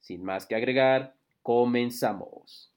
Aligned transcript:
Sin 0.00 0.24
más 0.24 0.46
que 0.46 0.54
agregar, 0.54 1.14
comenzamos. 1.42 2.74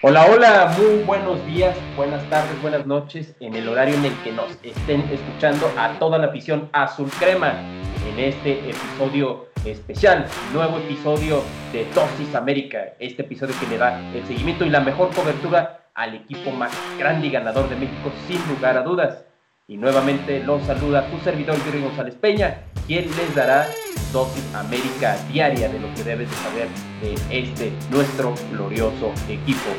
Hola, 0.00 0.26
hola, 0.30 0.76
muy 0.78 1.02
buenos 1.02 1.44
días, 1.44 1.76
buenas 1.96 2.22
tardes, 2.30 2.62
buenas 2.62 2.86
noches 2.86 3.34
en 3.40 3.56
el 3.56 3.68
horario 3.68 3.96
en 3.96 4.04
el 4.04 4.22
que 4.22 4.32
nos 4.32 4.52
estén 4.62 5.00
escuchando 5.10 5.70
a 5.76 5.98
toda 5.98 6.18
la 6.18 6.28
afición 6.28 6.70
azul 6.72 7.10
crema 7.18 7.77
este 8.18 8.70
episodio 8.70 9.48
especial, 9.64 10.26
nuevo 10.52 10.78
episodio 10.78 11.42
de 11.72 11.86
Dosis 11.94 12.34
América, 12.34 12.94
este 12.98 13.22
episodio 13.22 13.54
que 13.60 13.66
le 13.66 13.78
da 13.78 14.00
el 14.12 14.26
seguimiento 14.26 14.64
y 14.64 14.70
la 14.70 14.80
mejor 14.80 15.14
cobertura 15.14 15.90
al 15.94 16.14
equipo 16.14 16.50
más 16.50 16.72
grande 16.98 17.28
y 17.28 17.30
ganador 17.30 17.68
de 17.68 17.76
México 17.76 18.10
sin 18.26 18.38
lugar 18.48 18.76
a 18.76 18.82
dudas. 18.82 19.24
Y 19.66 19.76
nuevamente 19.76 20.42
los 20.42 20.62
saluda 20.62 21.08
tu 21.10 21.18
servidor 21.18 21.56
Yuri 21.64 21.82
González 21.82 22.14
Peña, 22.14 22.62
quien 22.86 23.04
les 23.16 23.34
dará 23.34 23.66
dosis 24.12 24.54
América 24.54 25.16
diaria 25.30 25.68
de 25.68 25.78
lo 25.78 25.92
que 25.94 26.04
debes 26.04 26.30
de 26.30 26.36
saber 26.36 26.68
de 27.02 27.38
este 27.38 27.72
nuestro 27.90 28.34
glorioso 28.50 29.12
equipo. 29.28 29.70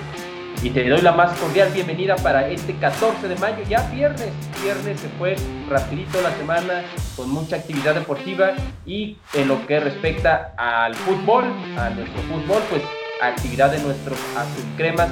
Y 0.62 0.72
te 0.72 0.90
doy 0.90 1.02
la 1.02 1.14
más 1.14 1.40
cordial 1.40 1.72
bienvenida 1.72 2.18
para 2.18 2.50
este 2.50 2.76
14 2.76 3.30
de 3.30 3.36
mayo, 3.38 3.64
ya 3.70 3.90
viernes. 3.94 4.34
Viernes 4.62 5.00
se 5.00 5.08
fue 5.18 5.38
rapidito 5.70 6.22
la 6.22 6.36
semana 6.36 6.84
con 7.16 7.30
mucha 7.30 7.56
actividad 7.56 7.96
deportiva 7.96 8.52
y 8.86 9.16
en 9.34 9.48
lo 9.48 9.66
que 9.66 9.80
respecta 9.80 10.54
al 10.58 10.96
fútbol, 10.96 11.46
a 11.78 11.90
nuestro 11.92 12.22
fútbol, 12.24 12.62
pues 12.70 12.84
actividad 13.22 13.72
de 13.72 13.80
nuestros 13.80 14.20
azul 14.36 14.66
cremas, 14.76 15.08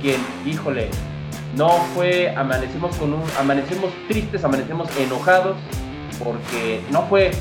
quien, 0.00 0.20
híjole, 0.46 0.88
no 1.56 1.70
fue, 1.96 2.32
amanecemos 2.36 2.94
con 2.94 3.14
un, 3.14 3.24
amanecemos 3.36 3.90
tristes, 4.06 4.44
amanecemos 4.44 4.88
enojados, 4.96 5.56
porque 6.22 6.80
no 6.92 7.02
fue 7.08 7.32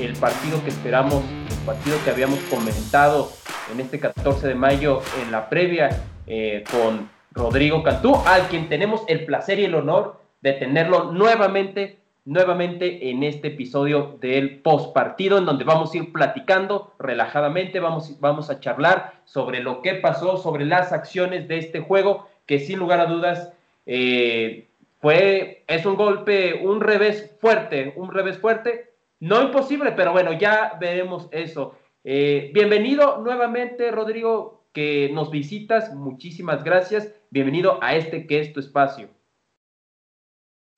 el 0.00 0.14
partido 0.14 0.64
que 0.64 0.70
esperamos, 0.70 1.22
el 1.50 1.66
partido 1.66 1.96
que 2.04 2.10
habíamos 2.10 2.38
comentado 2.50 3.30
en 3.70 3.80
este 3.80 4.00
14 4.00 4.48
de 4.48 4.54
mayo 4.54 5.02
en 5.22 5.30
la 5.30 5.50
previa 5.50 5.90
eh, 6.26 6.64
con 6.70 7.10
Rodrigo 7.32 7.82
Cantú, 7.82 8.14
al 8.26 8.48
quien 8.48 8.68
tenemos 8.68 9.02
el 9.08 9.24
placer 9.24 9.58
y 9.58 9.64
el 9.64 9.74
honor 9.74 10.20
de 10.40 10.52
tenerlo 10.52 11.12
nuevamente, 11.12 11.98
nuevamente 12.24 13.10
en 13.10 13.22
este 13.22 13.48
episodio 13.48 14.18
del 14.20 14.60
post 14.60 14.92
partido, 14.92 15.38
en 15.38 15.44
donde 15.44 15.64
vamos 15.64 15.92
a 15.92 15.98
ir 15.98 16.12
platicando 16.12 16.92
relajadamente, 16.98 17.80
vamos, 17.80 18.18
vamos 18.20 18.50
a 18.50 18.60
charlar 18.60 19.14
sobre 19.24 19.60
lo 19.60 19.82
que 19.82 19.94
pasó, 19.94 20.36
sobre 20.36 20.64
las 20.64 20.92
acciones 20.92 21.48
de 21.48 21.58
este 21.58 21.80
juego, 21.80 22.28
que 22.46 22.58
sin 22.58 22.78
lugar 22.78 23.00
a 23.00 23.06
dudas 23.06 23.52
eh, 23.86 24.68
fue, 25.00 25.64
es 25.66 25.84
un 25.86 25.96
golpe, 25.96 26.60
un 26.62 26.80
revés 26.80 27.34
fuerte, 27.40 27.92
un 27.96 28.12
revés 28.12 28.38
fuerte, 28.38 28.92
no 29.20 29.42
imposible, 29.42 29.92
pero 29.92 30.12
bueno, 30.12 30.32
ya 30.32 30.76
veremos 30.80 31.28
eso. 31.30 31.76
Eh, 32.04 32.50
bienvenido 32.52 33.18
nuevamente, 33.18 33.90
Rodrigo, 33.90 34.61
que 34.72 35.10
nos 35.12 35.30
visitas, 35.30 35.94
muchísimas 35.94 36.64
gracias. 36.64 37.12
Bienvenido 37.30 37.78
a 37.82 37.94
este 37.94 38.26
que 38.26 38.40
es 38.40 38.52
tu 38.52 38.60
espacio. 38.60 39.08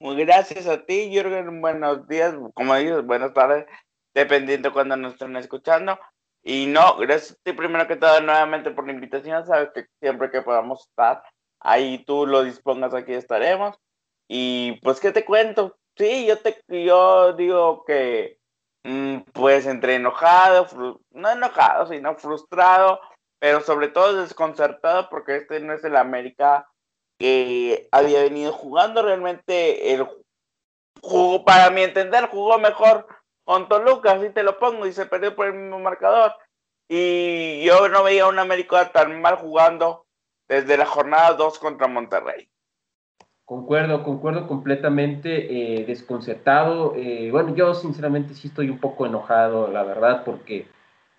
Muy 0.01 0.17
gracias 0.17 0.67
a 0.67 0.85
ti, 0.85 1.11
Jürgen. 1.11 1.61
Buenos 1.61 2.07
días, 2.09 2.35
como 2.55 2.75
dices, 2.75 3.07
buenas 3.07 3.33
tardes, 3.33 3.67
dependiendo 4.13 4.73
cuando 4.73 4.97
nos 4.97 5.13
estén 5.13 5.37
escuchando. 5.37 5.99
Y 6.43 6.67
no, 6.67 6.97
gracias 6.97 7.33
a 7.33 7.43
ti 7.43 7.53
primero 7.53 7.87
que 7.87 7.97
todo 7.97 8.21
nuevamente 8.21 8.71
por 8.71 8.87
la 8.87 8.93
invitación. 8.93 9.47
Sabes 9.47 9.71
que 9.73 9.87
siempre 10.01 10.31
que 10.31 10.43
podamos 10.43 10.87
estar, 10.89 11.23
ahí 11.61 12.05
tú 12.05 12.27
lo 12.27 12.43
dispongas, 12.43 12.93
aquí 12.93 13.13
estaremos. 13.13 13.79
Y 14.29 14.73
pues, 14.83 15.01
¿qué 15.01 15.13
te 15.13 15.25
cuento? 15.25 15.77
Sí, 15.97 16.27
yo, 16.27 16.39
te, 16.39 16.61
yo 16.69 17.33
digo 17.35 17.85
que, 17.85 18.41
mm, 18.83 19.19
pues, 19.33 19.67
entre 19.67 19.95
enojado, 19.95 20.67
no 21.13 21.31
enojado, 21.31 21.87
sino 21.87 22.17
frustrado, 22.17 23.01
pero 23.45 23.61
sobre 23.61 23.89
todo 23.89 24.23
desconcertado 24.23 25.11
porque 25.11 25.37
este 25.37 25.61
no 25.61 25.75
es 25.75 25.85
el 25.85 25.97
América 25.97 26.67
que 27.19 27.91
había 27.93 28.23
venido 28.23 28.53
jugando. 28.53 29.03
Realmente 29.03 29.93
el 29.93 30.09
jugó, 31.03 31.45
para 31.45 31.69
mi 31.69 31.83
entender, 31.83 32.29
jugó 32.29 32.59
mejor 32.59 33.07
con 33.45 33.69
Toluca, 33.69 34.13
así 34.13 34.31
te 34.31 34.43
lo 34.43 34.59
pongo, 34.59 34.87
y 34.87 34.93
se 34.93 35.05
perdió 35.05 35.37
por 35.37 35.49
el 35.49 35.53
mismo 35.53 35.79
marcador. 35.79 36.33
Y 36.89 37.63
yo 37.67 37.87
no 37.91 38.03
veía 38.03 38.29
un 38.29 38.39
América 38.39 38.91
tan 38.93 39.21
mal 39.21 39.37
jugando 39.37 40.07
desde 40.49 40.79
la 40.79 40.87
jornada 40.87 41.35
2 41.35 41.59
contra 41.59 41.87
Monterrey. 41.87 42.49
Concuerdo, 43.45 44.05
concuerdo 44.05 44.49
completamente, 44.49 45.81
eh, 45.81 45.85
desconcertado. 45.85 46.95
Eh, 46.97 47.29
bueno, 47.31 47.55
yo 47.55 47.75
sinceramente 47.75 48.33
sí 48.33 48.49
estoy 48.49 48.71
un 48.71 48.81
poco 48.81 49.05
enojado, 49.05 49.69
la 49.69 49.83
verdad, 49.83 50.25
porque 50.25 50.67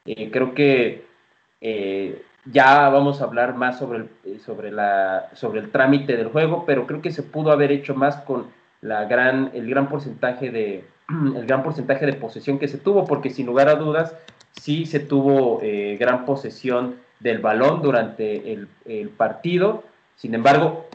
eh, 0.06 0.32
creo 0.32 0.56
que 0.56 1.14
ya 1.62 2.90
vamos 2.90 3.22
a 3.22 3.26
hablar 3.26 3.56
más 3.56 3.80
sobre 3.80 4.06
el, 4.26 4.40
sobre, 4.40 4.72
la, 4.72 5.30
sobre 5.34 5.62
el 5.62 5.72
trámite 5.72 6.16
del 6.16 6.28
juego, 6.28 6.64
pero 6.66 6.86
creo 6.86 7.02
que 7.02 7.12
se 7.12 7.24
pudo 7.24 7.52
haber 7.52 7.72
hecho 7.72 7.96
más 7.96 8.18
con 8.18 8.48
la 8.82 9.06
gran, 9.06 9.52
el 9.54 9.70
gran 9.70 9.90
porcentaje 9.90 10.52
de 10.52 10.86
el 11.36 11.46
gran 11.46 11.64
porcentaje 11.64 12.06
de 12.06 12.14
posesión 12.14 12.60
que 12.60 12.68
se 12.68 12.78
tuvo, 12.78 13.06
porque 13.06 13.30
sin 13.30 13.46
lugar 13.46 13.70
a 13.70 13.76
dudas 13.76 14.16
sí 14.52 14.86
se 14.86 15.00
tuvo 15.00 15.60
gran 16.00 16.26
posesión 16.26 16.96
del 17.20 17.40
balón 17.40 17.82
durante 17.82 18.54
el, 18.86 19.10
partido. 19.10 19.84
Sin 20.16 20.34
embargo, 20.34 20.88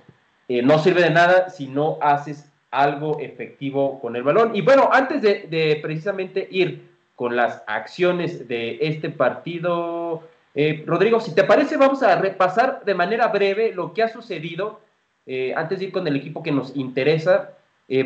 eh, 0.48 0.62
no 0.62 0.78
sirve 0.78 1.02
de 1.02 1.10
nada 1.10 1.50
si 1.50 1.66
no 1.66 1.98
haces 2.00 2.50
algo 2.70 3.18
efectivo 3.18 4.00
con 4.00 4.16
el 4.16 4.22
balón. 4.22 4.54
Y 4.54 4.62
bueno, 4.62 4.90
antes 4.92 5.22
de, 5.22 5.78
precisamente 5.82 6.46
ir 6.50 6.88
con 7.16 7.36
las 7.36 7.62
acciones 7.66 8.48
de 8.48 8.78
este 8.80 9.10
partido, 9.10 10.22
eh, 10.54 10.84
Rodrigo, 10.86 11.20
si 11.20 11.34
te 11.34 11.44
parece, 11.44 11.76
vamos 11.76 12.02
a 12.02 12.16
repasar 12.16 12.84
de 12.84 12.94
manera 12.94 13.28
breve 13.28 13.72
lo 13.72 13.92
que 13.92 14.02
ha 14.02 14.08
sucedido. 14.08 14.80
Eh, 15.26 15.52
antes 15.56 15.78
de 15.78 15.86
ir 15.86 15.92
con 15.92 16.06
el 16.06 16.16
equipo 16.16 16.42
que 16.42 16.52
nos 16.52 16.74
interesa, 16.76 17.52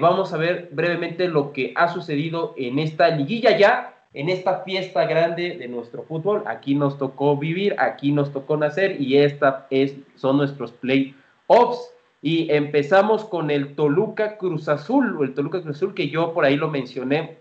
vamos 0.00 0.32
a 0.32 0.38
ver 0.38 0.70
brevemente 0.72 1.28
lo 1.28 1.52
que 1.52 1.74
ha 1.76 1.88
sucedido 1.88 2.54
en 2.56 2.78
esta 2.78 3.10
liguilla 3.10 3.56
ya 3.58 3.94
en 4.14 4.28
esta 4.28 4.60
fiesta 4.60 5.04
grande 5.04 5.56
de 5.58 5.68
nuestro 5.68 6.04
fútbol. 6.04 6.44
Aquí 6.46 6.74
nos 6.74 6.96
tocó 6.96 7.36
vivir, 7.36 7.74
aquí 7.78 8.12
nos 8.12 8.32
tocó 8.32 8.56
nacer 8.56 9.00
y 9.00 9.18
esta 9.18 9.66
es, 9.70 9.96
son 10.14 10.38
nuestros 10.38 10.72
playoffs. 10.72 11.90
Y 12.22 12.50
empezamos 12.50 13.24
con 13.24 13.50
el 13.50 13.74
Toluca 13.74 14.38
Cruz 14.38 14.68
Azul, 14.68 15.18
el 15.20 15.34
Toluca 15.34 15.60
Cruz 15.60 15.76
Azul 15.76 15.92
que 15.92 16.08
yo 16.08 16.32
por 16.32 16.46
ahí 16.46 16.56
lo 16.56 16.70
mencioné 16.70 17.36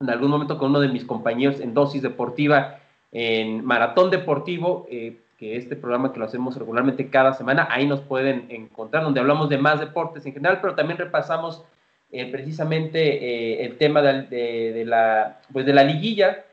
en 0.00 0.08
algún 0.08 0.30
momento 0.30 0.56
con 0.56 0.70
uno 0.70 0.80
de 0.80 0.88
mis 0.88 1.04
compañeros 1.04 1.60
en 1.60 1.74
dosis 1.74 2.00
deportiva, 2.00 2.80
en 3.12 3.64
Maratón 3.64 4.10
Deportivo, 4.10 4.86
eh, 4.90 5.18
que 5.38 5.56
este 5.56 5.76
programa 5.76 6.12
que 6.12 6.18
lo 6.18 6.24
hacemos 6.24 6.56
regularmente 6.56 7.10
cada 7.10 7.34
semana, 7.34 7.68
ahí 7.70 7.86
nos 7.86 8.00
pueden 8.00 8.46
encontrar, 8.48 9.04
donde 9.04 9.20
hablamos 9.20 9.48
de 9.48 9.58
más 9.58 9.80
deportes 9.80 10.24
en 10.24 10.32
general, 10.32 10.60
pero 10.60 10.74
también 10.74 10.98
repasamos 10.98 11.62
eh, 12.10 12.30
precisamente 12.30 13.00
eh, 13.00 13.64
el 13.64 13.76
tema 13.76 14.02
de, 14.02 14.84
la, 14.86 15.40
pues 15.52 15.66
de 15.66 15.72
la 15.72 15.84
liguilla. 15.84 16.44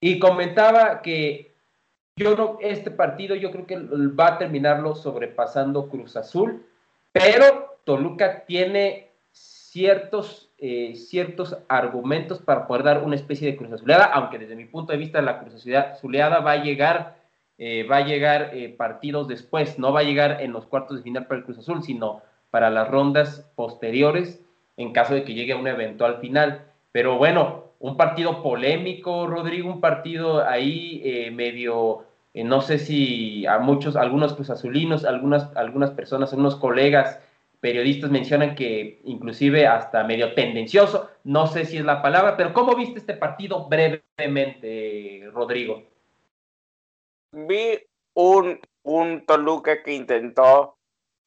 Y 0.00 0.18
comentaba 0.18 1.02
que 1.02 1.52
yo 2.16 2.36
no, 2.36 2.58
este 2.60 2.90
partido 2.90 3.34
yo 3.34 3.50
creo 3.50 3.66
que 3.66 3.76
va 3.76 4.28
a 4.28 4.38
terminarlo 4.38 4.94
sobrepasando 4.94 5.88
Cruz 5.88 6.16
Azul, 6.16 6.64
pero 7.12 7.78
Toluca 7.84 8.44
tiene 8.44 9.08
ciertos, 9.32 10.50
eh, 10.66 10.94
ciertos 10.96 11.58
argumentos 11.68 12.40
para 12.40 12.66
poder 12.66 12.84
dar 12.84 13.02
una 13.02 13.16
especie 13.16 13.50
de 13.50 13.56
Cruz 13.56 13.72
Azuleada, 13.72 14.06
aunque 14.06 14.38
desde 14.38 14.56
mi 14.56 14.64
punto 14.64 14.92
de 14.92 14.98
vista 14.98 15.20
la 15.20 15.38
Cruz 15.40 15.54
Azuleada 15.54 16.40
va 16.40 16.52
a 16.52 16.62
llegar, 16.62 17.16
va 17.90 17.96
a 17.98 18.04
llegar 18.04 18.52
partidos 18.76 19.28
después, 19.28 19.78
no 19.78 19.92
va 19.92 20.00
a 20.00 20.04
llegar 20.04 20.40
en 20.40 20.52
los 20.52 20.66
cuartos 20.66 20.96
de 20.96 21.02
final 21.02 21.26
para 21.26 21.38
el 21.38 21.44
Cruz 21.44 21.58
Azul, 21.58 21.82
sino 21.82 22.22
para 22.50 22.70
las 22.70 22.88
rondas 22.88 23.50
posteriores 23.54 24.44
en 24.76 24.92
caso 24.92 25.14
de 25.14 25.24
que 25.24 25.34
llegue 25.34 25.52
a 25.52 25.56
un 25.56 25.68
eventual 25.68 26.18
final. 26.20 26.62
Pero 26.92 27.18
bueno, 27.18 27.64
un 27.80 27.96
partido 27.96 28.42
polémico, 28.42 29.26
Rodrigo, 29.26 29.68
un 29.68 29.80
partido 29.80 30.46
ahí 30.46 31.02
eh, 31.04 31.30
medio, 31.30 32.04
eh, 32.32 32.44
no 32.44 32.60
sé 32.60 32.78
si 32.78 33.46
a 33.46 33.58
muchos, 33.58 33.96
algunos 33.96 34.38
azulinos, 34.50 35.04
algunas, 35.04 35.54
algunas 35.56 35.90
personas, 35.90 36.32
algunos 36.32 36.56
colegas 36.56 37.20
periodistas 37.64 38.10
mencionan 38.10 38.54
que 38.54 39.00
inclusive 39.04 39.66
hasta 39.66 40.04
medio 40.04 40.34
tendencioso, 40.34 41.08
no 41.24 41.46
sé 41.46 41.64
si 41.64 41.78
es 41.78 41.84
la 41.86 42.02
palabra, 42.02 42.36
pero 42.36 42.52
¿cómo 42.52 42.76
viste 42.76 42.98
este 42.98 43.14
partido 43.14 43.70
brevemente, 43.70 45.30
Rodrigo? 45.32 45.82
Vi 47.32 47.78
un, 48.12 48.60
un 48.82 49.24
Toluca 49.24 49.82
que 49.82 49.94
intentó 49.94 50.76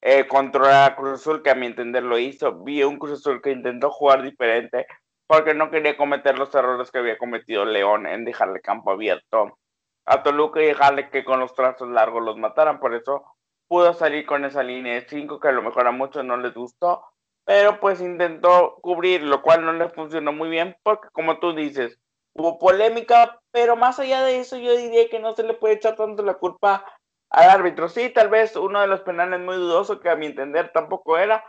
eh, 0.00 0.28
controlar 0.28 0.92
a 0.92 0.94
Cruz 0.94 1.14
Azul, 1.14 1.42
que 1.42 1.50
a 1.50 1.56
mi 1.56 1.66
entender 1.66 2.04
lo 2.04 2.16
hizo. 2.20 2.62
Vi 2.62 2.84
un 2.84 3.00
Cruz 3.00 3.14
Azul 3.14 3.42
que 3.42 3.50
intentó 3.50 3.90
jugar 3.90 4.22
diferente 4.22 4.86
porque 5.26 5.54
no 5.54 5.72
quería 5.72 5.96
cometer 5.96 6.38
los 6.38 6.54
errores 6.54 6.92
que 6.92 6.98
había 6.98 7.18
cometido 7.18 7.64
León 7.64 8.06
en 8.06 8.24
dejarle 8.24 8.60
campo 8.60 8.92
abierto 8.92 9.58
a 10.06 10.22
Toluca 10.22 10.62
y 10.62 10.66
dejarle 10.66 11.10
que 11.10 11.24
con 11.24 11.40
los 11.40 11.52
trazos 11.52 11.88
largos 11.88 12.22
los 12.22 12.36
mataran. 12.36 12.78
Por 12.78 12.94
eso 12.94 13.24
pudo 13.68 13.94
salir 13.94 14.26
con 14.26 14.44
esa 14.44 14.62
línea 14.62 14.94
de 14.94 15.08
5 15.08 15.38
que 15.38 15.48
a 15.48 15.52
lo 15.52 15.62
mejor 15.62 15.86
a 15.86 15.92
muchos 15.92 16.24
no 16.24 16.36
les 16.36 16.54
gustó, 16.54 17.04
pero 17.44 17.80
pues 17.80 18.00
intentó 18.00 18.78
cubrir, 18.82 19.22
lo 19.22 19.42
cual 19.42 19.64
no 19.64 19.72
le 19.72 19.88
funcionó 19.90 20.32
muy 20.32 20.48
bien 20.48 20.76
porque 20.82 21.08
como 21.12 21.38
tú 21.38 21.54
dices, 21.54 21.98
hubo 22.34 22.58
polémica, 22.58 23.40
pero 23.50 23.76
más 23.76 23.98
allá 23.98 24.22
de 24.22 24.40
eso 24.40 24.56
yo 24.56 24.76
diría 24.76 25.08
que 25.08 25.18
no 25.18 25.34
se 25.34 25.42
le 25.42 25.54
puede 25.54 25.74
echar 25.74 25.96
tanto 25.96 26.22
la 26.22 26.34
culpa 26.34 26.84
al 27.30 27.50
árbitro. 27.50 27.88
Sí, 27.88 28.10
tal 28.10 28.28
vez 28.28 28.56
uno 28.56 28.80
de 28.80 28.86
los 28.86 29.00
penales 29.00 29.40
muy 29.40 29.56
dudoso 29.56 30.00
que 30.00 30.08
a 30.08 30.16
mi 30.16 30.26
entender 30.26 30.72
tampoco 30.72 31.18
era, 31.18 31.44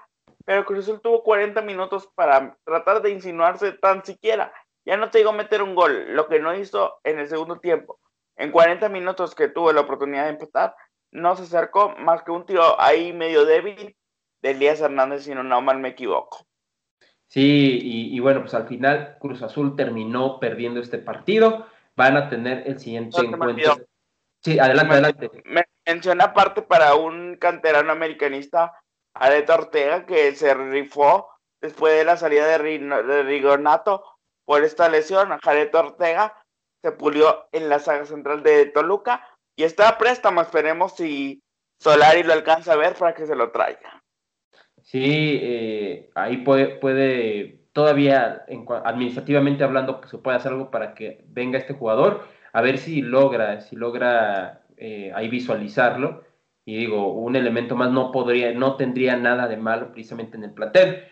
pero 0.46 0.66
Cruz 0.66 0.86
Azul 0.86 1.02
tuvo 1.02 1.24
40 1.24 1.62
minutos 1.62 2.10
para 2.16 2.58
tratar 2.66 3.02
de 3.02 3.12
insinuarse 3.12 3.74
tan 3.74 4.04
siquiera. 4.04 4.52
Ya 4.86 4.98
no 4.98 5.12
te 5.12 5.20
digo 5.20 5.32
meter 5.32 5.62
un 5.62 5.76
gol, 5.76 6.16
lo 6.16 6.28
que 6.28 6.40
no 6.40 6.56
hizo 6.56 7.00
en 7.04 7.20
el 7.20 7.28
segundo 7.28 7.60
tiempo. 7.60 8.00
En 8.36 8.52
40 8.52 8.90
minutos 8.90 9.36
que 9.36 9.50
tuvo 9.50 9.72
la 9.74 9.82
oportunidad 9.82 10.24
de 10.24 10.30
empatar, 10.30 10.76
no 11.12 11.36
se 11.36 11.44
acercó 11.44 11.96
más 11.98 12.24
que 12.24 12.32
un 12.32 12.46
tiro 12.46 12.80
ahí 12.80 13.14
medio 13.14 13.46
débil 13.46 13.96
de 14.42 14.52
Elías 14.52 14.82
Hernández, 14.82 15.24
si 15.24 15.34
no 15.34 15.62
mal 15.62 15.80
me 15.80 15.90
equivoco. 15.90 16.46
Sí, 17.28 17.80
y, 18.12 18.20
bueno, 18.20 18.42
pues 18.42 18.56
al 18.56 18.68
final 18.68 19.18
Cruz 19.20 19.44
Azul 19.44 19.76
terminó 19.76 20.40
perdiendo 20.40 20.80
este 20.80 20.98
partido. 20.98 21.68
Van 21.96 22.18
a 22.18 22.28
tener 22.28 22.68
el 22.68 22.80
siguiente 22.80 23.22
encuentro. 23.22 23.78
Sí, 24.42 24.58
adelante, 24.58 24.94
adelante. 24.94 25.30
Me 25.46 25.64
menciona 25.86 26.26
aparte 26.26 26.64
para 26.64 26.96
un 26.96 27.36
canterano 27.36 27.92
americanista, 27.92 28.74
Areto 29.14 29.54
Ortega, 29.54 30.08
que 30.08 30.34
se 30.34 30.56
rifó 30.56 31.30
después 31.62 31.94
de 31.94 32.06
la 32.06 32.18
salida 32.18 32.48
de, 32.48 32.80
de 32.80 33.24
Rigonato 33.24 34.04
por 34.46 34.64
esta 34.64 34.90
lesión. 34.90 35.38
Jareto 35.44 35.80
Ortega 35.80 36.34
se 36.82 36.92
pulió 36.94 37.48
en 37.52 37.70
la 37.70 37.78
saga 37.78 38.06
central 38.06 38.42
de 38.42 38.66
Toluca 38.68 39.28
y 39.60 39.64
está 39.66 39.90
a 39.90 39.98
préstamo, 39.98 40.40
esperemos 40.40 40.96
si 40.96 41.44
Solari 41.80 42.24
lo 42.24 42.32
alcanza 42.32 42.72
a 42.72 42.78
ver 42.78 42.94
para 42.94 43.14
que 43.14 43.26
se 43.26 43.36
lo 43.36 43.52
traiga. 43.52 44.02
Sí, 44.84 45.38
eh, 45.42 46.10
ahí 46.16 46.38
puede, 46.38 46.78
puede 46.78 47.66
todavía 47.74 48.46
administrativamente 48.86 49.66
hablando, 49.66 50.00
que 50.00 50.08
se 50.08 50.18
puede 50.18 50.38
hacer 50.38 50.54
algo 50.54 50.72
para 50.72 50.94
que 50.94 51.26
venga 51.28 51.58
este 51.58 51.74
jugador, 51.74 52.26
a 52.54 52.62
ver 52.62 52.78
si 52.78 53.02
logra, 53.02 53.60
si 53.60 53.76
logra 53.76 54.64
eh, 54.78 55.12
ahí 55.14 55.28
visualizarlo. 55.28 56.24
Y 56.64 56.78
digo, 56.78 57.12
un 57.12 57.36
elemento 57.36 57.76
más 57.76 57.92
no 57.92 58.14
podría, 58.14 58.54
no 58.54 58.78
tendría 58.78 59.18
nada 59.18 59.50
de 59.50 59.58
malo 59.58 59.92
precisamente 59.92 60.38
en 60.38 60.46
el 60.46 60.54
plantel. 60.54 61.04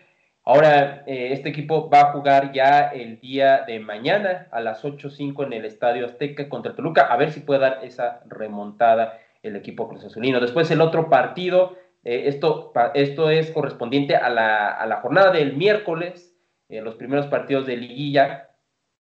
Ahora, 0.48 1.02
eh, 1.06 1.28
este 1.32 1.50
equipo 1.50 1.90
va 1.90 2.00
a 2.00 2.12
jugar 2.12 2.52
ya 2.54 2.88
el 2.88 3.20
día 3.20 3.64
de 3.66 3.80
mañana 3.80 4.48
a 4.50 4.62
las 4.62 4.82
8.05 4.82 5.44
en 5.44 5.52
el 5.52 5.66
Estadio 5.66 6.06
Azteca 6.06 6.48
contra 6.48 6.74
Toluca, 6.74 7.02
a 7.02 7.18
ver 7.18 7.32
si 7.32 7.40
puede 7.40 7.60
dar 7.60 7.80
esa 7.82 8.22
remontada 8.26 9.18
el 9.42 9.56
equipo 9.56 9.86
Cruz 9.86 10.06
Azulino. 10.06 10.40
Después 10.40 10.70
el 10.70 10.80
otro 10.80 11.10
partido, 11.10 11.76
eh, 12.02 12.22
esto, 12.28 12.72
esto 12.94 13.28
es 13.28 13.50
correspondiente 13.50 14.16
a 14.16 14.30
la, 14.30 14.98
jornada 15.02 15.32
del 15.32 15.54
miércoles, 15.54 16.34
en 16.70 16.82
los 16.82 16.94
primeros 16.94 17.26
partidos 17.26 17.66
de 17.66 17.76
liguilla, 17.76 18.48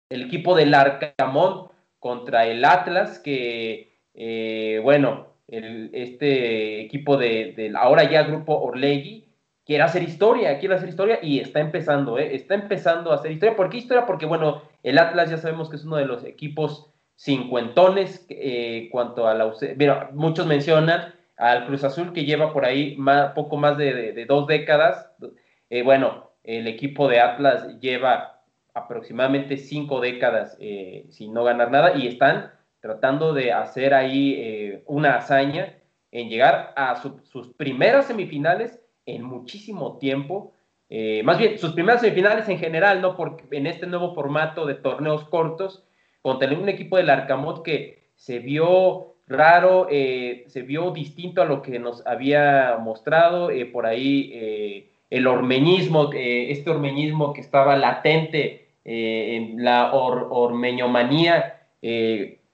el 0.09 0.23
equipo 0.23 0.57
del 0.57 0.73
Arcamón 0.73 1.69
contra 1.99 2.47
el 2.47 2.65
Atlas, 2.65 3.19
que, 3.19 3.93
eh, 4.15 4.81
bueno, 4.83 5.35
este 5.49 6.81
equipo 6.81 7.19
del 7.19 7.55
de, 7.55 7.75
ahora 7.77 8.11
ya 8.11 8.23
grupo 8.23 8.57
Orlegui, 8.57 9.26
quiere 9.67 9.83
hacer 9.83 10.03
historia, 10.05 10.59
quiere 10.59 10.77
hacer 10.77 10.89
historia 10.89 11.19
y 11.21 11.41
está 11.41 11.61
empezando, 11.61 12.19
¿eh? 12.19 12.35
está 12.37 12.55
empezando 12.55 13.11
a 13.11 13.17
hacer 13.17 13.33
historia. 13.33 13.57
¿Por 13.57 13.69
qué 13.69 13.79
historia? 13.79 14.07
Porque, 14.07 14.25
bueno, 14.25 14.63
el 14.83 14.97
Atlas 14.97 15.29
ya 15.29 15.39
sabemos 15.39 15.69
que 15.69 15.77
es 15.77 15.85
uno 15.85 15.97
de 15.97 16.07
los 16.07 16.25
equipos 16.25 16.93
cincuentones 17.17 18.25
eh, 18.29 18.89
cuanto 18.93 19.27
a 19.27 19.35
la... 19.35 19.53
Mira, 19.77 20.11
muchos 20.15 20.47
mencionan 20.47 21.15
al 21.37 21.67
Cruz 21.67 21.83
Azul 21.83 22.13
que 22.13 22.25
lleva 22.25 22.53
por 22.53 22.65
ahí 22.65 22.97
poco 23.35 23.57
más 23.57 23.77
de, 23.77 24.25
dos 24.27 24.47
décadas. 24.47 25.11
Eh, 25.69 25.83
bueno, 25.83 26.31
el 26.45 26.69
equipo 26.69 27.09
de 27.09 27.21
Atlas 27.21 27.81
lleva 27.81 28.43
aproximadamente 28.73 29.57
cinco 29.57 30.01
décadas 30.01 30.57
eh, 30.61 31.07
sin 31.11 31.35
no 31.35 31.43
ganar 31.43 31.73
nada 31.73 31.97
y 31.97 32.07
están 32.07 32.53
tratando 32.81 33.35
de 33.35 33.53
hacer 33.53 33.95
ahí 33.95 34.81
una 34.87 35.17
hazaña 35.17 35.75
en 36.13 36.29
llegar 36.29 36.73
a 36.77 37.03
sus 37.25 37.53
primeras 37.55 38.07
semifinales 38.07 38.81
en 39.07 39.23
muchísimo 39.23 39.99
tiempo. 39.99 40.53
Eh, 40.91 41.23
más 41.25 41.39
bien, 41.39 41.59
sus 41.59 41.73
primeras 41.73 42.01
semifinales 42.01 42.49
en 42.49 42.59
general, 42.59 43.01
¿no? 43.01 43.17
Porque 43.17 43.45
en 43.57 43.67
este 43.67 43.87
nuevo 43.87 44.15
formato 44.15 44.67
de 44.67 44.75
torneos 44.75 45.25
cortos, 45.25 45.85
contra 46.23 46.53
un 46.53 46.69
equipo 46.69 46.97
del 46.97 47.11
Arcamot 47.11 47.63
que 47.63 48.11
se 48.17 48.41
vio 48.41 49.15
raro, 49.29 49.87
eh, 49.91 50.45
se 50.49 50.63
vio 50.63 50.91
distinto 50.91 51.41
a 51.41 51.45
lo 51.45 51.63
que 51.63 51.79
nos 51.79 52.07
había 52.07 52.79
mostrado, 52.81 53.51
eh, 53.51 53.67
por 53.67 53.87
ahí 53.87 54.91
el 55.09 55.27
ormeñismo, 55.27 56.11
este 56.13 56.71
ormeñismo 56.71 57.33
que 57.33 57.41
estaba 57.41 57.77
latente 57.77 58.69
en 58.85 59.63
la 59.65 59.93
ormeñomanía 59.93 61.61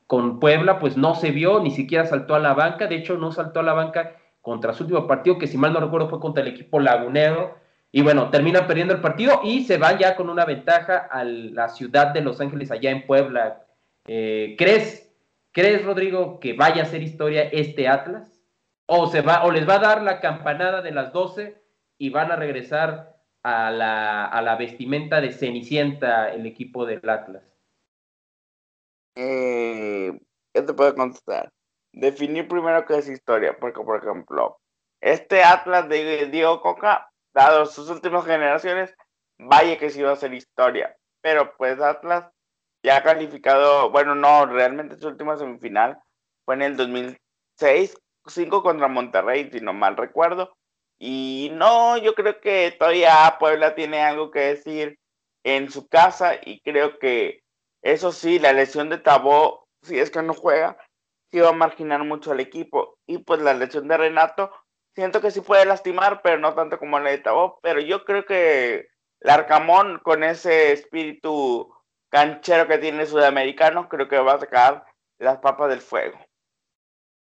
con 0.06 0.38
Puebla, 0.38 0.78
pues 0.78 0.98
no 0.98 1.14
se 1.14 1.30
vio, 1.30 1.60
ni 1.60 1.70
siquiera 1.70 2.04
saltó 2.04 2.34
a 2.34 2.40
la 2.40 2.52
banca, 2.52 2.86
de 2.86 2.96
hecho 2.96 3.16
no 3.16 3.32
saltó 3.32 3.60
a 3.60 3.62
la 3.62 3.72
banca 3.72 4.16
contra 4.42 4.74
su 4.74 4.82
último 4.82 5.06
partido, 5.06 5.38
que 5.38 5.46
si 5.46 5.56
mal 5.56 5.72
no 5.72 5.80
recuerdo 5.80 6.10
fue 6.10 6.20
contra 6.20 6.42
el 6.42 6.50
equipo 6.50 6.80
lagunero. 6.80 7.56
Y 7.92 8.02
bueno, 8.02 8.30
termina 8.30 8.66
perdiendo 8.66 8.92
el 8.92 9.00
partido 9.00 9.40
y 9.44 9.64
se 9.64 9.78
va 9.78 9.98
ya 9.98 10.16
con 10.16 10.28
una 10.28 10.44
ventaja 10.44 11.08
a 11.10 11.24
la 11.24 11.68
ciudad 11.68 12.08
de 12.08 12.22
Los 12.22 12.40
Ángeles, 12.40 12.70
allá 12.70 12.90
en 12.90 13.06
Puebla. 13.06 13.66
Eh, 14.06 14.56
¿Crees, 14.58 15.14
¿Crees, 15.52 15.84
Rodrigo, 15.84 16.40
que 16.40 16.54
vaya 16.54 16.82
a 16.82 16.86
ser 16.86 17.02
historia 17.02 17.42
este 17.44 17.88
Atlas? 17.88 18.42
¿O, 18.86 19.06
se 19.06 19.20
va, 19.20 19.44
¿O 19.44 19.50
les 19.50 19.68
va 19.68 19.74
a 19.74 19.80
dar 19.80 20.02
la 20.02 20.20
campanada 20.20 20.82
de 20.82 20.90
las 20.90 21.12
12 21.12 21.62
y 21.98 22.10
van 22.10 22.32
a 22.32 22.36
regresar 22.36 23.16
a 23.42 23.70
la, 23.70 24.24
a 24.24 24.42
la 24.42 24.56
vestimenta 24.56 25.20
de 25.20 25.32
Cenicienta 25.32 26.32
el 26.32 26.46
equipo 26.46 26.84
del 26.84 27.08
Atlas? 27.08 27.42
Eh, 29.14 30.18
¿Qué 30.52 30.62
te 30.62 30.74
puedo 30.74 30.94
contestar? 30.94 31.52
Definir 31.92 32.48
primero 32.48 32.84
qué 32.86 32.98
es 32.98 33.08
historia, 33.08 33.56
porque 33.58 33.82
por 33.82 34.02
ejemplo, 34.02 34.58
este 35.00 35.42
Atlas 35.44 35.88
de 35.88 36.26
Diego 36.26 36.60
Coca, 36.60 37.10
dado 37.34 37.66
sus 37.66 37.90
últimas 37.90 38.24
generaciones, 38.24 38.94
vaya 39.38 39.78
que 39.78 39.90
sí 39.90 40.02
va 40.02 40.12
a 40.12 40.16
ser 40.16 40.34
historia, 40.34 40.96
pero 41.20 41.54
pues 41.56 41.80
Atlas 41.80 42.30
ya 42.84 42.98
ha 42.98 43.02
calificado, 43.02 43.90
bueno, 43.90 44.14
no, 44.14 44.46
realmente 44.46 44.96
su 44.96 45.08
última 45.08 45.36
semifinal 45.36 45.98
fue 46.44 46.54
en 46.56 46.62
el 46.62 46.76
2006, 46.76 47.96
5 48.26 48.62
contra 48.62 48.88
Monterrey, 48.88 49.50
si 49.50 49.60
no 49.60 49.72
mal 49.72 49.96
recuerdo, 49.96 50.54
y 50.98 51.50
no, 51.54 51.96
yo 51.98 52.14
creo 52.14 52.40
que 52.40 52.74
todavía 52.78 53.36
Puebla 53.38 53.74
tiene 53.74 54.02
algo 54.02 54.30
que 54.30 54.40
decir 54.40 54.98
en 55.44 55.70
su 55.70 55.88
casa 55.88 56.34
y 56.44 56.60
creo 56.60 56.98
que 56.98 57.42
eso 57.82 58.12
sí, 58.12 58.38
la 58.38 58.52
lesión 58.52 58.88
de 58.88 58.98
Tabó, 58.98 59.66
si 59.82 59.98
es 59.98 60.10
que 60.10 60.22
no 60.22 60.34
juega, 60.34 60.76
iba 61.32 61.48
a 61.48 61.52
marginar 61.52 62.04
mucho 62.04 62.32
al 62.32 62.40
equipo. 62.40 62.98
Y 63.06 63.18
pues 63.18 63.40
la 63.40 63.54
lesión 63.54 63.88
de 63.88 63.96
Renato, 63.96 64.50
siento 64.94 65.20
que 65.20 65.30
sí 65.30 65.40
puede 65.40 65.64
lastimar, 65.64 66.20
pero 66.22 66.38
no 66.38 66.54
tanto 66.54 66.78
como 66.78 67.00
la 67.00 67.10
de 67.10 67.18
Tabó. 67.18 67.58
Pero 67.62 67.80
yo 67.80 68.04
creo 68.04 68.24
que 68.24 68.88
el 69.20 69.30
Arcamón, 69.30 69.98
con 70.02 70.22
ese 70.22 70.72
espíritu 70.72 71.72
canchero 72.10 72.68
que 72.68 72.78
tiene 72.78 73.06
sudamericano, 73.06 73.88
creo 73.88 74.08
que 74.08 74.18
va 74.18 74.34
a 74.34 74.40
sacar 74.40 74.84
las 75.18 75.38
papas 75.38 75.70
del 75.70 75.80
fuego. 75.80 76.18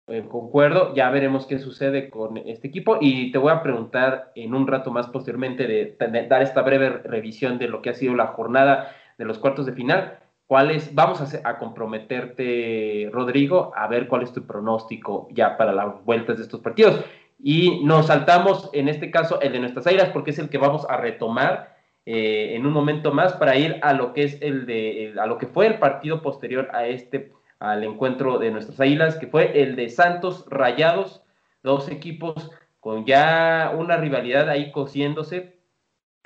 Eh, 0.06 0.26
concuerdo, 0.28 0.94
ya 0.94 1.08
veremos 1.08 1.46
qué 1.46 1.58
sucede 1.58 2.10
con 2.10 2.36
este 2.36 2.68
equipo 2.68 2.98
y 3.00 3.32
te 3.32 3.38
voy 3.38 3.52
a 3.52 3.62
preguntar 3.62 4.32
en 4.34 4.54
un 4.54 4.66
rato 4.66 4.90
más 4.90 5.08
posteriormente 5.08 5.66
de 5.66 5.96
dar 6.28 6.42
esta 6.42 6.60
breve 6.60 6.90
revisión 6.90 7.58
de 7.58 7.68
lo 7.68 7.80
que 7.80 7.88
ha 7.88 7.94
sido 7.94 8.14
la 8.14 8.26
jornada 8.26 8.94
de 9.16 9.24
los 9.24 9.38
cuartos 9.38 9.64
de 9.64 9.72
final 9.72 10.18
cuál 10.46 10.76
vamos 10.92 11.20
a, 11.20 11.58
comprometerte, 11.58 13.08
Rodrigo, 13.12 13.72
a 13.74 13.86
ver 13.88 14.08
cuál 14.08 14.22
es 14.22 14.32
tu 14.32 14.46
pronóstico 14.46 15.28
ya 15.30 15.56
para 15.56 15.72
las 15.72 16.04
vueltas 16.04 16.36
de 16.36 16.44
estos 16.44 16.60
partidos. 16.60 17.04
Y 17.42 17.84
nos 17.84 18.06
saltamos, 18.06 18.70
en 18.72 18.88
este 18.88 19.10
caso, 19.10 19.40
el 19.40 19.52
de 19.52 19.60
nuestras 19.60 19.86
airas, 19.86 20.10
porque 20.10 20.30
es 20.30 20.38
el 20.38 20.48
que 20.48 20.58
vamos 20.58 20.86
a 20.88 20.96
retomar 20.96 21.74
en 22.06 22.66
un 22.66 22.72
momento 22.72 23.12
más 23.12 23.32
para 23.34 23.56
ir 23.56 23.78
a 23.82 23.94
lo 23.94 24.12
que 24.12 24.24
es 24.24 24.42
el 24.42 24.66
de 24.66 25.14
a 25.18 25.26
lo 25.26 25.38
que 25.38 25.46
fue 25.46 25.66
el 25.66 25.78
partido 25.78 26.20
posterior 26.20 26.68
a 26.74 26.86
este 26.86 27.32
al 27.60 27.82
encuentro 27.82 28.38
de 28.38 28.50
nuestras 28.50 28.78
águilas, 28.78 29.16
que 29.16 29.26
fue 29.26 29.62
el 29.62 29.74
de 29.74 29.88
Santos 29.88 30.44
Rayados, 30.50 31.22
dos 31.62 31.88
equipos 31.88 32.50
con 32.78 33.06
ya 33.06 33.72
una 33.74 33.96
rivalidad 33.96 34.50
ahí 34.50 34.70
cosiéndose. 34.70 35.58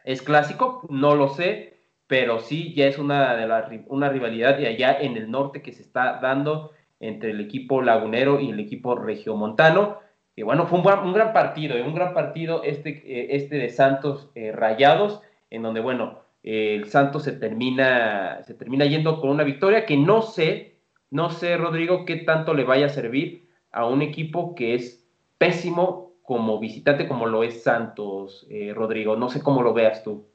¿Es 0.02 0.22
clásico? 0.22 0.84
No 0.90 1.14
lo 1.14 1.28
sé, 1.28 1.77
pero 2.08 2.40
sí 2.40 2.72
ya 2.74 2.86
es 2.86 2.98
una, 2.98 3.36
de 3.36 3.84
una 3.86 4.08
rivalidad 4.08 4.56
de 4.56 4.66
allá 4.66 4.98
en 4.98 5.16
el 5.16 5.30
norte 5.30 5.62
que 5.62 5.72
se 5.72 5.82
está 5.82 6.18
dando 6.20 6.72
entre 7.00 7.30
el 7.30 7.40
equipo 7.40 7.82
lagunero 7.82 8.40
y 8.40 8.50
el 8.50 8.58
equipo 8.58 8.96
regiomontano. 8.96 9.98
Que 10.34 10.42
bueno, 10.42 10.66
fue 10.66 10.78
un, 10.78 11.12
gran 11.12 11.32
partido, 11.32 11.76
eh, 11.76 11.82
un 11.82 11.94
gran 11.94 12.14
partido 12.14 12.62
este, 12.64 13.02
eh, 13.04 13.36
este 13.36 13.56
de 13.56 13.68
Santos 13.68 14.30
eh, 14.34 14.52
Rayados, 14.52 15.20
en 15.50 15.62
donde, 15.62 15.80
bueno, 15.80 16.20
el 16.42 16.88
Santos 16.88 17.24
se 17.24 17.32
termina, 17.32 18.42
se 18.44 18.54
termina 18.54 18.86
yendo 18.86 19.20
con 19.20 19.30
una 19.30 19.44
victoria 19.44 19.84
que 19.84 19.96
no 19.98 20.22
sé, 20.22 20.78
no 21.10 21.28
sé, 21.30 21.58
Rodrigo, 21.58 22.06
qué 22.06 22.16
tanto 22.16 22.54
le 22.54 22.64
vaya 22.64 22.86
a 22.86 22.90
servir 22.90 23.48
a 23.70 23.84
un 23.86 24.00
equipo 24.00 24.54
que 24.54 24.74
es 24.74 25.06
pésimo 25.36 26.14
como 26.22 26.58
visitante, 26.58 27.06
como 27.06 27.26
lo 27.26 27.42
es 27.42 27.62
Santos, 27.62 28.46
Rodrigo. 28.74 29.16
No 29.16 29.28
sé 29.28 29.42
cómo 29.42 29.62
lo 29.62 29.72
veas 29.74 30.02
tú. 30.02 30.27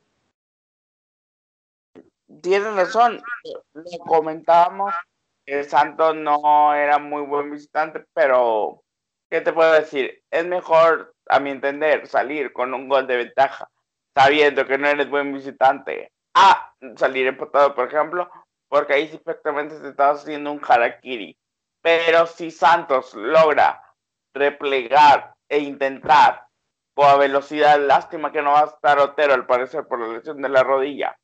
Tienes 2.44 2.76
razón, 2.76 3.24
le 3.74 4.00
comentábamos 4.00 4.94
que 5.46 5.64
Santos 5.64 6.14
no 6.14 6.74
era 6.74 7.00
muy 7.00 7.22
buen 7.22 7.50
visitante, 7.50 8.04
pero 8.14 8.84
¿qué 9.32 9.40
te 9.40 9.54
puedo 9.54 9.72
decir? 9.72 10.22
Es 10.30 10.46
mejor, 10.46 11.14
a 11.30 11.40
mi 11.40 11.52
entender, 11.52 12.06
salir 12.06 12.52
con 12.52 12.74
un 12.74 12.90
gol 12.90 13.08
de 13.08 13.16
ventaja, 13.16 13.70
sabiendo 14.14 14.68
que 14.68 14.78
no 14.78 14.90
eres 14.90 15.10
buen 15.10 15.34
visitante, 15.34 16.12
a 16.34 16.74
salir 16.98 17.28
empatado, 17.28 17.74
por 17.74 17.88
ejemplo, 17.88 18.30
porque 18.68 18.92
ahí 18.92 19.08
sí 19.08 19.18
perfectamente 19.20 19.80
se 19.80 19.88
está 19.88 20.10
haciendo 20.10 20.52
un 20.52 20.60
harakiri. 20.68 21.38
Pero 21.82 22.28
si 22.28 22.52
Santos 22.52 23.14
logra 23.14 23.82
replegar 24.34 25.34
e 25.48 25.60
intentar 25.60 26.46
con 26.94 27.20
velocidad, 27.20 27.80
lástima 27.80 28.34
que 28.34 28.42
no 28.42 28.52
va 28.52 28.64
a 28.64 28.66
estar 28.66 29.00
Otero 29.00 29.34
al 29.34 29.46
parecer 29.46 29.88
por 29.88 30.02
la 30.02 30.08
lesión 30.14 30.42
de 30.42 30.50
la 30.50 30.62
rodilla, 30.64 31.18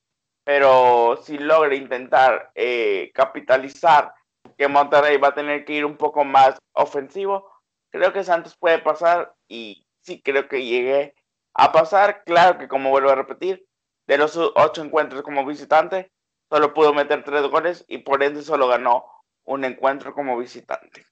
pero 0.50 1.20
si 1.22 1.38
logra 1.38 1.76
intentar 1.76 2.50
eh, 2.56 3.12
capitalizar 3.14 4.16
que 4.58 4.68
Monterrey 4.68 5.18
va 5.18 5.28
a 5.28 5.36
tener 5.36 5.64
que 5.64 5.74
ir 5.74 5.86
un 5.86 5.96
poco 5.96 6.26
más 6.26 6.58
ofensivo, 6.74 7.48
creo 7.92 8.12
que 8.12 8.24
Santos 8.24 8.58
puede 8.58 8.80
pasar 8.80 9.32
y 9.48 9.86
sí 10.02 10.24
creo 10.24 10.48
que 10.48 10.66
llegue 10.66 11.14
a 11.54 11.72
pasar. 11.72 12.24
Claro 12.24 12.58
que 12.58 12.68
como 12.68 12.90
vuelvo 12.90 13.12
a 13.12 13.16
repetir, 13.16 13.64
de 14.08 14.18
los 14.18 14.36
ocho 14.38 14.84
encuentros 14.84 15.22
como 15.22 15.46
visitante, 15.46 16.10
solo 16.50 16.74
pudo 16.74 16.96
meter 16.96 17.24
tres 17.24 17.44
goles 17.44 17.86
y 17.88 18.00
por 18.00 18.24
ende 18.24 18.42
solo 18.42 18.68
ganó 18.68 19.06
un 19.44 19.66
encuentro 19.66 20.16
como 20.16 20.36
visitante. 20.36 21.06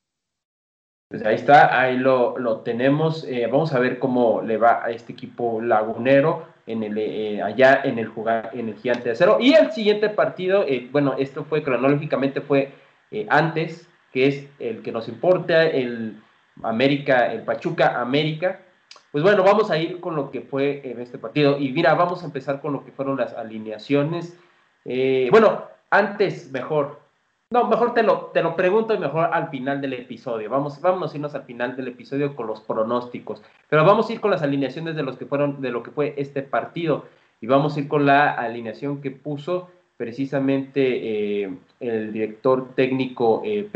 Pues 1.10 1.24
ahí 1.24 1.36
está, 1.36 1.80
ahí 1.80 1.96
lo, 1.96 2.40
lo 2.40 2.62
tenemos. 2.62 3.24
Eh, 3.26 3.46
vamos 3.46 3.72
a 3.72 3.78
ver 3.78 4.00
cómo 4.00 4.42
le 4.42 4.58
va 4.58 4.84
a 4.84 4.90
este 4.90 5.14
equipo 5.14 5.62
lagunero 5.62 6.57
en 6.68 6.84
el, 6.84 6.98
eh, 6.98 7.42
allá 7.42 7.82
en 7.84 7.98
el, 7.98 8.08
jugar, 8.08 8.52
en 8.54 8.70
el 8.70 8.76
Gigante 8.76 9.06
de 9.06 9.12
Acero. 9.12 9.38
Y 9.40 9.54
el 9.54 9.72
siguiente 9.72 10.10
partido, 10.10 10.66
eh, 10.68 10.88
bueno, 10.92 11.16
esto 11.18 11.46
fue 11.46 11.64
cronológicamente 11.64 12.42
fue 12.42 12.72
antes, 13.30 13.88
que 14.12 14.28
es 14.28 14.48
el 14.60 14.82
que 14.82 14.92
nos 14.92 15.08
importa, 15.08 15.64
el 15.64 16.22
América, 16.62 17.32
el 17.32 17.44
Pachuca 17.44 18.02
América. 18.02 18.60
Pues 19.14 19.24
bueno, 19.24 19.44
vamos 19.44 19.72
a 19.72 19.78
ir 19.78 20.02
con 20.02 20.16
lo 20.16 20.30
que 20.30 20.42
fue 20.42 20.82
en 20.84 21.00
este 21.00 21.18
partido. 21.18 21.58
Y 21.58 21.72
mira, 21.72 21.94
vamos 21.94 22.22
a 22.22 22.26
empezar 22.26 22.60
con 22.60 22.74
lo 22.74 22.84
que 22.84 22.92
fueron 22.92 23.16
las 23.18 23.34
alineaciones. 23.34 24.38
bueno, 25.32 25.64
antes, 25.90 26.52
mejor, 26.52 27.00
no, 27.50 27.68
mejor 27.68 27.94
te 27.94 28.04
lo, 28.04 28.32
te 28.34 28.44
lo 28.44 28.56
pregunto 28.56 28.94
y 28.94 28.98
mejor 28.98 29.30
al 29.32 29.50
final 29.50 29.80
del 29.80 29.94
episodio. 29.94 30.50
Vamos, 30.50 30.82
vamos 30.82 31.14
a 31.14 31.16
irnos 31.16 31.34
al 31.34 31.44
final 31.44 31.78
del 31.78 31.88
episodio 31.88 32.36
con 32.36 32.48
los 32.48 32.60
pronósticos. 32.62 33.42
Pero 33.70 33.86
vamos 33.86 34.10
a 34.10 34.14
ir 34.14 34.20
con 34.20 34.32
las 34.32 34.42
alineaciones 34.42 34.96
de 34.96 35.04
los 35.04 35.18
que 35.18 35.26
fueron, 35.26 35.62
de 35.62 35.72
lo 35.72 35.82
que 35.82 35.92
fue 35.92 36.14
este 36.18 36.42
partido. 36.42 37.06
Y 37.40 37.48
vamos 37.48 37.78
a 37.78 37.80
ir 37.80 37.88
con 37.88 38.06
la 38.06 38.32
alineación 38.34 39.02
que 39.02 39.12
puso 39.12 39.70
precisamente 39.96 41.44
eh, 41.44 41.58
el 41.80 42.12
director 42.12 42.76
técnico 42.76 43.42
eh, 43.46 43.70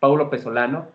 Paulo 0.00 0.30
Pesolano, 0.30 0.86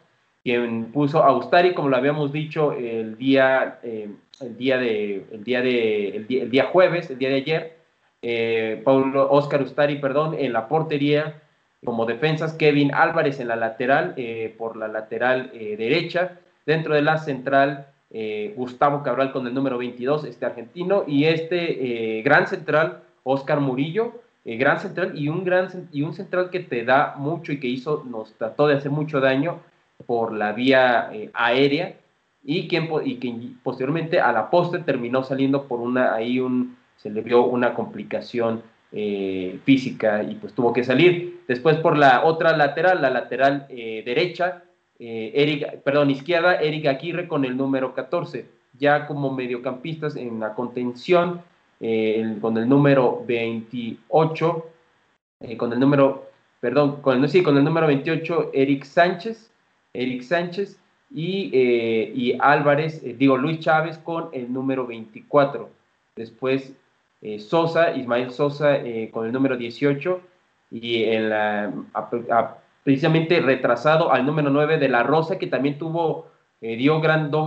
quien 0.44 0.86
puso 0.92 1.24
a 1.24 1.36
Ustari, 1.36 1.74
como 1.74 1.90
lo 1.90 1.96
habíamos 1.96 2.32
dicho 2.34 2.74
el 2.74 3.18
día, 3.18 3.80
eh, 3.84 4.10
el 4.42 4.58
día 4.58 4.78
de, 4.78 5.26
el 5.32 5.44
día 5.44 5.62
de, 5.62 6.08
el 6.18 6.50
día, 6.50 6.66
jueves, 6.66 7.10
el 7.10 7.18
día 7.18 7.30
de 7.30 7.36
ayer, 7.36 7.78
eh, 8.22 8.82
Paulo 8.84 9.30
Oscar 9.32 9.62
Ustari, 9.62 10.00
perdón, 10.00 10.36
en 10.38 10.54
la 10.54 10.68
portería 10.68 11.43
como 11.84 12.06
defensas, 12.06 12.54
Kevin 12.54 12.94
Álvarez 12.94 13.40
en 13.40 13.48
la 13.48 13.56
lateral, 13.56 14.14
eh, 14.18 14.54
por 14.58 14.78
la 14.78 14.88
lateral 14.88 15.52
eh, 15.54 15.76
derecha, 15.78 16.40
dentro 16.66 16.96
de 16.96 17.02
la 17.02 17.18
central, 17.18 17.88
eh, 18.10 18.54
Gustavo 18.56 19.04
Cabral 19.04 19.32
con 19.32 19.48
el 19.48 19.54
número 19.54 19.78
22, 19.78 20.26
este 20.26 20.46
argentino, 20.46 21.04
y 21.08 21.26
este 21.26 22.22
gran 22.24 22.48
central, 22.48 23.04
Oscar 23.24 23.60
Murillo, 23.60 24.22
gran 24.46 24.80
central 24.80 25.18
y 25.18 25.30
un, 25.30 25.44
gran, 25.44 25.70
y 25.92 26.02
un 26.02 26.14
central 26.14 26.50
que 26.50 26.60
te 26.60 26.84
da 26.84 27.16
mucho 27.18 27.52
y 27.52 27.60
que 27.60 27.68
hizo, 27.68 28.04
nos 28.06 28.34
trató 28.34 28.68
de 28.68 28.76
hacer 28.76 28.92
mucho 28.92 29.20
daño 29.20 29.60
por 30.06 30.34
la 30.34 30.52
vía 30.52 31.10
aérea, 31.34 31.96
y 32.44 32.68
quien, 32.68 32.90
y 33.06 33.16
que 33.16 33.34
posteriormente 33.64 34.20
a 34.20 34.32
la 34.34 34.50
poste 34.50 34.80
terminó 34.80 35.24
saliendo 35.24 35.68
por 35.68 35.80
una, 35.80 36.14
ahí 36.14 36.40
un, 36.40 36.76
se 36.98 37.10
le 37.10 37.22
vio 37.22 37.46
una 37.46 37.74
complicación 37.74 38.62
eh, 38.96 39.60
física 39.64 40.22
y 40.22 40.36
pues 40.36 40.54
tuvo 40.54 40.72
que 40.72 40.84
salir. 40.84 41.42
Después 41.48 41.78
por 41.78 41.98
la 41.98 42.24
otra 42.26 42.56
lateral, 42.56 43.02
la 43.02 43.10
lateral 43.10 43.66
eh, 43.70 44.04
derecha, 44.06 44.66
eh, 45.00 45.82
perdón, 45.84 46.12
izquierda, 46.12 46.62
Eric 46.62 46.86
Aguirre 46.86 47.28
con 47.28 47.44
el 47.44 47.58
número 47.58 47.96
14, 47.96 48.46
ya 48.78 49.08
como 49.08 49.34
mediocampistas 49.34 50.16
en 50.16 50.40
la 50.40 50.54
contención, 50.54 51.42
con 51.80 52.58
el 52.58 52.70
número 52.70 53.24
28, 53.28 54.70
con 55.58 55.74
el 55.74 55.80
número, 55.80 56.30
perdón, 56.62 57.02
con 57.02 57.24
el, 57.24 57.30
sí, 57.30 57.42
con 57.42 57.58
el 57.58 57.64
número 57.64 57.88
28, 57.88 58.52
Eric 58.54 58.84
Sánchez, 58.84 59.52
Eric 59.92 60.22
Sánchez 60.22 60.80
y, 61.12 61.50
y 61.52 62.38
Álvarez, 62.40 63.02
digo, 63.18 63.38
Luis 63.38 63.60
Chávez 63.60 63.98
con 63.98 64.30
el 64.34 64.54
número 64.54 64.86
24. 64.86 65.70
Después 66.16 66.74
eh, 67.26 67.40
Sosa, 67.40 67.96
Ismael 67.96 68.32
Sosa 68.32 68.76
eh, 68.76 69.10
con 69.10 69.26
el 69.26 69.32
número 69.32 69.56
18 69.56 70.20
y 70.72 71.06
en 71.06 71.30
la, 71.30 71.72
precisamente 72.84 73.40
retrasado 73.40 74.12
al 74.12 74.26
número 74.26 74.50
9 74.50 74.78
de 74.78 74.90
La 74.90 75.04
Rosa, 75.04 75.40
que 75.40 75.48
también 75.48 75.78
tuvo, 75.78 76.28
eh, 76.60 76.76
dio, 76.76 77.02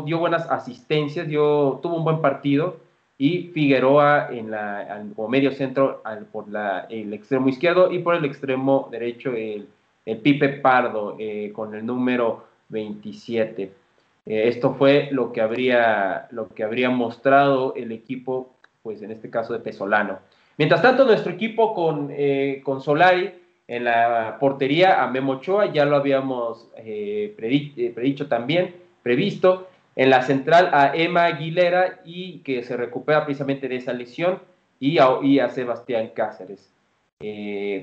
dio 0.07 0.19
buenas 0.19 0.51
asistencias, 0.51 1.29
dio, 1.29 1.79
tuvo 1.83 1.97
un 1.97 2.05
buen 2.05 2.23
partido, 2.23 2.79
y 3.19 3.49
Figueroa 3.49 4.29
en 4.31 4.51
la, 4.51 5.05
como 5.15 5.29
medio 5.29 5.53
centro 5.53 6.03
por 6.33 6.49
la, 6.49 6.87
el 6.89 7.13
extremo 7.13 7.49
izquierdo 7.49 7.93
y 7.93 7.99
por 7.99 8.15
el 8.15 8.25
extremo 8.25 8.89
derecho 8.91 9.35
el, 9.35 9.69
el 10.07 10.19
Pipe 10.19 10.49
Pardo 10.61 11.19
con 11.55 11.75
el 11.75 11.85
número 11.85 12.47
27. 12.69 13.73
esto 14.27 14.75
fue 14.75 15.09
lo 15.13 15.33
que, 15.33 15.41
habría, 15.41 16.29
lo 16.31 16.49
que 16.49 16.63
habría 16.63 16.91
mostrado 16.91 17.75
el 17.75 17.91
equipo 17.93 18.56
pues 18.87 19.03
en 19.03 19.11
este 19.11 19.31
caso 19.31 19.53
de 19.53 19.59
Pesolano. 19.59 20.21
Mientras 20.59 20.81
tanto, 20.81 21.05
nuestro 21.05 21.33
equipo 21.33 21.75
con, 21.75 22.09
eh, 22.13 22.61
con 22.63 22.81
Solari 22.81 23.33
en 23.67 23.83
la 23.83 24.37
portería 24.39 25.03
a 25.03 25.09
Memo 25.09 25.33
Ochoa, 25.33 25.73
ya 25.73 25.85
lo 25.85 25.97
habíamos 25.97 26.69
eh, 26.77 27.35
eh, 27.37 27.93
predicho 27.93 28.29
también, 28.29 28.77
previsto. 29.03 29.67
En 29.97 30.09
la 30.11 30.23
central 30.23 30.71
a 30.73 30.93
Emma 30.95 31.25
Aguilera 31.25 31.99
y 32.05 32.39
que 32.45 32.63
se 32.63 32.77
recupera 32.77 33.25
precisamente 33.25 33.67
de 33.67 33.75
esa 33.75 33.93
lesión 33.93 34.39
y 34.79 34.99
a, 34.99 35.19
y 35.21 35.41
a 35.41 35.49
Sebastián 35.49 36.13
Cáceres. 36.15 36.71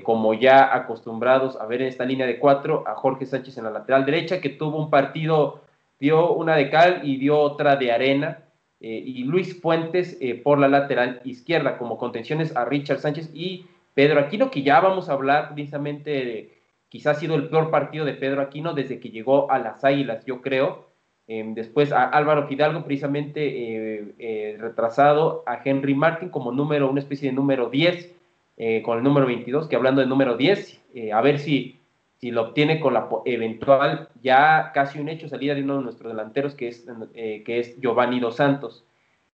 como 0.04 0.32
ya 0.32 0.74
acostumbrados 0.74 1.56
a 1.56 1.66
ver 1.66 1.82
en 1.82 1.88
esta 1.88 2.06
línea 2.06 2.26
de 2.26 2.38
cuatro, 2.38 2.82
a 2.86 2.94
Jorge 2.94 3.26
Sánchez 3.26 3.58
en 3.58 3.64
la 3.64 3.70
lateral 3.70 4.06
derecha, 4.06 4.40
que 4.40 4.48
tuvo 4.48 4.78
un 4.78 4.88
partido, 4.88 5.60
dio 6.00 6.32
una 6.32 6.56
de 6.56 6.70
cal 6.70 7.02
y 7.02 7.18
dio 7.18 7.38
otra 7.38 7.76
de 7.76 7.92
arena, 7.92 8.43
eh, 8.86 9.02
y 9.02 9.24
Luis 9.24 9.58
Fuentes 9.62 10.18
eh, 10.20 10.34
por 10.34 10.58
la 10.58 10.68
lateral 10.68 11.22
izquierda, 11.24 11.78
como 11.78 11.96
contenciones 11.96 12.54
a 12.54 12.66
Richard 12.66 12.98
Sánchez 12.98 13.30
y 13.32 13.64
Pedro 13.94 14.20
Aquino, 14.20 14.50
que 14.50 14.62
ya 14.62 14.78
vamos 14.78 15.08
a 15.08 15.14
hablar 15.14 15.54
precisamente, 15.54 16.10
de, 16.10 16.52
quizás 16.90 17.16
ha 17.16 17.20
sido 17.20 17.34
el 17.34 17.48
peor 17.48 17.70
partido 17.70 18.04
de 18.04 18.12
Pedro 18.12 18.42
Aquino 18.42 18.74
desde 18.74 19.00
que 19.00 19.08
llegó 19.08 19.50
a 19.50 19.58
las 19.58 19.84
Águilas, 19.84 20.26
yo 20.26 20.42
creo. 20.42 20.90
Em, 21.26 21.54
después 21.54 21.92
a 21.92 22.04
Álvaro 22.04 22.46
Fidalgo, 22.46 22.84
precisamente 22.84 24.12
eh, 24.18 24.58
retrasado 24.58 25.44
a 25.46 25.62
Henry 25.64 25.94
Martin 25.94 26.28
como 26.28 26.52
número, 26.52 26.90
una 26.90 27.00
especie 27.00 27.30
de 27.30 27.34
número 27.34 27.70
10, 27.70 28.14
con 28.84 28.98
el 28.98 29.02
número 29.02 29.26
22, 29.26 29.66
que 29.66 29.76
hablando 29.76 30.02
del 30.02 30.10
número 30.10 30.36
10, 30.36 31.10
a 31.10 31.22
ver 31.22 31.38
si 31.38 31.80
si 32.18 32.30
lo 32.30 32.42
obtiene 32.42 32.80
con 32.80 32.94
la 32.94 33.08
eventual, 33.24 34.08
ya 34.22 34.70
casi 34.72 34.98
un 34.98 35.08
hecho, 35.08 35.28
salida 35.28 35.54
de 35.54 35.62
uno 35.62 35.78
de 35.78 35.84
nuestros 35.84 36.12
delanteros, 36.12 36.54
que 36.54 36.68
es, 36.68 36.86
eh, 37.14 37.42
que 37.44 37.58
es 37.58 37.78
Giovanni 37.80 38.20
Dos 38.20 38.36
Santos. 38.36 38.84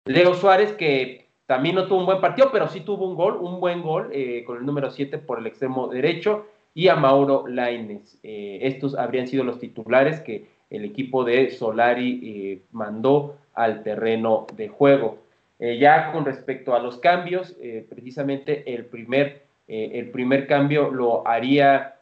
Leo 0.04 0.35
Suárez, 0.35 0.73
que 0.73 1.26
también 1.47 1.75
no 1.75 1.87
tuvo 1.87 2.00
un 2.00 2.06
buen 2.06 2.21
partido, 2.21 2.50
pero 2.52 2.68
sí 2.68 2.80
tuvo 2.80 3.09
un 3.09 3.16
gol, 3.16 3.38
un 3.40 3.61
buen 3.61 3.83
gol 3.83 4.11
eh, 4.12 4.45
con 4.45 4.59
el 4.59 4.66
número 4.66 4.90
7 4.90 5.18
por 5.18 5.38
el 5.38 5.47
extremo 5.47 5.88
derecho 5.88 6.47
y 6.75 6.88
a 6.88 6.97
Mauro 6.97 7.47
Laines. 7.49 8.18
Eh, 8.23 8.59
estos 8.62 8.95
habrían 8.97 9.26
sido 9.26 9.42
los 9.42 9.59
titulares 9.59 10.21
que 10.21 10.47
el 10.71 10.85
equipo 10.85 11.25
de 11.25 11.50
Solari 11.50 12.62
mandó 12.73 13.37
al 13.54 13.83
terreno 13.83 14.47
de 14.54 14.68
juego. 14.68 15.18
ya 15.59 16.12
con 16.12 16.25
respecto 16.25 16.75
a 16.75 16.80
los 16.80 16.99
cambios, 16.99 17.56
precisamente 17.88 18.75
el 18.75 18.85
primer, 18.87 19.47
el 19.68 20.11
primer 20.11 20.49
cambio 20.49 20.90
lo 20.90 21.26
haría, 21.26 21.95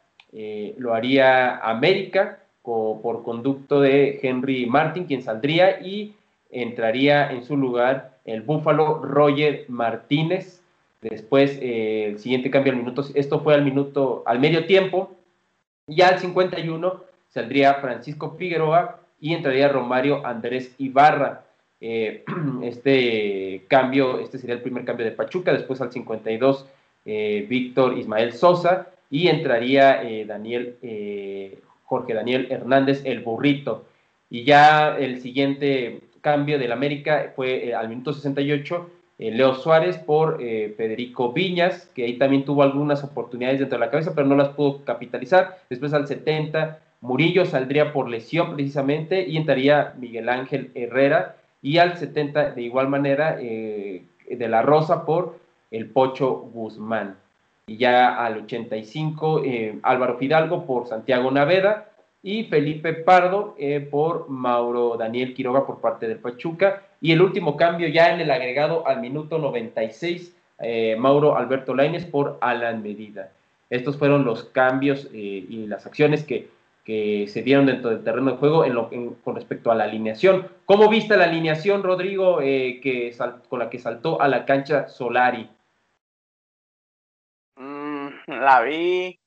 lo 0.79 0.95
haría 0.95 1.59
América 1.59 2.41
por 2.63 3.23
conducto 3.23 3.81
de 3.81 4.19
Henry 4.23 4.67
Martin, 4.67 5.05
quien 5.05 5.23
saldría 5.23 5.81
y 5.81 6.15
entraría 6.51 7.31
en 7.31 7.45
su 7.45 7.57
lugar 7.57 8.19
el 8.25 8.41
Búfalo 8.41 9.03
Roger 9.03 9.67
Martínez. 9.69 10.63
Después, 11.03 11.59
eh, 11.61 12.07
el 12.07 12.19
siguiente 12.19 12.51
cambio 12.51 12.73
al 12.73 12.79
minuto, 12.79 13.05
esto 13.15 13.41
fue 13.41 13.55
al 13.55 13.65
minuto, 13.65 14.23
al 14.25 14.41
medio 14.41 14.67
tiempo. 14.67 15.15
Y 15.87 16.01
al 16.01 16.19
51 16.19 17.05
saldría 17.29 17.75
Francisco 17.75 18.37
Figueroa 18.39 19.01
y 19.21 19.35
entraría 19.35 19.69
Romario 19.69 20.25
Andrés 20.25 20.75
Ibarra. 20.79 21.45
Eh, 21.81 22.25
este 22.63 23.65
cambio, 23.69 24.21
este 24.21 24.39
sería 24.39 24.55
el 24.55 24.63
primer 24.63 24.87
cambio 24.87 25.05
de 25.05 25.13
Pachuca. 25.13 25.53
Después 25.53 25.83
al 25.83 25.93
52, 25.93 26.67
eh, 27.05 27.45
Víctor 27.47 27.99
Ismael 27.99 28.33
Sosa 28.33 28.94
y 29.15 29.29
entraría 29.29 30.03
Daniel, 30.27 30.77
Jorge 31.85 32.15
Daniel 32.15 32.49
Hernández, 32.51 33.03
el 33.05 33.21
burrito. 33.21 33.85
Y 34.29 34.43
ya 34.43 34.97
el 34.99 35.21
siguiente 35.21 36.01
cambio 36.21 36.59
del 36.59 36.73
América 36.73 37.33
fue 37.37 37.69
eh, 37.69 37.75
al 37.75 37.89
minuto 37.89 38.13
68 38.13 38.91
eh, 39.19 39.31
Leo 39.31 39.55
Suárez 39.55 39.99
por 39.99 40.39
eh, 40.41 40.75
Federico 40.77 41.33
Viñas, 41.33 41.89
que 41.95 42.05
ahí 42.05 42.15
también 42.19 42.45
tuvo 42.45 42.65
algunas 42.65 43.05
oportunidades 43.05 43.61
dentro 43.61 43.79
de 43.79 43.85
la 43.85 43.91
cabeza, 43.93 44.13
pero 44.13 44.27
no 44.27 44.35
las 44.35 44.49
pudo 44.49 44.85
capitalizar. 44.85 45.59
Después 45.71 45.93
al 45.93 46.09
70 46.09 46.81
Murillo 47.01 47.45
saldría 47.45 47.93
por 47.93 48.09
lesión 48.09 48.55
precisamente 48.55 49.29
y 49.29 49.37
entraría 49.37 49.95
Miguel 49.99 50.29
Ángel 50.29 50.73
Herrera. 50.75 51.37
Y 51.63 51.79
al 51.79 51.97
70 51.97 52.51
de 52.51 52.63
igual 52.63 52.89
manera 52.89 53.37
de 53.37 54.49
la 54.49 54.63
Rosa 54.63 55.07
por 55.07 55.39
el 55.71 55.89
Pocho 55.91 56.33
Guzmán. 56.53 57.17
Y 57.67 57.79
ya 57.79 58.23
al 58.25 58.39
85 58.39 59.43
Álvaro 59.83 60.19
Fidalgo 60.19 60.67
por 60.67 60.87
Santiago 60.87 61.31
Naveda 61.31 61.95
y 62.25 62.45
Felipe 62.45 62.95
Pardo 62.95 63.55
eh, 63.59 63.81
por 63.81 64.31
Mauro 64.31 64.97
Daniel 64.97 65.35
Quiroga 65.35 65.67
por 65.67 65.83
parte 65.83 66.09
del 66.09 66.19
Pachuca. 66.19 66.83
Y 67.03 67.13
el 67.13 67.21
último 67.21 67.55
cambio 67.55 67.87
ya 67.89 68.15
en 68.15 68.21
el 68.21 68.31
agregado 68.31 68.89
al 68.89 69.03
minuto 69.03 69.39
96, 69.39 70.35
eh, 70.61 70.97
Mauro 70.99 71.37
Alberto 71.37 71.75
Laines 71.75 72.07
por 72.07 72.39
Alan 72.41 72.83
Medida. 72.83 73.31
Estos 73.69 73.99
fueron 73.99 74.25
los 74.25 74.45
cambios 74.45 75.07
eh, 75.13 75.45
y 75.47 75.67
las 75.67 75.85
acciones 75.85 76.25
que, 76.25 76.49
que, 76.83 77.27
se 77.29 77.43
dieron 77.43 77.67
dentro 77.67 77.91
del 77.91 78.03
terreno 78.03 78.31
de 78.31 78.37
juego 78.39 78.65
en 78.65 78.75
lo, 78.75 78.89
con 79.23 79.35
respecto 79.35 79.71
a 79.71 79.75
la 79.75 79.85
alineación. 79.85 80.49
¿Cómo 80.65 80.89
viste 80.89 81.19
la 81.19 81.25
alineación, 81.25 81.83
Rodrigo, 81.83 82.39
que 82.39 83.15
con 83.51 83.59
la 83.59 83.69
que 83.69 83.79
saltó 83.79 84.23
a 84.23 84.29
la 84.29 84.47
cancha 84.47 84.89
Solari? 84.89 85.51
La 88.47 88.61
vi 88.63 89.19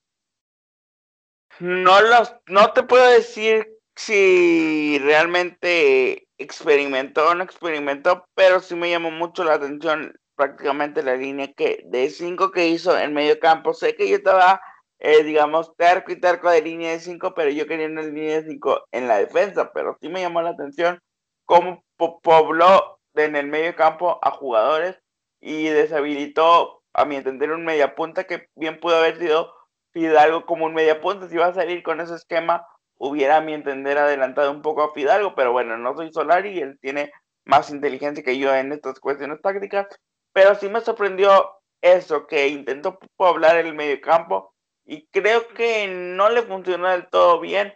no 1.60 2.02
los, 2.02 2.36
no 2.48 2.72
te 2.74 2.84
puedo 2.84 3.10
decir 3.10 3.68
si 3.96 5.00
realmente 5.00 6.28
experimentó 6.38 7.30
o 7.30 7.36
no 7.36 7.44
experimentó, 7.44 8.26
pero 8.36 8.60
sí 8.60 8.76
me 8.76 8.90
llamó 8.90 9.10
mucho 9.12 9.44
la 9.44 9.56
atención 9.56 10.14
prácticamente 10.36 11.02
la 11.02 11.16
línea 11.16 11.52
que 11.54 11.82
de 11.86 12.10
cinco 12.10 12.52
que 12.52 12.68
hizo 12.68 12.98
en 12.98 13.14
medio 13.14 13.40
campo. 13.40 13.74
Sé 13.74 13.96
que 13.96 14.08
yo 14.08 14.18
estaba, 14.18 14.62
eh, 15.00 15.24
digamos, 15.24 15.76
terco 15.78 16.12
y 16.12 16.20
terco 16.20 16.50
de 16.52 16.62
línea 16.62 16.92
de 16.92 17.00
cinco, 17.00 17.34
pero 17.34 17.50
yo 17.50 17.66
quería 17.66 17.88
una 17.88 18.04
línea 18.04 18.42
de 18.42 18.50
cinco 18.52 18.86
en 18.92 19.08
la 19.08 19.18
defensa, 19.18 19.72
pero 19.74 19.98
sí 20.00 20.10
me 20.10 20.22
llamó 20.22 20.42
la 20.44 20.52
atención 20.52 21.00
cómo 21.46 21.84
pobló 21.98 23.00
en 23.16 23.36
el 23.36 23.48
medio 23.48 23.76
campo 23.76 24.20
a 24.22 24.30
jugadores 24.32 25.00
y 25.42 25.64
deshabilitó, 25.70 26.77
a 26.98 27.06
mi 27.06 27.16
entender, 27.16 27.52
un 27.52 27.64
media 27.64 27.96
punta 27.96 28.26
que 28.26 28.50
bien 28.56 28.80
pudo 28.80 28.98
haber 28.98 29.18
sido 29.18 29.54
Fidalgo 29.94 30.46
como 30.46 30.66
un 30.66 30.76
punta, 31.02 31.30
Si 31.30 31.38
va 31.38 31.48
a 31.48 31.54
salir 31.54 31.84
con 31.84 32.02
ese 32.02 32.16
esquema, 32.16 32.68
hubiera 32.98 33.38
a 33.38 33.42
mi 33.42 33.54
entender 33.54 33.98
adelantado 33.98 34.52
un 34.52 34.62
poco 34.62 34.84
a 34.84 34.94
Fidalgo, 34.94 35.36
pero 35.36 35.52
bueno, 35.52 35.78
no 35.78 35.96
soy 35.96 36.12
Solari 36.12 36.50
y 36.50 36.60
él 36.60 36.78
tiene 36.82 37.12
más 37.46 37.70
inteligencia 37.70 38.24
que 38.24 38.38
yo 38.38 38.54
en 38.54 38.74
estas 38.74 39.00
cuestiones 39.00 39.42
tácticas. 39.42 39.88
Pero 40.34 40.56
sí 40.56 40.70
me 40.70 40.82
sorprendió 40.82 41.52
eso, 41.82 42.28
que 42.28 42.48
intentó 42.48 43.00
poblar 43.16 43.58
el 43.58 43.74
medio 43.74 44.02
campo 44.02 44.54
y 44.86 45.08
creo 45.08 45.48
que 45.50 45.88
no 45.88 46.30
le 46.30 46.42
funcionó 46.44 46.90
del 46.90 47.08
todo 47.10 47.40
bien 47.40 47.74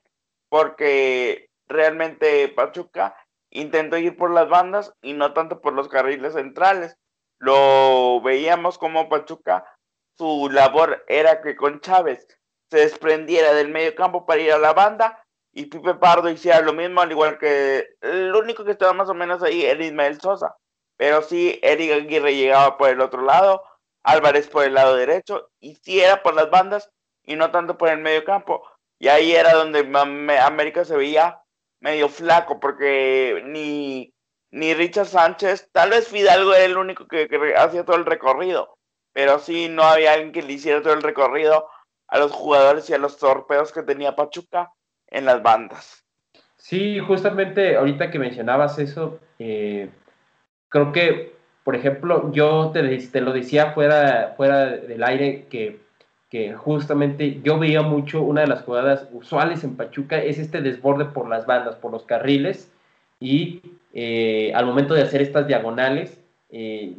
porque 0.50 1.50
realmente 1.68 2.50
Pachuca 2.50 3.16
intentó 3.52 3.98
ir 3.98 4.18
por 4.18 4.32
las 4.32 4.50
bandas 4.50 4.94
y 5.02 5.14
no 5.14 5.34
tanto 5.34 5.62
por 5.62 5.74
los 5.74 5.90
carriles 5.90 6.34
centrales. 6.34 6.98
Lo 7.38 8.11
veíamos 8.22 8.78
como 8.78 9.10
Pachuca 9.10 9.66
su 10.18 10.50
labor 10.52 11.04
era 11.08 11.42
que 11.42 11.56
con 11.56 11.82
Chávez 11.82 12.28
se 12.70 12.78
desprendiera 12.78 13.54
del 13.54 13.70
medio 13.70 13.96
campo 13.96 14.26
para 14.26 14.42
ir 14.42 14.52
a 14.54 14.60
la 14.60 14.74
banda 14.74 15.24
y 15.54 15.66
Pipe 15.66 15.96
Pardo 15.96 16.30
hiciera 16.30 16.62
lo 16.62 16.74
mismo, 16.74 17.02
al 17.02 17.12
igual 17.12 17.38
que 17.38 17.96
el 18.02 18.34
único 18.34 18.64
que 18.64 18.72
estaba 18.72 18.94
más 18.94 19.10
o 19.10 19.14
menos 19.14 19.44
ahí 19.44 19.66
era 19.66 19.84
Ismael 19.84 20.20
Sosa. 20.22 20.56
Pero 20.98 21.22
sí, 21.22 21.60
Eric 21.62 21.92
Aguirre 21.92 22.36
llegaba 22.36 22.78
por 22.78 22.90
el 22.90 23.02
otro 23.02 23.24
lado, 23.24 23.64
Álvarez 24.04 24.48
por 24.48 24.64
el 24.64 24.76
lado 24.76 24.96
derecho, 24.96 25.50
y 25.60 25.76
sí 25.76 26.00
era 26.00 26.22
por 26.24 26.36
las 26.36 26.50
bandas 26.50 26.90
y 27.24 27.36
no 27.36 27.52
tanto 27.52 27.78
por 27.78 27.90
el 27.90 27.98
medio 28.00 28.24
campo. 28.24 28.64
Y 29.00 29.08
ahí 29.08 29.34
era 29.34 29.54
donde 29.54 29.80
América 30.40 30.86
se 30.86 30.96
veía 30.96 31.42
medio 31.80 32.08
flaco, 32.08 32.60
porque 32.60 33.42
ni, 33.46 34.14
ni 34.52 34.74
Richard 34.74 35.08
Sánchez, 35.08 35.70
tal 35.72 35.92
vez 35.92 36.08
Fidalgo 36.08 36.54
era 36.54 36.66
el 36.66 36.78
único 36.78 37.08
que 37.08 37.28
hacía 37.58 37.86
todo 37.86 37.96
el 37.96 38.06
recorrido, 38.06 38.78
pero 39.14 39.40
sí 39.40 39.70
no 39.70 39.84
había 39.84 40.14
alguien 40.14 40.34
que 40.34 40.44
le 40.44 40.54
hiciera 40.54 40.82
todo 40.82 40.94
el 40.94 41.02
recorrido 41.02 41.68
a 42.08 42.20
los 42.20 42.32
jugadores 42.32 42.90
y 42.90 42.94
a 42.94 42.98
los 42.98 43.18
torpedos 43.18 43.72
que 43.72 43.84
tenía 43.84 44.16
Pachuca 44.16 44.72
en 45.08 45.26
las 45.26 45.42
bandas. 45.42 46.06
Sí, 46.58 47.00
justamente 47.00 47.76
ahorita 47.76 48.12
que 48.12 48.20
mencionabas 48.20 48.78
eso, 48.78 49.20
eh, 49.40 49.90
creo 50.70 50.92
que, 50.92 51.34
por 51.64 51.76
ejemplo, 51.76 52.32
yo 52.32 52.72
te, 52.72 52.98
te, 52.98 53.22
lo 53.22 53.34
decía 53.34 53.72
fuera, 53.72 54.34
fuera 54.38 54.68
del 54.68 55.04
aire 55.04 55.48
que, 55.50 55.80
que 56.30 56.54
justamente 56.54 57.42
yo 57.42 57.58
veía 57.58 57.82
mucho 57.82 58.22
una 58.22 58.42
de 58.42 58.48
las 58.48 58.64
jugadas 58.64 59.08
usuales 59.12 59.64
en 59.64 59.76
Pachuca 59.76 60.22
es 60.22 60.38
este 60.38 60.62
desborde 60.62 61.06
por 61.06 61.28
las 61.28 61.46
bandas, 61.46 61.76
por 61.78 61.92
los 61.92 62.04
carriles 62.04 62.72
y 63.20 63.62
eh, 63.94 64.52
al 64.56 64.66
momento 64.66 64.94
de 64.94 65.02
hacer 65.04 65.22
estas 65.22 65.48
diagonales, 65.48 66.22
eh, 66.54 66.94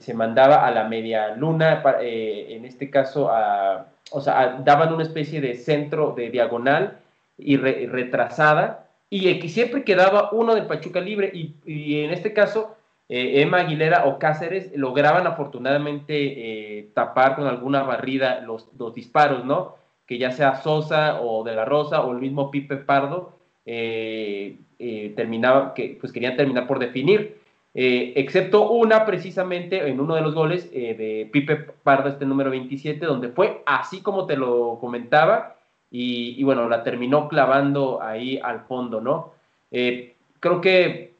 se, 0.00 0.14
mandaba 0.14 0.66
a 0.66 0.70
la 0.70 0.84
media 0.84 1.36
luna, 1.36 1.82
eh, 2.00 2.46
en 2.48 2.64
este 2.64 2.88
caso, 2.88 3.30
a, 3.30 3.88
o 4.10 4.20
sea, 4.22 4.62
daban 4.64 4.94
una 4.94 5.02
especie 5.02 5.42
de 5.42 5.56
centro 5.56 6.14
de 6.16 6.30
diagonal 6.30 7.00
y, 7.36 7.58
retrasada, 7.58 8.88
y 9.10 9.46
siempre 9.50 9.84
quedaba 9.84 10.30
uno 10.32 10.54
del 10.54 10.66
Pachuca 10.66 11.00
libre, 11.00 11.30
y, 11.34 12.00
en 12.00 12.12
este 12.12 12.32
caso, 12.32 12.76
eh, 13.10 13.42
Emma 13.42 13.58
Aguilera 13.58 14.06
o 14.06 14.18
Cáceres 14.18 14.74
lograban 14.74 15.26
afortunadamente 15.26 16.90
tapar 16.94 17.36
con 17.36 17.46
alguna 17.46 17.82
barrida 17.82 18.40
los, 18.40 18.70
los, 18.78 18.94
disparos, 18.94 19.44
¿no? 19.44 19.76
Que 20.06 20.16
ya 20.16 20.30
sea 20.30 20.62
Sosa 20.62 21.20
o 21.20 21.44
De 21.44 21.54
la 21.54 21.66
Rosa 21.66 22.00
o 22.02 22.12
el 22.12 22.18
mismo 22.20 22.50
Pipe 22.50 22.76
Pardo, 22.78 23.34
terminaba, 23.64 25.74
que 25.74 25.96
pues 26.00 26.12
querían 26.12 26.36
terminar 26.36 26.66
por 26.66 26.78
definir. 26.78 27.44
Eh, 27.76 28.12
excepto 28.14 28.70
una 28.70 29.04
precisamente 29.04 29.88
en 29.88 29.98
uno 29.98 30.14
de 30.14 30.20
los 30.20 30.32
goles 30.32 30.70
eh, 30.72 30.94
de 30.94 31.28
Pipe 31.32 31.56
Pardo, 31.82 32.08
este 32.08 32.24
número 32.24 32.50
27, 32.50 33.04
donde 33.04 33.30
fue 33.30 33.62
así 33.66 34.00
como 34.00 34.26
te 34.26 34.36
lo 34.36 34.78
comentaba, 34.80 35.56
y, 35.96 36.42
bueno, 36.42 36.68
la 36.68 36.82
terminó 36.82 37.28
clavando 37.28 38.02
ahí 38.02 38.40
al 38.42 38.62
fondo, 38.62 39.00
¿no? 39.00 39.32
Eh, 39.70 40.16
creo 40.40 40.60
que 40.60 41.14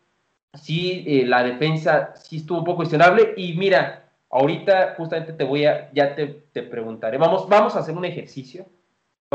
sí, 0.52 1.22
la 1.26 1.44
defensa 1.44 2.12
sí 2.16 2.38
estuvo 2.38 2.58
un 2.58 2.64
poco 2.64 2.78
cuestionable, 2.78 3.34
y 3.36 3.54
mira, 3.54 4.06
ahorita 4.30 4.94
justamente 4.96 5.32
te 5.32 5.44
voy 5.44 5.64
a, 5.64 5.92
ya 5.92 6.16
te, 6.16 6.26
te 6.52 6.62
preguntaré, 6.62 7.18
vamos, 7.18 7.48
vamos 7.48 7.76
a 7.76 7.80
hacer 7.80 7.96
un 7.96 8.04
ejercicio, 8.04 8.66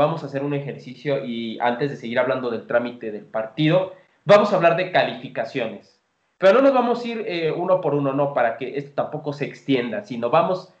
vamos 0.00 0.22
a 0.22 0.26
hacer 0.26 0.42
un 0.42 0.54
ejercicio, 0.54 1.24
y 1.26 1.58
antes 1.60 1.90
de 1.90 1.96
seguir 1.96 2.18
hablando 2.18 2.50
del 2.50 2.66
trámite 2.66 3.12
del 3.12 3.26
partido, 3.26 3.92
vamos 4.24 4.50
a 4.50 4.56
hablar 4.56 4.76
de 4.76 4.90
calificaciones. 4.92 6.00
Pero 6.38 6.54
no 6.54 6.62
nos 6.62 6.72
vamos 6.72 7.04
a 7.04 7.08
ir 7.08 7.24
eh, 7.26 7.52
uno 7.52 7.82
por 7.82 7.94
uno, 7.94 8.14
no, 8.14 8.32
para 8.32 8.56
que 8.56 8.78
esto 8.78 8.92
tampoco 8.94 9.34
se 9.34 9.44
extienda, 9.44 10.02
sino 10.02 10.30
vamos, 10.30 10.72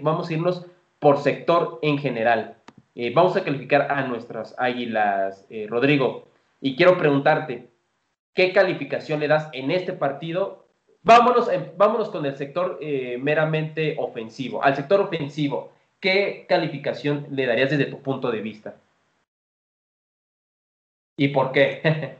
vamos 0.00 0.30
a 0.30 0.32
irnos 0.32 0.66
por 0.98 1.18
sector 1.18 1.78
en 1.82 1.98
general. 1.98 2.56
Eh, 2.94 3.12
vamos 3.14 3.36
a 3.36 3.44
calificar 3.44 3.92
a 3.92 4.06
nuestras 4.06 4.54
águilas, 4.56 5.44
eh, 5.50 5.66
Rodrigo. 5.68 6.28
Y 6.62 6.76
quiero 6.76 6.96
preguntarte, 6.96 7.68
¿qué 8.32 8.54
calificación 8.54 9.20
le 9.20 9.28
das 9.28 9.50
en 9.52 9.70
este 9.70 9.92
partido 9.92 10.64
vámonos, 11.02 11.50
vámonos 11.76 12.08
con 12.08 12.24
el 12.24 12.36
sector 12.36 12.80
meramente 13.20 13.96
ofensivo. 13.98 14.64
Al 14.64 14.74
sector 14.74 15.02
ofensivo, 15.02 15.75
¿qué 16.00 16.46
calificación 16.48 17.26
le 17.30 17.46
darías 17.46 17.70
desde 17.70 17.86
tu 17.86 18.02
punto 18.02 18.30
de 18.30 18.40
vista? 18.40 18.76
¿Y 21.16 21.28
por 21.28 21.52
qué? 21.52 22.18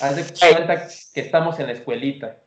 Haz 0.00 0.16
de 0.16 0.54
cuenta 0.54 0.88
que 1.14 1.20
estamos 1.20 1.58
en 1.60 1.66
la 1.66 1.72
escuelita. 1.72 2.40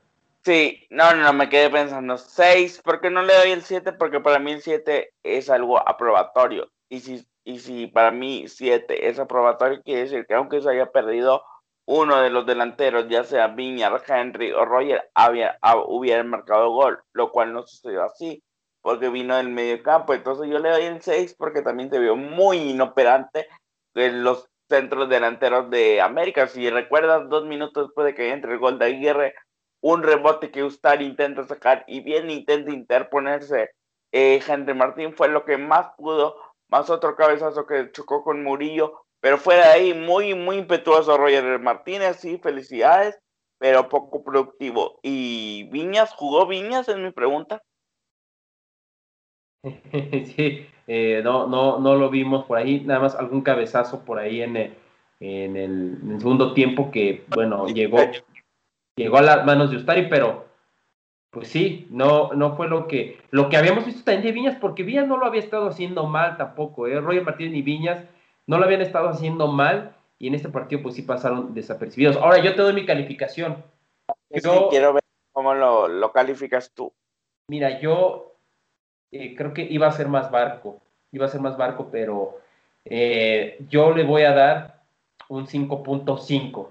Sí, 0.44 0.88
no, 0.90 1.14
no, 1.14 1.34
me 1.34 1.50
quedé 1.50 1.70
pensando. 1.70 2.18
Seis, 2.18 2.82
¿por 2.82 3.02
qué 3.02 3.10
no 3.10 3.22
le 3.22 3.34
doy 3.36 3.52
el 3.52 3.64
siete? 3.64 3.92
Porque 3.94 4.20
para 4.20 4.40
mí 4.40 4.54
el 4.54 4.62
siete 4.62 5.14
es 5.24 5.50
algo 5.50 5.78
aprobatorio. 5.88 6.72
Y 6.90 7.02
si, 7.02 7.28
y 7.44 7.60
si 7.60 7.88
para 7.88 8.12
mí 8.12 8.48
siete 8.48 9.10
es 9.10 9.20
aprobatorio, 9.20 9.82
quiere 9.84 10.02
decir 10.04 10.26
que 10.26 10.34
aunque 10.34 10.62
se 10.62 10.70
haya 10.70 10.92
perdido 10.92 11.44
uno 11.88 12.22
de 12.22 12.30
los 12.30 12.46
delanteros, 12.46 13.08
ya 13.10 13.24
sea 13.24 13.48
Viña, 13.48 13.90
Henry 14.06 14.52
o 14.52 14.66
Roger, 14.66 15.10
había, 15.14 15.58
hubiera 15.88 16.24
marcado 16.24 16.72
gol, 16.72 17.02
lo 17.14 17.32
cual 17.32 17.54
no 17.54 17.66
sucedió 17.66 18.04
así, 18.04 18.44
porque 18.82 19.10
vino 19.10 19.38
del 19.38 19.50
medio 19.50 19.82
campo. 19.82 20.14
Entonces 20.14 20.50
yo 20.50 20.60
le 20.60 20.70
doy 20.70 20.84
el 20.84 21.02
seis 21.02 21.34
porque 21.38 21.62
también 21.62 21.90
se 21.90 22.00
vio 22.00 22.16
muy 22.18 22.58
inoperante 22.58 23.48
en 23.96 24.24
los 24.24 24.50
centros 24.70 25.08
delanteros 25.08 25.70
de 25.70 26.02
América. 26.02 26.48
Si 26.48 26.70
recuerdas, 26.70 27.30
dos 27.30 27.46
minutos 27.46 27.88
después 27.88 28.06
de 28.06 28.16
que 28.16 28.32
entre 28.32 28.54
el 28.54 28.60
gol 28.60 28.80
de 28.80 28.86
Aguirre, 28.86 29.36
un 29.82 30.04
rebote 30.04 30.52
que 30.52 30.64
Ustar 30.64 31.02
intenta 31.02 31.46
sacar 31.46 31.86
y 31.88 32.02
bien 32.02 32.30
intenta 32.30 32.72
interponerse 32.72 33.72
eh, 34.12 34.42
Henry 34.46 34.74
Martín 34.74 35.14
fue 35.14 35.30
lo 35.30 35.46
que 35.46 35.58
más 35.58 35.88
pudo, 35.98 36.36
más 36.70 36.90
otro 36.90 37.16
cabezazo 37.16 37.66
que 37.66 37.92
chocó 37.92 38.24
con 38.24 38.44
Murillo, 38.44 39.07
pero 39.28 39.38
fue 39.38 39.56
de 39.56 39.64
ahí 39.64 39.94
muy, 39.94 40.34
muy 40.34 40.56
impetuoso 40.56 41.18
Roger 41.18 41.60
Martínez, 41.60 42.16
sí, 42.16 42.38
felicidades, 42.38 43.20
pero 43.58 43.90
poco 43.90 44.24
productivo. 44.24 45.02
¿Y 45.04 45.68
Viñas 45.70 46.14
jugó 46.14 46.48
Viñas? 46.48 46.88
Es 46.88 46.96
mi 46.96 47.12
pregunta. 47.12 47.62
Sí, 50.34 50.66
eh, 50.88 51.20
no, 51.26 51.46
no, 51.46 51.78
no 51.78 51.96
lo 51.96 52.10
vimos 52.10 52.46
por 52.46 52.58
ahí, 52.58 52.80
nada 52.86 53.02
más 53.02 53.16
algún 53.16 53.42
cabezazo 53.42 54.06
por 54.06 54.18
ahí 54.18 54.42
en 54.42 54.56
el, 54.56 54.74
en 55.20 55.58
el, 55.58 56.20
segundo 56.20 56.54
tiempo 56.54 56.90
que, 56.90 57.26
bueno, 57.28 57.68
llegó, 57.68 58.00
llegó 58.96 59.18
a 59.18 59.24
las 59.24 59.46
manos 59.46 59.72
de 59.72 59.76
Ustari, 59.76 60.08
pero 60.08 60.46
pues 61.32 61.50
sí, 61.50 61.86
no, 61.90 62.32
no 62.32 62.56
fue 62.56 62.70
lo 62.70 62.88
que, 62.88 63.20
lo 63.32 63.50
que 63.50 63.58
habíamos 63.58 63.86
visto 63.86 64.06
también 64.06 64.24
de 64.24 64.32
Viñas, 64.32 64.58
porque 64.62 64.84
Viñas 64.84 65.06
no 65.06 65.18
lo 65.18 65.26
había 65.26 65.42
estado 65.42 65.68
haciendo 65.68 66.06
mal 66.06 66.38
tampoco, 66.38 66.88
¿eh? 66.88 67.02
Roger 67.02 67.26
Martínez 67.26 67.56
y 67.56 67.62
Viñas 67.62 68.06
no 68.48 68.58
lo 68.58 68.66
habían 68.66 68.82
estado 68.82 69.10
haciendo 69.10 69.48
mal 69.48 69.96
y 70.18 70.28
en 70.28 70.36
este 70.36 70.50
partido 70.50 70.82
pues 70.82 70.96
sí 70.96 71.04
pasaron 71.04 71.54
desapercibidos. 71.54 72.18
Ahora 72.18 72.40
yo 72.40 72.56
te 72.56 72.62
doy 72.62 72.74
mi 72.74 72.86
calificación. 72.86 73.64
Yo, 74.30 74.70
quiero 74.70 74.94
ver 74.94 75.04
cómo 75.32 75.54
lo, 75.54 75.88
lo 75.88 76.12
calificas 76.12 76.72
tú. 76.74 76.92
Mira, 77.50 77.80
yo 77.80 78.34
eh, 79.12 79.36
creo 79.36 79.54
que 79.54 79.62
iba 79.62 79.88
a 79.88 79.92
ser 79.92 80.08
más 80.08 80.32
barco, 80.32 80.82
iba 81.12 81.26
a 81.26 81.30
ser 81.30 81.42
más 81.42 81.58
barco, 81.58 81.90
pero 81.92 82.40
eh, 82.84 83.58
yo 83.70 83.94
le 83.94 84.04
voy 84.04 84.24
a 84.24 84.34
dar 84.34 84.84
un 85.30 85.46
5.5 85.46 86.68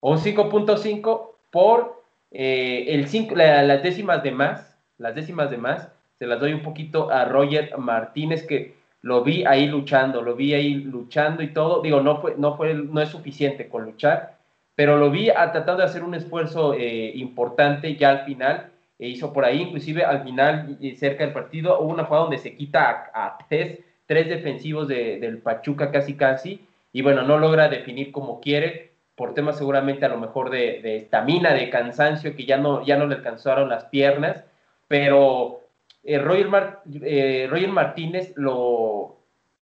o 0.00 0.10
un 0.10 0.18
5.5 0.18 1.30
por 1.50 2.02
eh, 2.30 2.84
el 2.88 3.08
cinco, 3.08 3.34
las 3.34 3.82
décimas 3.82 4.22
de 4.22 4.30
más, 4.30 4.78
las 4.98 5.14
décimas 5.14 5.50
de 5.50 5.58
más, 5.58 5.88
se 6.18 6.26
las 6.26 6.40
doy 6.40 6.52
un 6.52 6.62
poquito 6.62 7.10
a 7.10 7.24
Roger 7.24 7.76
Martínez 7.78 8.46
que 8.46 8.79
lo 9.02 9.22
vi 9.22 9.44
ahí 9.44 9.66
luchando, 9.66 10.22
lo 10.22 10.34
vi 10.34 10.54
ahí 10.54 10.74
luchando 10.74 11.42
y 11.42 11.52
todo, 11.52 11.82
digo, 11.82 12.00
no 12.00 12.20
fue, 12.20 12.34
no 12.36 12.56
fue, 12.56 12.74
no 12.74 13.00
es 13.00 13.08
suficiente 13.08 13.68
con 13.68 13.84
luchar, 13.84 14.38
pero 14.74 14.96
lo 14.96 15.10
vi 15.10 15.30
a, 15.30 15.52
tratando 15.52 15.78
de 15.78 15.84
hacer 15.84 16.02
un 16.02 16.14
esfuerzo 16.14 16.74
importante 16.76 17.96
ya 17.96 18.10
al 18.10 18.24
final 18.24 18.70
e 18.98 19.08
hizo 19.08 19.32
por 19.32 19.44
ahí, 19.46 19.62
inclusive 19.62 20.04
al 20.04 20.24
final, 20.24 20.78
cerca 20.96 21.24
del 21.24 21.32
partido, 21.32 21.80
hubo 21.80 21.88
una 21.88 22.04
jugada 22.04 22.24
donde 22.24 22.38
se 22.38 22.54
quita 22.54 23.10
a, 23.14 23.38
tres, 23.48 23.78
tres, 24.06 24.28
defensivos 24.28 24.88
del 24.88 25.38
Pachuca 25.38 25.90
casi 25.90 26.14
casi, 26.14 26.66
y 26.92 27.00
bueno, 27.00 27.22
no 27.22 27.38
logra 27.38 27.68
definir 27.68 28.12
como 28.12 28.40
quiere, 28.40 28.90
por 29.14 29.32
temas 29.32 29.56
seguramente 29.56 30.04
a 30.04 30.10
lo 30.10 30.18
mejor 30.18 30.50
de 30.50 30.96
estamina, 30.96 31.54
de, 31.54 31.70
cansancio, 31.70 32.36
que 32.36 32.44
ya 32.44 32.58
no, 32.58 32.84
ya 32.84 32.98
no 32.98 33.06
le 33.06 33.16
alcanzaron 33.16 33.70
las 33.70 33.84
piernas, 33.84 34.44
pero 34.86 35.60
eh, 36.02 36.18
Roger, 36.18 36.78
eh, 37.02 37.46
Roger, 37.50 37.68
Martínez 37.68 38.32
lo, 38.36 39.16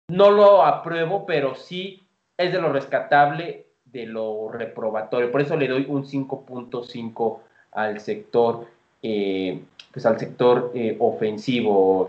no 0.08 0.30
lo 0.30 0.64
apruebo, 0.64 1.26
pero 1.26 1.54
sí 1.54 2.02
es 2.36 2.52
de 2.52 2.60
lo 2.60 2.72
rescatable, 2.72 3.66
de 3.84 4.06
lo 4.06 4.50
reprobatorio, 4.50 5.30
por 5.30 5.40
eso 5.40 5.56
le 5.56 5.68
doy 5.68 5.86
un 5.88 6.04
5.5 6.04 7.38
al 7.72 8.00
sector 8.00 8.66
eh, 9.02 9.62
pues 9.92 10.04
al 10.04 10.18
sector 10.18 10.72
ofensivo, 10.98 12.06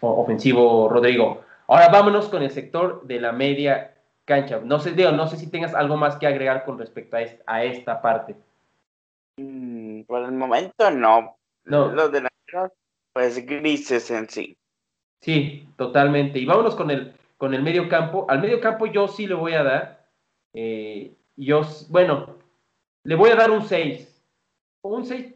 ofensivo, 0.00 0.88
Rodrigo. 0.88 1.42
Ahora 1.66 1.88
vámonos 1.88 2.28
con 2.28 2.42
el 2.42 2.50
sector 2.50 3.02
de 3.04 3.20
la 3.20 3.32
media 3.32 3.94
cancha. 4.24 4.60
No 4.62 4.78
sé, 4.78 4.92
Diego, 4.92 5.10
no 5.12 5.26
sé 5.26 5.38
si 5.38 5.50
tengas 5.50 5.74
algo 5.74 5.96
más 5.96 6.16
que 6.16 6.26
agregar 6.26 6.64
con 6.64 6.78
respecto 6.78 7.16
a 7.16 7.22
esta, 7.22 7.42
a 7.46 7.64
esta 7.64 8.00
parte. 8.00 8.36
Mm, 9.38 10.02
por 10.02 10.22
el 10.22 10.32
momento 10.32 10.90
no. 10.90 11.36
no. 11.64 11.88
Los 11.88 12.12
delanteros, 12.12 12.72
pues 13.18 13.44
grises 13.44 14.12
en 14.12 14.28
sí. 14.28 14.56
Sí, 15.20 15.68
totalmente. 15.76 16.38
Y 16.38 16.46
vámonos 16.46 16.76
con 16.76 16.88
el, 16.88 17.14
con 17.36 17.52
el 17.52 17.64
medio 17.64 17.88
campo. 17.88 18.26
Al 18.28 18.40
medio 18.40 18.60
campo 18.60 18.86
yo 18.86 19.08
sí 19.08 19.26
le 19.26 19.34
voy 19.34 19.54
a 19.54 19.64
dar. 19.64 20.06
yo, 21.34 21.62
bueno, 21.88 22.36
le 23.02 23.16
voy 23.16 23.30
a 23.30 23.34
dar 23.34 23.50
un 23.50 23.64
6. 23.64 24.22
Un 24.82 25.04
6 25.04 25.34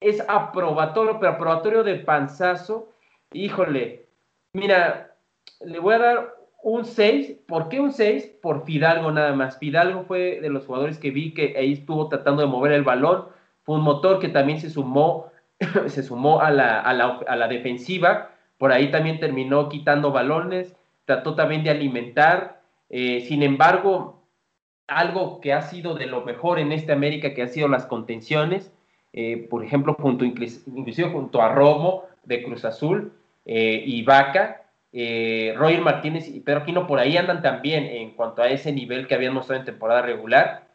es 0.00 0.24
aprobatorio, 0.26 1.20
pero 1.20 1.32
aprobatorio 1.32 1.84
de 1.84 1.96
panzazo. 1.96 2.94
Híjole, 3.30 4.08
mira, 4.54 5.18
le 5.66 5.78
voy 5.78 5.96
a 5.96 5.98
dar 5.98 6.34
un 6.62 6.86
6. 6.86 7.40
¿Por 7.46 7.68
qué 7.68 7.78
un 7.78 7.92
6? 7.92 8.38
Por 8.40 8.64
Fidalgo 8.64 9.12
nada 9.12 9.34
más. 9.34 9.58
Fidalgo 9.58 10.04
fue 10.04 10.40
de 10.40 10.48
los 10.48 10.64
jugadores 10.64 10.96
que 10.96 11.10
vi 11.10 11.34
que 11.34 11.58
ahí 11.58 11.74
estuvo 11.74 12.08
tratando 12.08 12.40
de 12.40 12.48
mover 12.48 12.72
el 12.72 12.84
balón. 12.84 13.26
Fue 13.64 13.74
un 13.74 13.82
motor 13.82 14.18
que 14.18 14.30
también 14.30 14.60
se 14.60 14.70
sumó, 14.70 15.30
se 15.88 16.02
sumó 16.02 16.40
a 16.40 16.50
la, 16.50 16.80
a, 16.80 16.92
la, 16.92 17.20
a 17.26 17.36
la 17.36 17.48
defensiva. 17.48 18.30
Por 18.58 18.72
ahí 18.72 18.90
también 18.90 19.20
terminó 19.20 19.68
quitando 19.68 20.12
balones. 20.12 20.74
Trató 21.04 21.34
también 21.34 21.64
de 21.64 21.70
alimentar. 21.70 22.60
Eh, 22.90 23.24
sin 23.28 23.42
embargo, 23.42 24.22
algo 24.86 25.40
que 25.40 25.52
ha 25.52 25.62
sido 25.62 25.94
de 25.94 26.06
lo 26.06 26.22
mejor 26.22 26.58
en 26.58 26.72
este 26.72 26.92
América, 26.92 27.34
que 27.34 27.42
han 27.42 27.48
sido 27.48 27.68
las 27.68 27.86
contenciones. 27.86 28.72
Eh, 29.12 29.46
por 29.48 29.64
ejemplo, 29.64 29.94
junto, 29.94 30.24
inclusive 30.24 31.10
junto 31.10 31.40
a 31.40 31.52
Romo 31.52 32.04
de 32.24 32.42
Cruz 32.42 32.64
Azul 32.64 33.12
eh, 33.44 33.82
y 33.86 34.02
Vaca, 34.02 34.62
eh, 34.92 35.54
Martínez 35.82 36.28
y 36.28 36.40
Pedro 36.40 36.60
Aquino 36.60 36.86
por 36.86 36.98
ahí 36.98 37.16
andan 37.16 37.42
también 37.42 37.84
en 37.84 38.10
cuanto 38.12 38.42
a 38.42 38.48
ese 38.48 38.72
nivel 38.72 39.06
que 39.06 39.14
habían 39.14 39.34
mostrado 39.34 39.60
en 39.60 39.66
temporada 39.66 40.02
regular. 40.02 40.66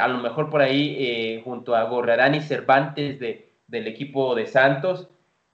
a 0.00 0.08
lo 0.08 0.18
mejor 0.18 0.50
por 0.50 0.60
ahí 0.60 1.40
junto 1.44 1.74
a 1.76 1.84
Gorrarán 1.84 2.34
y 2.34 2.40
Cervantes 2.40 3.20
de, 3.20 3.47
del 3.68 3.86
equipo 3.86 4.34
de 4.34 4.46
Santos. 4.46 5.08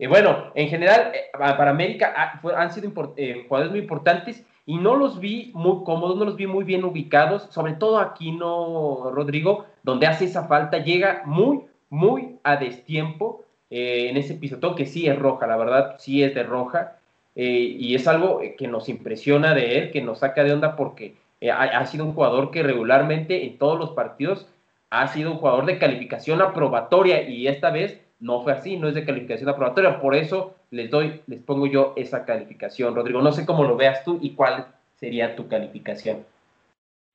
bueno, 0.08 0.50
en 0.54 0.68
general, 0.68 1.12
para 1.32 1.70
América 1.70 2.14
ah, 2.16 2.40
han 2.56 2.72
sido 2.72 2.90
jugadores 2.90 3.70
muy 3.70 3.80
importantes 3.80 4.44
y 4.66 4.78
no 4.78 4.96
los 4.96 5.20
vi 5.20 5.50
muy 5.54 5.84
cómodos, 5.84 6.16
no 6.16 6.24
los 6.24 6.36
vi 6.36 6.46
muy 6.46 6.64
bien 6.64 6.84
ubicados, 6.84 7.48
sobre 7.50 7.74
todo 7.74 7.98
Aquino 7.98 9.10
Rodrigo, 9.12 9.66
donde 9.82 10.06
hace 10.06 10.24
esa 10.24 10.44
falta, 10.44 10.78
llega 10.78 11.22
muy, 11.26 11.60
muy 11.90 12.38
a 12.42 12.56
destiempo 12.56 13.44
eh, 13.70 14.08
en 14.08 14.16
ese 14.16 14.34
pisotón, 14.34 14.74
que 14.74 14.86
sí 14.86 15.06
es 15.06 15.18
roja, 15.18 15.46
la 15.46 15.56
verdad, 15.56 15.96
sí 15.98 16.22
es 16.22 16.34
de 16.34 16.44
roja, 16.44 16.96
eh, 17.34 17.76
y 17.78 17.94
es 17.94 18.06
algo 18.08 18.40
que 18.56 18.68
nos 18.68 18.88
impresiona 18.88 19.54
de 19.54 19.78
él, 19.78 19.90
que 19.90 20.00
nos 20.00 20.20
saca 20.20 20.44
de 20.44 20.52
onda 20.52 20.76
porque 20.76 21.14
eh, 21.40 21.50
ha, 21.50 21.84
sido 21.86 22.04
un 22.04 22.14
jugador 22.14 22.50
que 22.50 22.62
regularmente 22.62 23.44
en 23.44 23.58
todos 23.58 23.78
los 23.78 23.90
partidos 23.90 24.46
ha 24.90 25.08
sido 25.08 25.32
un 25.32 25.38
jugador 25.38 25.66
de 25.66 25.78
calificación 25.78 26.40
aprobatoria 26.40 27.28
y 27.28 27.48
esta 27.48 27.70
vez 27.70 28.00
no 28.24 28.42
fue 28.42 28.54
así, 28.54 28.78
no 28.78 28.88
es 28.88 28.94
de 28.94 29.04
calificación 29.04 29.50
aprobatoria, 29.50 30.00
por 30.00 30.14
eso 30.14 30.54
les 30.70 30.90
doy, 30.90 31.20
les 31.26 31.42
pongo 31.42 31.66
yo 31.66 31.92
esa 31.94 32.24
calificación. 32.24 32.94
Rodrigo, 32.94 33.20
no 33.20 33.32
sé 33.32 33.44
cómo 33.44 33.64
lo 33.64 33.76
veas 33.76 34.02
tú 34.02 34.18
y 34.22 34.34
cuál 34.34 34.74
sería 34.96 35.36
tu 35.36 35.46
calificación. 35.46 36.24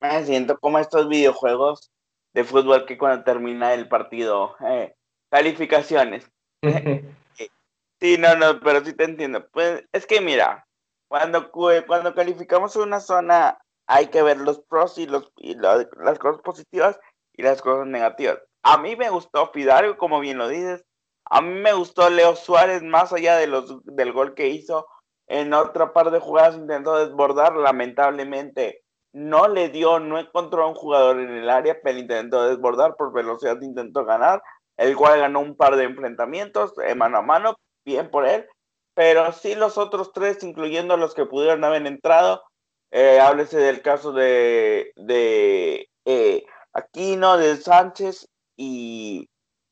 Me 0.01 0.23
siento 0.23 0.59
como 0.59 0.77
estos 0.77 1.09
videojuegos 1.09 1.89
de 2.35 2.43
fútbol 2.43 2.85
que 2.85 2.99
cuando 2.99 3.23
termina 3.23 3.73
el 3.73 3.87
partido. 3.87 4.55
Eh, 4.63 4.93
calificaciones. 5.31 6.29
sí, 6.63 8.17
no, 8.19 8.35
no, 8.35 8.59
pero 8.59 8.85
sí 8.85 8.93
te 8.93 9.05
entiendo. 9.05 9.47
Pues 9.51 9.83
es 9.91 10.05
que 10.05 10.21
mira, 10.21 10.67
cuando, 11.07 11.49
cuando 11.51 12.13
calificamos 12.13 12.75
una 12.75 12.99
zona 12.99 13.57
hay 13.87 14.07
que 14.09 14.21
ver 14.21 14.37
los 14.37 14.59
pros 14.59 14.99
y, 14.99 15.07
los, 15.07 15.33
y 15.37 15.55
las 15.55 16.19
cosas 16.19 16.41
positivas 16.43 16.99
y 17.33 17.41
las 17.41 17.63
cosas 17.63 17.87
negativas. 17.87 18.37
A 18.61 18.77
mí 18.77 18.95
me 18.95 19.09
gustó 19.09 19.47
Fidalgo, 19.47 19.97
como 19.97 20.19
bien 20.19 20.37
lo 20.37 20.47
dices. 20.47 20.85
A 21.29 21.41
mí 21.41 21.53
me 21.59 21.73
gustó 21.73 22.09
Leo 22.09 22.35
Suárez, 22.35 22.83
más 22.83 23.13
allá 23.13 23.37
de 23.37 23.47
los, 23.47 23.83
del 23.85 24.13
gol 24.13 24.33
que 24.33 24.49
hizo. 24.49 24.87
En 25.27 25.53
otra 25.53 25.93
par 25.93 26.11
de 26.11 26.19
jugadas 26.19 26.55
intentó 26.55 26.97
desbordar. 26.97 27.55
Lamentablemente 27.55 28.83
no 29.13 29.47
le 29.47 29.69
dio, 29.69 29.99
no 29.99 30.19
encontró 30.19 30.63
a 30.63 30.67
un 30.67 30.75
jugador 30.75 31.19
en 31.19 31.29
el 31.29 31.49
área, 31.49 31.77
pero 31.83 31.99
intentó 31.99 32.47
desbordar, 32.47 32.95
por 32.95 33.11
velocidad 33.13 33.59
intentó 33.61 34.05
ganar, 34.05 34.41
el 34.77 34.95
cual 34.95 35.19
ganó 35.19 35.39
un 35.39 35.55
par 35.55 35.75
de 35.75 35.85
enfrentamientos 35.85 36.73
eh, 36.85 36.95
mano 36.95 37.17
a 37.17 37.21
mano, 37.21 37.55
bien 37.85 38.09
por 38.11 38.27
él, 38.27 38.47
pero 38.93 39.31
sí 39.33 39.55
los 39.55 39.77
otros 39.77 40.11
tres, 40.13 40.43
incluyendo 40.43 40.97
los 40.97 41.13
que 41.13 41.25
pudieron 41.25 41.63
haber 41.63 41.85
entrado, 41.87 42.43
eh, 42.91 43.19
háblese 43.19 43.57
del 43.57 43.81
caso 43.81 44.11
de, 44.11 44.91
de 44.95 45.89
eh, 46.05 46.45
Aquino, 46.73 47.37
de 47.37 47.57
Sánchez 47.57 48.27
y, 48.57 49.29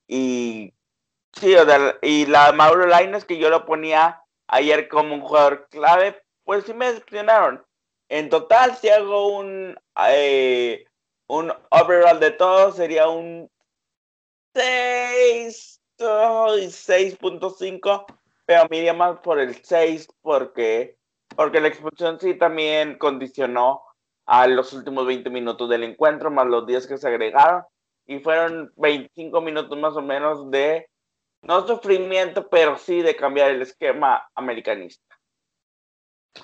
y, 0.07 0.73
sí, 1.39 1.55
y 2.01 2.25
la 2.25 2.51
Mauro 2.51 2.85
Laines, 2.85 3.25
que 3.25 3.37
yo 3.37 3.49
lo 3.49 3.65
ponía 3.65 4.21
ayer 4.47 4.87
como 4.87 5.15
un 5.15 5.21
jugador 5.21 5.67
clave, 5.69 6.21
pues 6.43 6.65
sí 6.65 6.73
me 6.73 6.87
decepcionaron. 6.87 7.63
En 8.09 8.29
total, 8.29 8.75
si 8.77 8.89
hago 8.89 9.37
un, 9.37 9.77
eh, 10.09 10.85
un 11.27 11.51
overall 11.71 12.19
de 12.19 12.31
todo, 12.31 12.71
sería 12.71 13.09
un 13.09 13.49
6, 14.53 15.81
6.5, 15.99 18.05
pero 18.45 18.67
me 18.69 18.93
más 18.93 19.19
por 19.19 19.39
el 19.39 19.63
6 19.63 20.07
porque, 20.21 20.97
porque 21.35 21.59
la 21.59 21.67
expulsión 21.67 22.19
sí 22.19 22.35
también 22.35 22.97
condicionó 22.97 23.83
a 24.25 24.47
los 24.47 24.73
últimos 24.73 25.05
20 25.05 25.29
minutos 25.29 25.69
del 25.69 25.83
encuentro, 25.83 26.31
más 26.31 26.47
los 26.47 26.65
10 26.65 26.87
que 26.87 26.97
se 26.97 27.07
agregaron, 27.07 27.63
y 28.05 28.19
fueron 28.19 28.71
25 28.77 29.41
minutos 29.41 29.77
más 29.77 29.95
o 29.95 30.01
menos 30.01 30.49
de, 30.49 30.89
no 31.47 31.65
sufrimiento, 31.65 32.47
pero 32.49 32.77
sí 32.77 33.01
de 33.01 33.15
cambiar 33.15 33.51
el 33.51 33.61
esquema 33.61 34.27
americanista. 34.35 35.15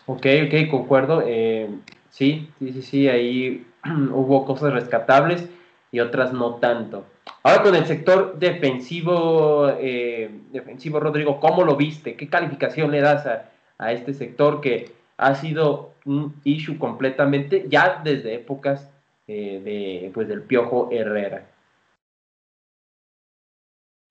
Ok, 0.05 0.25
ok, 0.47 0.71
concuerdo. 0.71 1.23
Eh, 1.25 1.69
sí, 2.09 2.49
sí, 2.59 2.71
sí, 2.71 2.81
sí, 2.81 3.07
ahí 3.09 3.67
hubo 4.11 4.45
cosas 4.45 4.73
rescatables 4.73 5.47
y 5.91 5.99
otras 5.99 6.33
no 6.33 6.55
tanto. 6.55 7.05
Ahora 7.43 7.61
con 7.61 7.75
el 7.75 7.85
sector 7.85 8.39
defensivo, 8.39 9.69
eh, 9.79 10.31
defensivo 10.51 10.99
Rodrigo, 10.99 11.39
¿cómo 11.39 11.63
lo 11.63 11.75
viste? 11.75 12.15
¿Qué 12.15 12.27
calificación 12.29 12.91
le 12.91 13.01
das 13.01 13.27
a, 13.27 13.49
este 13.91 14.13
sector 14.13 14.61
que 14.61 14.93
ha 15.17 15.35
sido 15.35 15.91
un 16.05 16.39
issue 16.45 16.77
completamente 16.77 17.65
ya 17.67 17.99
desde 18.01 18.35
épocas 18.35 18.89
eh, 19.27 19.61
de, 19.61 20.11
pues, 20.13 20.29
del 20.29 20.43
Piojo 20.43 20.87
Herrera? 20.89 21.45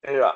Pero 0.02 0.35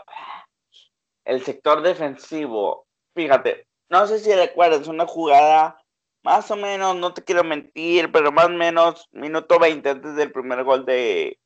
el 1.26 1.44
sector 1.44 1.82
defensivo, 1.82 2.86
fíjate, 3.14 3.66
no 3.88 4.06
sé 4.06 4.20
si 4.20 4.32
recuerdas 4.32 4.86
una 4.86 5.06
jugada 5.06 5.78
más 6.22 6.50
o 6.50 6.56
menos, 6.56 6.96
no 6.96 7.14
te 7.14 7.22
quiero 7.22 7.44
mentir, 7.44 8.10
pero 8.10 8.32
más 8.32 8.46
o 8.46 8.50
menos 8.50 9.08
minuto 9.12 9.58
20 9.58 9.88
antes 9.88 10.16
del 10.16 10.32
primer 10.32 10.64
gol 10.64 10.84
de, 10.84 11.38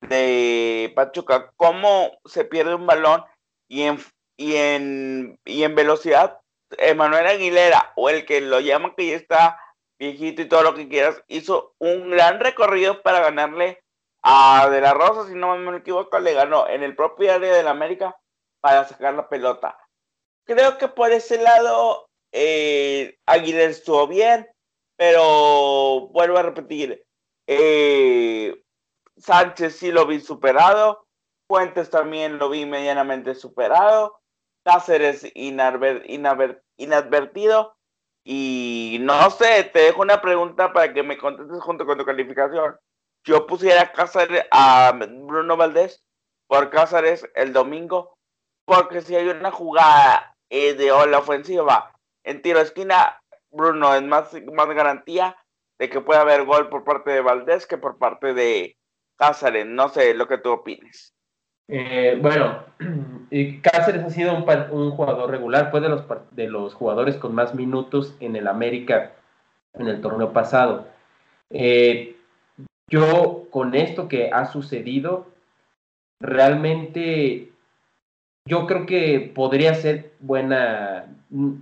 de 0.00 0.92
Pachuca, 0.94 1.52
cómo 1.56 2.12
se 2.24 2.44
pierde 2.44 2.74
un 2.74 2.86
balón 2.86 3.24
y 3.68 3.82
en, 3.82 3.98
y 4.36 4.56
en, 4.56 5.38
y 5.44 5.62
en 5.62 5.74
velocidad, 5.74 6.40
Emanuel 6.78 7.26
Aguilera, 7.26 7.92
o 7.96 8.10
el 8.10 8.24
que 8.26 8.40
lo 8.40 8.60
llaman 8.60 8.94
que 8.96 9.06
ya 9.06 9.16
está 9.16 9.58
viejito 9.98 10.42
y 10.42 10.48
todo 10.48 10.62
lo 10.62 10.74
que 10.74 10.88
quieras, 10.88 11.22
hizo 11.28 11.74
un 11.78 12.10
gran 12.10 12.40
recorrido 12.40 13.02
para 13.02 13.20
ganarle 13.20 13.82
a 14.22 14.68
De 14.70 14.80
la 14.80 14.92
Rosa, 14.92 15.28
si 15.28 15.34
no 15.34 15.56
me 15.56 15.78
equivoco, 15.78 16.18
le 16.18 16.34
ganó 16.34 16.68
en 16.68 16.82
el 16.82 16.96
propio 16.96 17.32
área 17.32 17.54
del 17.54 17.68
América 17.68 18.16
para 18.66 18.84
sacar 18.84 19.14
la 19.14 19.28
pelota 19.28 19.78
creo 20.44 20.76
que 20.78 20.88
por 20.88 21.12
ese 21.12 21.40
lado 21.40 22.08
eh, 22.32 23.16
Aguilera 23.26 23.70
estuvo 23.70 24.08
bien, 24.08 24.48
pero 24.96 26.08
vuelvo 26.08 26.38
a 26.38 26.42
repetir, 26.42 27.04
eh, 27.46 28.60
Sánchez 29.18 29.76
sí 29.76 29.92
lo 29.92 30.06
vi 30.06 30.20
superado, 30.20 31.06
Fuentes 31.48 31.90
también 31.90 32.38
lo 32.38 32.48
vi 32.48 32.64
medianamente 32.66 33.36
superado, 33.36 34.18
Cáceres 34.64 35.30
inadvertido, 35.34 36.16
y 38.24 38.98
no 39.02 39.30
sé, 39.30 39.70
te 39.72 39.78
dejo 39.80 40.02
una 40.02 40.20
pregunta 40.20 40.72
para 40.72 40.92
que 40.92 41.04
me 41.04 41.16
contestes 41.16 41.62
junto 41.62 41.86
con 41.86 41.96
tu 41.96 42.04
calificación. 42.04 42.76
Yo 43.24 43.46
pusiera 43.46 43.92
Cáceres 43.92 44.44
a 44.50 44.92
Bruno 44.92 45.56
Valdés 45.56 46.02
por 46.48 46.70
Cáceres 46.70 47.28
el 47.36 47.52
domingo, 47.52 48.15
porque 48.66 49.00
si 49.00 49.16
hay 49.16 49.28
una 49.28 49.50
jugada 49.50 50.34
eh, 50.50 50.74
de 50.74 50.88
la 51.08 51.18
ofensiva. 51.18 51.92
En 52.24 52.42
tiro 52.42 52.58
de 52.58 52.64
esquina, 52.64 53.20
Bruno 53.50 53.94
es 53.94 54.02
más, 54.02 54.36
más 54.52 54.68
garantía 54.68 55.36
de 55.78 55.88
que 55.88 56.00
pueda 56.00 56.20
haber 56.20 56.44
gol 56.44 56.68
por 56.68 56.84
parte 56.84 57.12
de 57.12 57.20
Valdés 57.20 57.66
que 57.66 57.78
por 57.78 57.96
parte 57.96 58.34
de 58.34 58.76
Cáceres. 59.16 59.66
No 59.66 59.88
sé 59.88 60.12
lo 60.14 60.26
que 60.26 60.38
tú 60.38 60.50
opines. 60.50 61.14
Eh, 61.68 62.18
bueno, 62.20 62.64
Cáceres 63.62 64.04
ha 64.04 64.10
sido 64.10 64.34
un, 64.34 64.90
jugador 64.90 65.30
regular, 65.30 65.70
fue 65.70 65.80
de 65.80 65.88
los, 65.88 66.04
de 66.32 66.48
los 66.48 66.74
jugadores 66.74 67.16
con 67.16 67.34
más 67.34 67.54
minutos 67.54 68.14
en 68.20 68.36
el 68.36 68.48
América 68.48 69.12
en 69.74 69.88
el 69.88 70.00
torneo 70.00 70.32
pasado. 70.32 70.88
Eh, 71.50 72.16
yo 72.88 73.46
con 73.50 73.74
esto 73.74 74.08
que 74.08 74.30
ha 74.32 74.46
sucedido, 74.46 75.26
realmente 76.20 77.52
yo 78.46 78.66
creo 78.66 78.86
que 78.86 79.32
podría 79.34 79.74
ser 79.74 80.12
buena 80.20 81.06
mm, 81.30 81.52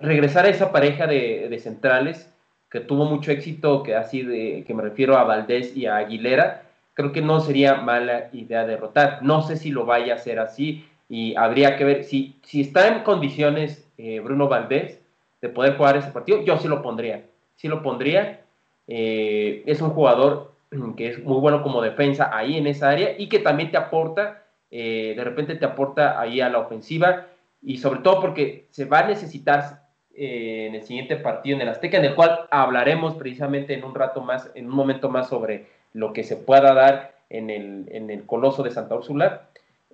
regresar 0.00 0.44
a 0.44 0.50
esa 0.50 0.70
pareja 0.70 1.06
de, 1.06 1.58
centrales 1.60 2.30
que 2.70 2.80
tuvo 2.80 3.04
mucho 3.04 3.30
éxito, 3.30 3.82
que 3.82 3.94
así 3.94 4.22
de 4.22 4.64
que 4.66 4.74
me 4.74 4.82
refiero 4.82 5.16
a 5.16 5.24
Valdés 5.24 5.76
y 5.76 5.86
a 5.86 5.96
Aguilera, 5.96 6.62
creo 6.92 7.12
que 7.12 7.22
no 7.22 7.40
sería 7.40 7.76
mala 7.76 8.28
idea 8.32 8.66
derrotar. 8.66 9.22
No 9.22 9.42
sé 9.42 9.56
si 9.56 9.70
lo 9.70 9.86
vaya 9.86 10.14
a 10.14 10.16
hacer 10.16 10.38
así 10.38 10.84
y 11.08 11.34
habría 11.36 11.76
que 11.76 11.84
ver 11.84 12.04
si, 12.04 12.36
si 12.42 12.60
está 12.60 12.88
en 12.88 13.02
condiciones 13.02 13.88
eh, 13.96 14.20
Bruno 14.20 14.48
Valdés 14.48 15.00
de 15.40 15.48
poder 15.48 15.76
jugar 15.76 15.96
ese 15.96 16.10
partido, 16.10 16.42
yo 16.42 16.58
sí 16.58 16.68
lo 16.68 16.82
pondría, 16.82 17.24
sí 17.56 17.68
lo 17.68 17.82
pondría. 17.82 18.40
Eh, 18.88 19.62
es 19.66 19.80
un 19.80 19.90
jugador 19.90 20.52
que 20.96 21.08
es 21.08 21.22
muy 21.22 21.38
bueno 21.38 21.62
como 21.62 21.80
defensa 21.80 22.30
ahí 22.36 22.58
en 22.58 22.66
esa 22.66 22.90
área 22.90 23.14
y 23.16 23.28
que 23.28 23.38
también 23.38 23.70
te 23.70 23.76
aporta 23.76 24.43
eh, 24.76 25.14
de 25.16 25.22
repente 25.22 25.54
te 25.54 25.64
aporta 25.64 26.20
ahí 26.20 26.40
a 26.40 26.48
la 26.48 26.58
ofensiva 26.58 27.28
y 27.62 27.78
sobre 27.78 28.00
todo 28.00 28.20
porque 28.20 28.66
se 28.70 28.86
va 28.86 28.98
a 28.98 29.06
necesitar 29.06 29.84
eh, 30.12 30.66
en 30.66 30.74
el 30.74 30.82
siguiente 30.82 31.14
partido 31.14 31.54
en 31.54 31.62
el 31.62 31.68
Azteca, 31.68 31.98
en 31.98 32.06
el 32.06 32.16
cual 32.16 32.48
hablaremos 32.50 33.14
precisamente 33.14 33.74
en 33.74 33.84
un 33.84 33.94
rato 33.94 34.20
más, 34.20 34.50
en 34.56 34.66
un 34.66 34.74
momento 34.74 35.08
más 35.08 35.28
sobre 35.28 35.66
lo 35.92 36.12
que 36.12 36.24
se 36.24 36.36
pueda 36.36 36.74
dar 36.74 37.14
en 37.30 37.50
el, 37.50 37.84
en 37.92 38.10
el 38.10 38.26
Coloso 38.26 38.64
de 38.64 38.72
Santa 38.72 38.96
Úrsula. 38.96 39.42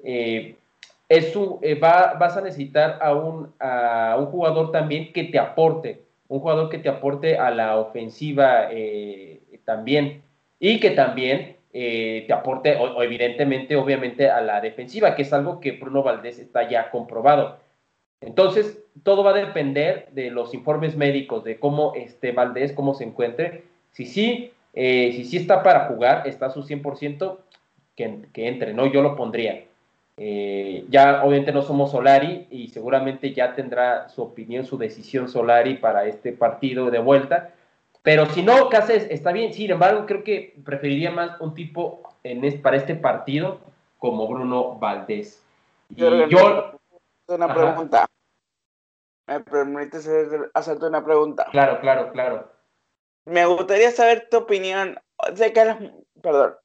Eh, 0.03 0.57
va, 1.11 2.15
vas 2.19 2.39
a 2.39 2.41
necesitar 2.41 3.01
a 3.03 3.13
un, 3.13 3.53
a 3.59 4.17
un 4.19 4.27
jugador 4.27 4.73
también 4.73 5.13
que 5.13 5.25
te 5.25 5.39
aporte, 5.39 6.01
un 6.27 6.41
jugador 6.41 6.71
que 6.71 6.79
te 6.79 6.89
aporte 6.89 7.37
a 7.37 7.51
la 7.51 7.77
ofensiva 7.77 8.71
también 9.67 10.23
y 10.59 10.81
que 10.81 10.93
también 10.93 11.60
eh, 11.73 12.25
te 12.27 12.33
aporte, 12.33 12.77
o, 12.77 13.03
evidentemente, 13.03 13.77
obviamente, 13.77 14.29
a 14.29 14.41
la 14.41 14.61
defensiva, 14.61 15.15
que 15.15 15.23
es 15.23 15.33
algo 15.33 15.61
que 15.61 15.73
Bruno 15.73 16.03
Valdés 16.03 16.39
está 16.39 16.69
ya 16.69 16.91
comprobado. 16.91 17.59
Entonces, 18.21 18.83
todo 19.03 19.25
va 19.25 19.31
a 19.31 19.35
depender 19.35 20.09
de 20.13 20.31
los 20.31 20.53
informes 20.53 20.97
médicos, 20.97 21.45
de 21.45 21.59
cómo 21.59 21.95
esté 21.95 22.33
Valdés, 22.33 22.73
cómo 22.73 22.95
se 22.95 23.05
encuentre. 23.05 23.65
Si 23.93 24.05
sí, 24.05 24.53
eh, 24.75 25.13
si 25.15 25.25
sí 25.25 25.37
está 25.37 25.63
para 25.63 25.87
jugar, 25.87 26.27
está 26.27 26.47
a 26.47 26.51
su 26.51 26.63
100%, 26.63 27.39
que, 27.97 28.19
que 28.33 28.49
entre, 28.49 28.75
¿no? 28.75 28.87
Yo 28.87 29.03
lo 29.03 29.17
pondría. 29.17 29.65
Eh, 30.23 30.85
ya 30.91 31.25
obviamente 31.25 31.51
no 31.51 31.63
somos 31.63 31.93
Solari 31.93 32.47
y 32.51 32.69
seguramente 32.69 33.33
ya 33.33 33.55
tendrá 33.55 34.11
su 34.11 34.21
opinión, 34.21 34.67
su 34.67 34.77
decisión 34.77 35.31
Solari 35.31 35.77
para 35.77 36.05
este 36.05 36.33
partido 36.33 36.91
de 36.91 36.99
vuelta, 36.99 37.55
pero 38.03 38.27
si 38.27 38.43
no, 38.43 38.69
Cáceres 38.69 39.07
está 39.11 39.33
bien. 39.33 39.53
Sin 39.53 39.71
embargo, 39.71 40.07
creo 40.07 40.25
que 40.25 40.55
preferiría 40.65 41.11
más 41.11 41.41
un 41.41 41.55
tipo 41.55 42.03
en 42.23 42.63
para 42.63 42.77
este 42.77 42.95
partido 42.95 43.61
como 43.99 44.27
Bruno 44.27 44.79
Valdés. 44.79 45.43
Y 45.91 46.01
yo. 46.29 46.79
Una 47.29 47.53
pregunta. 47.53 48.07
¿Me 49.27 49.41
permites 49.41 50.09
hacerte 50.55 50.87
una 50.87 51.05
pregunta? 51.05 51.47
Claro, 51.53 51.81
claro, 51.81 52.11
claro. 52.11 52.51
Me 53.27 53.47
gustaría 53.47 53.91
saber 53.93 54.29
tu 54.29 54.39
opinión. 54.39 54.99
Sé 55.35 55.53
que, 55.53 55.61
a 55.61 55.65
lo, 55.67 56.05
perdón, 56.21 56.57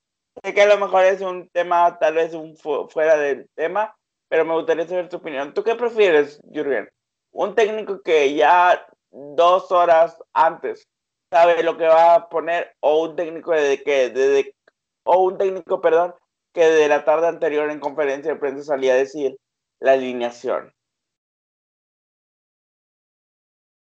sé 0.42 0.54
que 0.54 0.62
a 0.62 0.66
lo 0.66 0.78
mejor 0.78 1.04
es 1.04 1.22
un 1.22 1.50
tema, 1.50 2.00
tal 2.00 2.16
vez 2.16 2.34
un 2.34 2.56
fuera 2.56 3.18
del 3.18 3.48
tema, 3.54 3.96
pero 4.30 4.46
me 4.46 4.54
gustaría 4.54 4.88
saber 4.88 5.10
tu 5.10 5.18
opinión. 5.18 5.54
¿Tú 5.54 5.64
qué 5.64 5.76
prefieres, 5.76 6.42
Jürgen? 6.52 6.90
¿Un 7.32 7.54
técnico 7.54 8.02
que 8.02 8.34
ya 8.34 8.88
dos 9.12 9.72
horas 9.72 10.18
antes 10.34 10.88
sabe 11.36 11.64
lo 11.64 11.76
que 11.76 11.86
va 11.86 12.16
a 12.16 12.30
poner 12.30 12.78
o 12.80 13.04
un 13.04 13.18
técnico 13.18 13.52
de 13.52 13.84
que 13.84 14.10
de, 14.10 14.56
o 15.04 15.22
un 15.22 15.38
técnico, 15.38 15.82
perdón, 15.82 16.16
que 16.54 16.64
de 16.66 16.88
la 16.88 17.04
tarde 17.04 17.28
anterior 17.28 17.70
en 17.70 17.82
conferencia 17.82 18.32
de 18.32 18.40
prensa 18.40 18.64
salía 18.64 18.94
a 18.94 18.98
decir 18.98 19.38
la 19.82 19.92
alineación. 19.92 20.74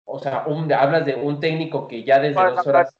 O 0.05 0.19
sea, 0.19 0.45
hablas 0.77 1.07
de 1.07 1.15
un 1.15 1.39
técnico 1.39 1.87
que 1.87 2.03
ya 2.03 2.19
desde 2.19 2.39
dos 2.39 2.67
horas. 2.67 2.95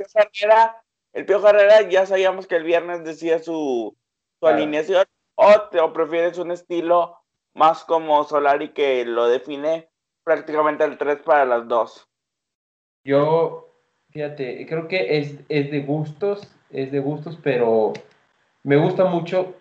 el 1.14 1.26
Pío 1.28 1.48
Herrera 1.48 1.88
ya 1.88 2.08
sabíamos 2.08 2.48
que 2.48 2.56
el 2.56 2.64
viernes 2.64 3.04
decía 3.04 3.38
su, 3.38 3.96
alineación, 4.42 5.06
o, 5.36 5.62
te, 5.70 5.80
o 5.80 5.94
prefieres 5.94 6.40
un 6.40 6.50
estilo 6.50 7.20
más 7.54 7.84
como 7.84 8.24
Solari 8.24 8.74
que 8.74 9.06
lo 9.06 9.28
define 9.28 9.92
prácticamente 10.24 10.86
el 10.86 10.98
3 10.98 11.22
para 11.22 11.46
las 11.46 11.68
dos. 11.68 12.10
Yo, 13.04 13.69
fíjate, 14.12 14.66
creo 14.68 14.88
que 14.88 15.18
es, 15.20 15.36
es 15.50 15.72
de 15.72 15.82
gustos, 15.82 16.48
es 16.72 16.92
de 16.92 17.00
gustos, 17.00 17.38
pero 17.42 17.94
me 18.64 18.78
gusta 18.78 19.06
mucho, 19.06 19.56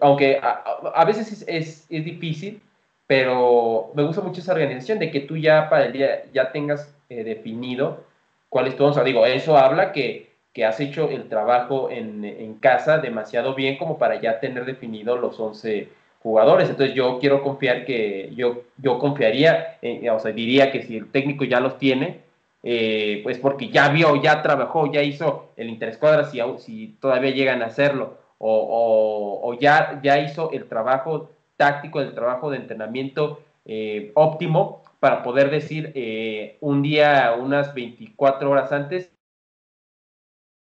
aunque 0.00 0.40
a, 0.42 1.04
veces 1.04 1.44
es, 1.46 1.86
es, 1.88 2.04
difícil, 2.04 2.60
pero 3.06 3.90
me 3.94 4.04
gusta 4.04 4.22
mucho 4.22 4.40
esa 4.40 4.52
organización 4.52 4.98
de 4.98 5.10
que 5.10 5.20
tú 5.20 5.36
ya 5.36 5.68
para 5.68 5.86
el 5.86 5.92
día 5.92 6.24
ya 6.32 6.52
tengas 6.52 6.94
eh, 7.08 7.24
definido 7.24 8.04
cuál 8.48 8.66
es 8.66 8.76
tu 8.76 8.84
onza. 8.84 9.02
Digo, 9.02 9.26
eso 9.26 9.56
habla 9.56 9.92
que, 9.92 10.30
que 10.52 10.64
has 10.64 10.78
hecho 10.80 11.10
el 11.10 11.28
trabajo 11.28 11.90
en, 11.90 12.24
en, 12.24 12.54
casa 12.54 12.98
demasiado 12.98 13.54
bien 13.54 13.78
como 13.78 13.98
para 13.98 14.20
ya 14.20 14.38
tener 14.38 14.64
definido 14.64 15.16
los 15.16 15.40
11 15.40 15.88
jugadores. 16.22 16.68
Entonces 16.70 16.94
yo 16.94 17.18
quiero 17.18 17.42
confiar 17.42 17.84
que 17.84 18.30
yo, 18.34 18.62
yo 18.78 18.98
confiaría, 18.98 19.78
o 20.12 20.20
sea, 20.20 20.32
diría 20.32 20.70
que 20.70 20.82
si 20.82 20.96
el 20.96 21.10
técnico 21.10 21.44
ya 21.44 21.60
los 21.60 21.78
tiene, 21.78 22.29
eh, 22.62 23.20
pues 23.22 23.38
porque 23.38 23.70
ya 23.70 23.88
vio, 23.88 24.16
ya 24.16 24.42
trabajó, 24.42 24.92
ya 24.92 25.02
hizo 25.02 25.52
el 25.56 25.68
interescuadra, 25.70 26.24
si, 26.24 26.40
si 26.58 26.88
todavía 27.00 27.30
llegan 27.30 27.62
a 27.62 27.66
hacerlo, 27.66 28.18
o, 28.38 29.40
o, 29.42 29.54
ya, 29.54 30.00
ya 30.02 30.18
hizo 30.18 30.50
el 30.52 30.66
trabajo 30.66 31.30
táctico, 31.56 32.00
el 32.00 32.14
trabajo 32.14 32.50
de 32.50 32.56
entrenamiento 32.56 33.42
eh, 33.66 34.12
óptimo 34.14 34.82
para 34.98 35.22
poder 35.22 35.50
decir 35.50 35.92
eh, 35.94 36.56
un 36.60 36.82
día, 36.82 37.34
unas 37.38 37.74
24 37.74 38.50
horas 38.50 38.72
antes, 38.72 39.10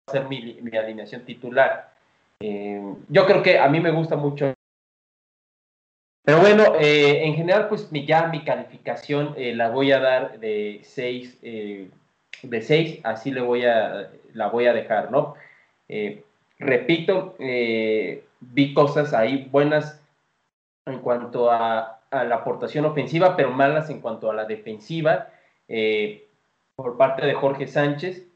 hacer 0.09 0.29
mi, 0.29 0.59
mi 0.63 0.77
alineación 0.77 1.23
titular. 1.25 1.93
yo 2.41 3.27
creo 3.27 3.43
que 3.43 3.59
a 3.59 3.69
mí 3.69 3.81
me 3.81 3.91
gusta 3.91 4.15
mucho 4.17 4.56
pero 6.27 6.41
bueno, 6.41 6.75
eh, 6.81 7.25
en 7.25 7.37
general, 7.37 7.69
pues 7.69 7.89
ya 7.93 8.27
mi 8.27 8.43
calificación 8.43 9.35
eh, 9.37 9.55
la 9.55 9.71
voy 9.71 9.93
a 9.93 10.01
dar 10.01 10.41
de 10.41 10.81
6, 10.83 11.39
eh, 11.43 11.89
de 12.43 12.63
6, 12.63 12.99
así 13.05 13.31
le 13.31 13.43
voy 13.43 13.65
a, 13.65 14.11
la 14.35 14.49
voy 14.49 14.67
a 14.67 14.73
dejar, 14.73 15.13
¿no? 15.13 15.37
repito, 16.59 17.37
vi 17.39 18.75
cosas 18.75 19.15
ahí 19.15 19.49
buenas 19.53 20.03
en 20.87 20.99
cuanto 20.99 21.49
a, 21.49 22.01
la 22.11 22.35
aportación 22.35 22.87
ofensiva, 22.87 23.37
pero 23.37 23.53
malas 23.53 23.89
en 23.89 24.01
cuanto 24.01 24.29
a 24.29 24.35
la 24.35 24.47
defensiva 24.47 25.29
por 26.75 26.97
parte 26.97 27.25
de 27.25 27.35
Jorge 27.35 27.69
Sánchez. 27.69 28.27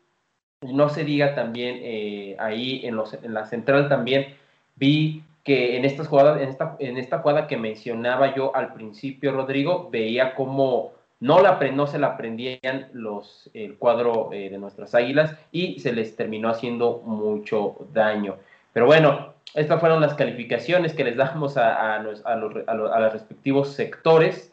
No 0.61 0.91
se 0.91 1.03
diga 1.03 1.35
también 1.35 2.37
ahí 2.39 2.87
en, 2.87 2.95
los, 2.95 3.15
en 3.15 3.35
la 3.35 3.47
central 3.47 3.89
también 3.89 4.37
vi 4.77 5.25
que 5.45 5.77
en 5.77 5.85
estas 5.85 6.09
jugadas, 6.09 6.41
en 6.41 6.49
esta, 6.49 6.77
en 6.79 6.99
esta 6.99 7.19
jugada 7.21 7.47
que 7.47 7.57
mencionaba 7.57 8.35
yo 8.35 8.55
al 8.55 8.73
principio, 8.75 9.33
Rodrigo, 9.33 9.89
veía 9.91 10.35
cómo 10.35 10.93
no, 11.21 11.41
la, 11.41 11.59
no 11.73 11.87
se 11.87 11.99
la 11.99 12.09
aprendían 12.09 12.89
los, 12.93 13.51
el 13.55 13.77
cuadro 13.77 14.31
eh, 14.33 14.49
de 14.51 14.59
nuestras 14.59 14.95
águilas 14.95 15.37
y 15.53 15.79
se 15.81 15.93
les 15.93 16.17
terminó 16.17 16.49
haciendo 16.49 17.03
mucho 17.05 17.77
daño. 17.93 18.37
Pero 18.73 18.87
bueno, 18.87 19.35
estas 19.55 19.81
fueron 19.81 20.01
las 20.01 20.15
calificaciones 20.15 20.95
que 20.95 21.05
les 21.05 21.17
damos 21.17 21.57
a, 21.57 21.97
a, 21.97 21.99
los, 22.03 22.25
a 22.25 22.37
los, 22.37 23.13
respectivos 23.13 23.73
sectores. 23.73 24.53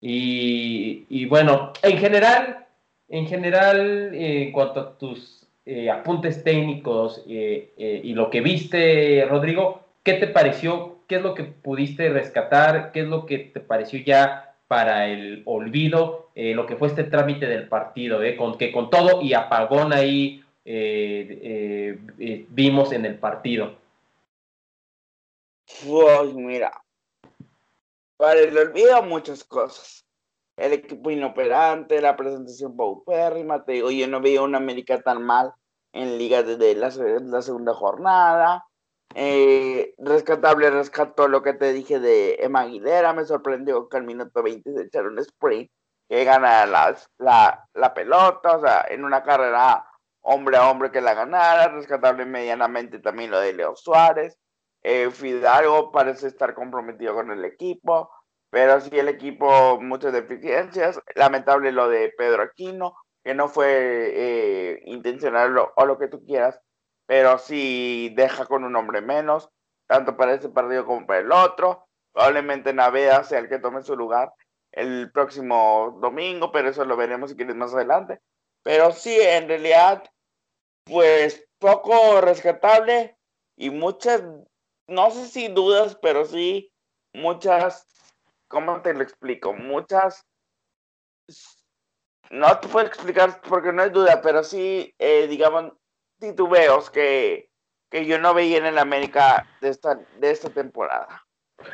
Y, 0.00 1.06
y, 1.08 1.26
bueno, 1.26 1.72
en 1.82 1.98
general, 1.98 2.66
en 3.08 3.26
general, 3.26 4.12
eh, 4.14 4.44
en 4.44 4.52
cuanto 4.52 4.80
a 4.80 4.98
tus 4.98 5.46
eh, 5.64 5.88
apuntes 5.88 6.42
técnicos 6.42 7.22
y 7.26 8.12
lo 8.14 8.30
que 8.30 8.40
viste, 8.40 9.24
Rodrigo, 9.28 9.81
¿Qué 10.02 10.14
te 10.14 10.26
pareció? 10.26 10.98
¿Qué 11.06 11.16
es 11.16 11.22
lo 11.22 11.34
que 11.34 11.44
pudiste 11.44 12.08
rescatar? 12.08 12.90
¿Qué 12.90 13.00
es 13.00 13.06
lo 13.06 13.24
que 13.24 13.38
te 13.38 13.60
pareció 13.60 14.00
ya 14.04 14.56
para 14.66 15.06
el 15.06 15.42
olvido? 15.46 16.30
Eh, 16.34 16.54
lo 16.54 16.66
que 16.66 16.76
fue 16.76 16.88
este 16.88 17.04
trámite 17.04 17.46
del 17.46 17.68
partido, 17.68 18.22
eh, 18.22 18.36
con, 18.36 18.58
que 18.58 18.72
con 18.72 18.90
todo 18.90 19.22
y 19.22 19.34
apagón 19.34 19.92
ahí 19.92 20.44
eh, 20.64 21.98
vimos 22.48 22.92
en 22.92 23.06
el 23.06 23.18
partido. 23.18 23.76
Pues 25.86 26.34
mira, 26.34 26.72
para 28.16 28.40
el 28.40 28.56
olvido 28.56 29.02
muchas 29.02 29.44
cosas. 29.44 30.04
El 30.56 30.72
equipo 30.72 31.10
inoperante, 31.10 32.00
la 32.00 32.16
presentación 32.16 32.76
paupérrima, 32.76 33.64
te 33.64 33.72
digo, 33.72 33.90
yo 33.90 34.06
no 34.08 34.20
veía 34.20 34.42
una 34.42 34.58
América 34.58 35.00
tan 35.00 35.22
mal 35.22 35.52
en 35.92 36.18
liga 36.18 36.42
desde 36.42 36.74
la 36.74 37.42
segunda 37.42 37.72
jornada 37.72 38.66
eh, 39.14 39.94
rescatable, 39.98 40.70
rescató 40.70 41.28
lo 41.28 41.42
que 41.42 41.54
te 41.54 41.72
dije 41.72 42.00
de 42.00 42.36
Emma 42.40 42.60
Aguilera. 42.62 43.12
Me 43.12 43.24
sorprendió 43.24 43.88
que 43.88 43.96
al 43.96 44.04
minuto 44.04 44.42
20 44.42 44.72
se 44.72 44.82
echara 44.82 45.08
un 45.08 45.18
sprint 45.18 45.70
que 46.08 46.24
gana 46.24 46.66
la, 46.66 46.96
la, 47.74 47.94
pelota, 47.94 48.56
o 48.56 48.60
sea, 48.60 48.84
en 48.88 49.04
una 49.04 49.22
carrera 49.22 49.86
hombre 50.20 50.56
a 50.56 50.70
hombre 50.70 50.90
que 50.90 51.00
la 51.00 51.14
ganara. 51.14 51.68
Rescatable 51.68 52.26
medianamente 52.26 52.98
también 52.98 53.30
lo 53.30 53.40
de 53.40 53.52
Leo 53.54 53.76
Suárez. 53.76 54.38
Eh, 54.82 55.10
Fidalgo 55.10 55.92
parece 55.92 56.28
estar 56.28 56.54
comprometido 56.54 57.14
con 57.14 57.30
el 57.30 57.44
equipo, 57.44 58.10
pero 58.50 58.80
sí 58.80 58.98
el 58.98 59.08
equipo 59.08 59.80
muchas 59.80 60.12
deficiencias. 60.12 61.00
Lamentable 61.14 61.72
lo 61.72 61.88
de 61.88 62.12
Pedro 62.16 62.42
Aquino, 62.42 62.94
que 63.24 63.34
no 63.34 63.48
fue 63.48 63.68
eh, 64.14 64.82
intencional 64.86 65.56
o 65.76 65.86
lo 65.86 65.98
que 65.98 66.08
tú 66.08 66.24
quieras, 66.24 66.60
pero 67.12 67.36
sí 67.36 68.10
deja 68.16 68.46
con 68.46 68.64
un 68.64 68.74
hombre 68.74 69.02
menos, 69.02 69.50
tanto 69.86 70.16
para 70.16 70.32
ese 70.32 70.48
partido 70.48 70.86
como 70.86 71.06
para 71.06 71.20
el 71.20 71.30
otro. 71.30 71.86
Probablemente 72.10 72.72
Navea 72.72 73.22
sea 73.22 73.38
el 73.38 73.50
que 73.50 73.58
tome 73.58 73.82
su 73.82 73.94
lugar 73.94 74.32
el 74.70 75.12
próximo 75.12 75.98
domingo, 76.00 76.50
pero 76.50 76.70
eso 76.70 76.86
lo 76.86 76.96
veremos 76.96 77.28
si 77.28 77.36
quieres 77.36 77.54
más 77.54 77.74
adelante. 77.74 78.22
Pero 78.62 78.92
sí, 78.92 79.14
en 79.20 79.46
realidad, 79.46 80.02
pues 80.84 81.46
poco 81.58 82.22
rescatable 82.22 83.18
y 83.58 83.68
muchas, 83.68 84.22
no 84.86 85.10
sé 85.10 85.26
si 85.26 85.48
dudas, 85.48 85.98
pero 86.00 86.24
sí 86.24 86.72
muchas, 87.12 87.86
¿cómo 88.48 88.80
te 88.80 88.94
lo 88.94 89.02
explico? 89.02 89.52
Muchas, 89.52 90.24
no 92.30 92.58
te 92.58 92.68
puedo 92.68 92.86
explicar 92.86 93.42
porque 93.42 93.70
no 93.70 93.82
hay 93.82 93.90
duda, 93.90 94.22
pero 94.22 94.42
sí, 94.42 94.94
eh, 94.98 95.26
digamos, 95.26 95.74
titubeos 96.22 96.88
que, 96.90 97.50
que 97.90 98.06
yo 98.06 98.18
no 98.18 98.32
veía 98.32 98.58
en 98.58 98.66
el 98.66 98.78
América 98.78 99.46
de 99.60 99.68
esta, 99.68 100.00
de 100.18 100.30
esta 100.30 100.48
temporada. 100.48 101.22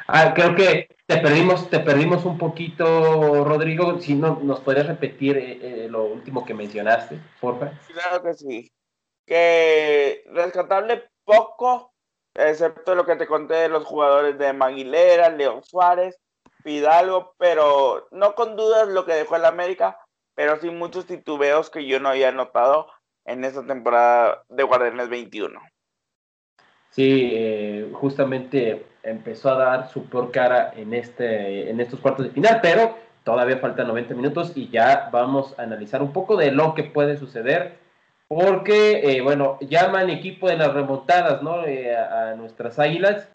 Ah, 0.07 0.35
creo 0.35 0.55
que 0.55 0.89
te 1.07 1.19
perdimos, 1.19 1.71
te 1.71 1.81
perdimos 1.81 2.25
un 2.25 2.37
poquito, 2.37 3.45
Rodrigo. 3.45 4.01
Si 4.01 4.15
no, 4.15 4.41
nos 4.43 4.61
podrías 4.61 4.87
repetir 4.87 5.37
eh, 5.37 5.59
eh, 5.63 5.89
lo 5.89 6.05
último 6.05 6.45
que 6.45 6.55
mencionaste, 6.55 7.19
porfa. 7.41 7.73
Claro 7.93 8.23
que 8.23 8.35
sí. 8.35 8.73
Que 9.27 10.25
rescatable 10.33 11.05
poco, 11.25 11.93
excepto 12.35 12.95
lo 12.95 13.05
que 13.07 13.17
te 13.17 13.27
conté 13.27 13.55
de 13.55 13.69
los 13.69 13.85
jugadores 13.85 14.39
de 14.39 14.53
Maguilera, 14.53 15.29
León 15.29 15.63
Suárez, 15.63 16.19
Fidalgo, 16.63 17.35
pero 17.39 18.09
no 18.11 18.35
con 18.35 18.57
dudas 18.57 18.89
lo 18.89 19.05
que 19.05 19.13
dejó 19.13 19.37
el 19.37 19.45
América, 19.45 19.99
pero 20.35 20.59
sí 20.61 20.71
muchos 20.71 21.07
titubeos 21.07 21.71
que 21.71 21.87
yo 21.87 22.01
no 22.01 22.09
había 22.11 22.33
notado 22.33 22.89
en 23.29 23.45
esta 23.45 23.65
temporada 23.65 24.43
de 24.49 24.63
Guardianes 24.63 25.09
21. 25.09 25.61
Sí, 26.91 27.31
eh, 27.33 27.91
justamente 27.93 28.87
empezó 29.03 29.51
a 29.51 29.59
dar 29.59 29.89
su 29.89 30.07
peor 30.07 30.33
cara 30.33 30.73
en, 30.75 30.95
este, 30.95 31.71
en 31.71 31.81
estos 31.81 32.01
cuartos 32.01 32.27
de 32.27 32.33
final, 32.33 32.61
pero 32.63 32.97
todavía 33.25 33.59
faltan 33.59 33.89
90 33.89 34.15
minutos 34.15 34.53
y 34.55 34.69
ya 34.71 35.11
vamos 35.13 35.55
a 35.59 35.63
analizar 35.63 36.03
un 36.03 36.13
poco 36.13 36.37
de 36.37 36.51
lo 36.51 36.75
que 36.75 36.85
puede 36.85 37.17
suceder, 37.17 37.77
porque, 38.27 39.01
eh, 39.05 39.21
bueno, 39.21 39.59
llaman 39.61 40.11
equipo 40.11 40.49
de 40.49 40.57
las 40.57 40.73
remontadas, 40.73 41.43
¿no? 41.43 41.65
Eh, 41.65 41.95
a 41.97 42.35
nuestras 42.35 42.79
águilas. 42.79 43.29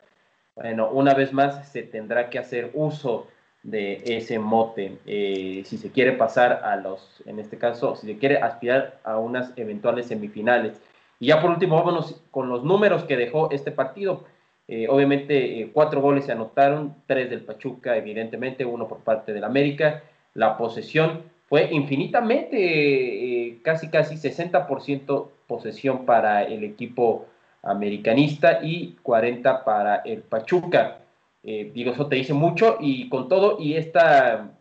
Bueno, 0.56 0.90
una 0.90 1.16
vez 1.16 1.34
más 1.34 1.70
se 1.70 1.82
tendrá 1.82 2.30
que 2.30 2.38
hacer 2.38 2.72
uso 2.74 3.28
de 3.64 4.04
ese 4.06 4.40
mote, 4.40 4.98
eh, 5.06 5.64
si 5.66 5.78
se 5.78 5.90
quiere 5.90 6.12
pasar 6.12 6.62
a 6.64 6.76
los, 6.76 7.24
en 7.26 7.40
este 7.40 7.58
caso, 7.58 7.96
si 7.96 8.08
se 8.08 8.18
quiere 8.18 8.38
aspirar 8.38 9.00
a 9.04 9.18
unas 9.18 9.54
eventuales 9.56 10.08
semifinales. 10.08 10.82
Y 11.20 11.28
ya 11.28 11.42
por 11.42 11.52
último, 11.52 11.78
vámonos 11.78 12.22
con 12.30 12.50
los 12.50 12.64
números 12.64 13.06
que 13.06 13.16
dejó 13.16 13.50
este 13.52 13.72
partido. 13.72 14.26
Eh, 14.68 14.88
obviamente, 14.90 15.62
eh, 15.62 15.70
cuatro 15.74 16.02
goles 16.02 16.26
se 16.26 16.34
anotaron, 16.34 16.96
tres 17.08 17.30
del 17.30 17.42
Pachuca, 17.42 17.96
evidentemente, 17.96 18.66
uno 18.66 18.88
por 18.88 19.00
parte 19.00 19.32
del 19.34 19.46
América. 19.46 20.04
La 20.34 20.58
posesión 20.58 21.22
fue 21.48 21.70
infinitamente, 21.72 23.60
casi 23.64 23.90
casi 23.90 24.16
60% 24.16 25.30
posesión 25.48 26.06
para 26.06 26.44
el 26.44 26.64
equipo 26.64 27.28
americanista 27.62 28.60
y 28.62 28.98
40 29.04 29.64
para 29.64 29.98
el 29.98 30.22
Pachuca. 30.22 31.03
Eh, 31.44 31.72
digo, 31.74 31.92
eso 31.92 32.08
te 32.08 32.16
dice 32.16 32.34
mucho 32.34 32.78
y 32.80 33.10
con 33.10 33.28
todo, 33.28 33.58
y 33.60 33.74
esta, 33.76 34.52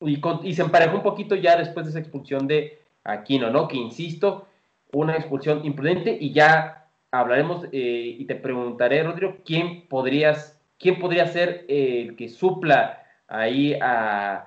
y, 0.00 0.54
se 0.54 0.62
emparejó 0.62 0.96
un 0.96 1.02
poquito 1.02 1.34
ya 1.34 1.56
después 1.56 1.84
de 1.84 1.90
esa 1.90 1.98
expulsión 1.98 2.46
de 2.46 2.80
Aquino, 3.04 3.50
¿no? 3.50 3.68
Que 3.68 3.76
insisto, 3.76 4.46
una 4.92 5.16
expulsión 5.16 5.64
imprudente 5.64 6.16
y 6.18 6.32
ya 6.32 6.88
hablaremos 7.10 7.64
eh, 7.72 8.16
y 8.18 8.24
te 8.24 8.36
preguntaré, 8.36 9.02
Rodrigo, 9.02 9.36
¿quién, 9.44 9.86
podrías, 9.88 10.58
quién 10.78 10.98
podría 10.98 11.26
ser 11.26 11.66
el 11.68 12.16
que 12.16 12.28
supla 12.28 13.02
ahí 13.28 13.78
a, 13.80 14.46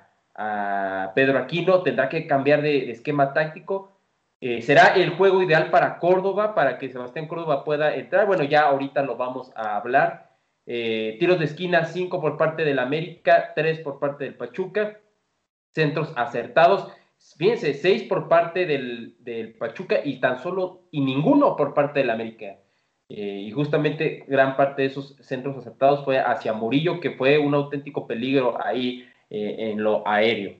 Pedro 1.14 1.38
Aquino? 1.38 1.82
¿Tendrá 1.82 2.08
que 2.08 2.26
cambiar 2.26 2.60
de, 2.62 2.90
esquema 2.90 3.32
táctico? 3.32 3.92
Eh, 4.40 4.62
¿Será 4.62 4.88
el 4.96 5.10
juego 5.10 5.42
ideal 5.42 5.70
para 5.70 5.98
Córdoba, 6.00 6.54
para 6.56 6.76
que 6.78 6.90
Sebastián 6.90 7.28
Córdoba 7.28 7.62
pueda 7.64 7.94
entrar? 7.94 8.26
Bueno, 8.26 8.42
ya 8.42 8.62
ahorita 8.62 9.02
lo 9.02 9.16
vamos 9.16 9.52
a 9.54 9.76
hablar. 9.76 10.23
Eh, 10.66 11.16
tiros 11.20 11.38
de 11.38 11.44
esquina, 11.44 11.84
5 11.84 12.20
por 12.20 12.36
parte 12.36 12.64
del 12.64 12.78
América, 12.78 13.52
3 13.54 13.80
por 13.80 13.98
parte 13.98 14.24
del 14.24 14.34
Pachuca. 14.34 15.00
Centros 15.74 16.12
acertados. 16.16 16.90
Fíjense, 17.36 17.74
6 17.74 18.04
por 18.04 18.28
parte 18.28 18.66
del, 18.66 19.56
Pachuca 19.58 20.00
y 20.04 20.20
tan 20.20 20.42
solo 20.42 20.82
y 20.90 21.00
ninguno 21.00 21.56
por 21.56 21.74
parte 21.74 22.00
del 22.00 22.10
América. 22.10 22.58
Eh, 23.08 23.44
y 23.46 23.50
justamente 23.50 24.24
gran 24.28 24.56
parte 24.56 24.82
de 24.82 24.88
esos 24.88 25.16
centros 25.20 25.56
acertados 25.58 26.04
fue 26.04 26.18
hacia 26.18 26.54
Murillo, 26.54 27.00
que 27.00 27.10
fue 27.10 27.38
un 27.38 27.54
auténtico 27.54 28.06
peligro 28.06 28.56
ahí 28.64 29.06
eh, 29.30 29.56
en 29.58 29.82
lo 29.82 30.06
aéreo. 30.08 30.56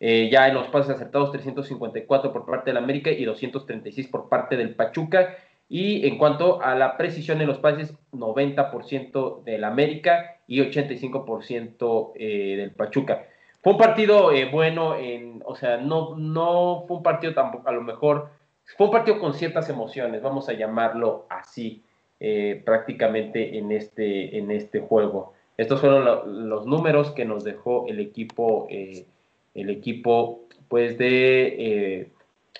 ya 0.00 0.48
en 0.48 0.54
los 0.54 0.68
pases 0.68 0.96
acertados, 0.96 1.30
354 1.32 2.32
por 2.32 2.46
parte 2.46 2.70
del 2.70 2.78
América 2.78 3.10
y 3.10 3.24
236 3.24 4.08
por 4.08 4.28
parte 4.28 4.56
del 4.56 4.74
Pachuca. 4.74 5.36
Y 5.72 6.06
en 6.06 6.18
cuanto 6.18 6.60
a 6.60 6.74
la 6.74 6.98
precisión 6.98 7.40
en 7.40 7.46
los 7.46 7.56
pases, 7.56 7.94
90% 8.12 9.42
del 9.42 9.64
América 9.64 10.36
y 10.46 10.60
85% 10.60 12.12
eh, 12.14 12.56
del 12.58 12.72
Pachuca. 12.72 13.24
Fue 13.62 13.72
un 13.72 13.78
partido 13.78 14.32
eh, 14.32 14.50
bueno, 14.52 14.96
en, 14.96 15.42
o 15.46 15.56
sea, 15.56 15.78
no, 15.78 16.14
no 16.18 16.84
fue 16.86 16.98
un 16.98 17.02
partido 17.02 17.32
tampoco, 17.32 17.70
a 17.70 17.72
lo 17.72 17.80
mejor, 17.80 18.28
fue 18.76 18.88
un 18.88 18.92
partido 18.92 19.18
con 19.18 19.32
ciertas 19.32 19.70
emociones, 19.70 20.20
vamos 20.20 20.46
a 20.50 20.52
llamarlo 20.52 21.24
así, 21.30 21.82
eh, 22.20 22.60
prácticamente 22.66 23.56
en 23.56 23.72
este, 23.72 24.36
en 24.36 24.50
este 24.50 24.78
juego. 24.78 25.32
Estos 25.56 25.80
fueron 25.80 26.50
los 26.50 26.66
números 26.66 27.12
que 27.12 27.24
nos 27.24 27.44
dejó 27.44 27.86
el 27.88 27.98
equipo, 27.98 28.68
el 28.68 29.70
equipo, 29.70 30.40
pues 30.68 30.98
de, 30.98 32.10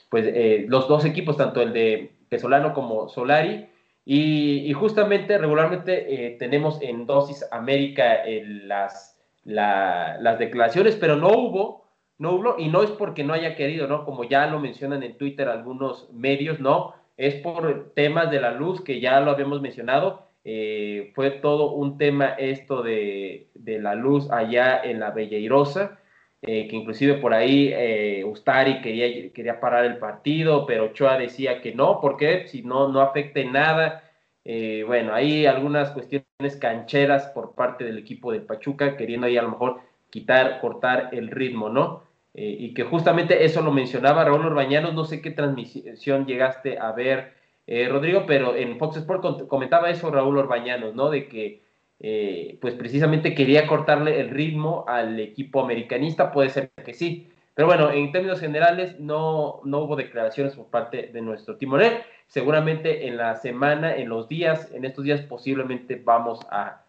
pues 0.09 0.33
los 0.67 0.89
dos 0.89 1.05
equipos, 1.05 1.37
tanto 1.37 1.61
el 1.61 1.75
de 1.75 2.13
Pesolano 2.33 2.73
como 2.73 3.11
Solari. 3.11 3.69
Y, 4.07 4.73
justamente 4.73 5.37
regularmente 5.37 5.93
eh, 6.09 6.37
tenemos 6.39 6.81
en 6.81 7.05
dosis 7.05 7.45
América 7.53 8.23
las, 8.65 9.21
las 9.45 10.39
declaraciones, 10.39 10.97
pero 10.97 11.17
no 11.17 11.29
hubo, 11.29 11.85
no 12.17 12.33
hubo, 12.33 12.59
y 12.59 12.69
no 12.69 12.83
es 12.83 12.91
porque 12.93 13.23
no 13.23 13.35
haya 13.35 13.55
querido, 13.55 13.87
¿no? 13.87 14.07
Como 14.07 14.25
ya 14.25 14.47
lo 14.47 14.61
mencionan 14.61 15.03
en 15.03 15.19
Twitter 15.19 15.47
algunos 15.47 16.11
medios, 16.11 16.59
no, 16.59 16.95
es 17.19 17.35
por 17.35 17.93
temas 17.95 18.31
de 18.31 18.41
la 18.41 18.53
luz 18.53 18.81
que 18.81 18.99
ya 18.99 19.21
lo 19.21 19.31
habíamos 19.31 19.61
mencionado. 19.61 20.27
Eh, 20.45 21.13
fue 21.15 21.31
todo 21.31 21.73
un 21.73 21.99
tema 21.99 22.29
esto 22.39 22.83
de, 22.83 23.51
de, 23.55 23.79
la 23.79 23.95
luz 23.95 24.31
allá 24.31 24.81
en 24.83 25.01
la 25.01 25.11
Belleirosa. 25.11 25.99
Eh, 26.45 26.67
que 26.67 26.75
inclusive 26.75 27.15
por 27.15 27.33
ahí 27.35 27.71
eh, 27.73 28.25
Ustari 28.25 28.81
quería, 28.81 29.33
quería 29.33 29.61
parar 29.61 29.85
el 29.85 29.99
partido, 29.99 30.67
pero 30.67 30.87
Ochoa 30.87 31.17
decía 31.17 31.61
que 31.61 31.73
no, 31.73 32.01
porque 32.01 32.49
si 32.49 32.63
no, 32.63 32.89
no 32.89 33.01
afecte 33.01 33.45
nada. 33.45 34.03
Eh, 34.45 34.83
bueno, 34.85 35.15
hay 35.15 35.47
algunas 35.47 35.91
cuestiones 35.93 36.57
cancheras 36.61 37.29
por 37.29 37.55
parte 37.55 37.85
del 37.85 37.99
equipo 37.99 38.33
de 38.33 38.41
Pachuca, 38.41 38.97
queriendo 38.97 39.29
ahí 39.29 39.37
a 39.37 39.43
lo 39.43 39.51
mejor 39.51 39.81
quitar, 40.11 40.61
cortar 40.61 41.11
el 41.13 41.31
ritmo, 41.31 41.69
¿no? 41.69 42.11
y 42.35 42.73
que 42.73 42.85
justamente 42.85 43.45
eso 43.45 43.61
lo 43.61 43.73
mencionaba 43.73 44.25
Raúl 44.25 44.47
Orbañanos, 44.47 44.95
no 44.95 45.05
sé 45.05 45.21
qué 45.21 45.33
transmisión 45.33 46.25
llegaste 46.25 46.79
a 46.79 46.91
ver, 46.93 47.35
Rodrigo, 47.67 48.25
pero 48.27 48.57
en 48.57 48.79
Fox 48.79 48.97
Sport 48.97 49.47
comentaba 49.49 49.91
eso 49.91 50.11
Raúl 50.11 50.39
Orbañanos, 50.39 50.95
¿no? 50.95 51.11
De 51.11 51.29
que 51.29 51.61
eh, 52.05 52.59
pues 52.61 52.75
precisamente 52.75 53.33
quería 53.33 53.69
cortarle 53.69 54.19
el 54.19 54.31
ritmo 54.31 54.85
al 54.89 55.21
equipo 55.21 55.61
americanista, 55.63 56.33
puede 56.33 56.51
ser 56.51 56.73
que 56.85 56.95
sí. 56.95 57.29
Pero 57.55 57.69
bueno, 57.69 57.93
en 57.93 58.11
términos 58.11 58.41
generales 58.41 58.99
no, 58.99 59.61
no 59.65 59.79
hubo 59.81 59.95
declaraciones 59.95 60.57
por 60.57 60.67
parte 60.67 61.11
de 61.13 61.21
nuestro 61.21 61.57
timonel. 61.57 62.03
Seguramente 62.27 63.07
en 63.07 63.19
la 63.19 63.37
semana, 63.37 63.95
en 63.95 64.09
los 64.09 64.29
días, 64.29 64.73
en 64.73 64.85
estos 64.85 65.05
días 65.05 65.21
posiblemente 65.21 65.95
vamos 66.03 66.41
a, 66.51 66.83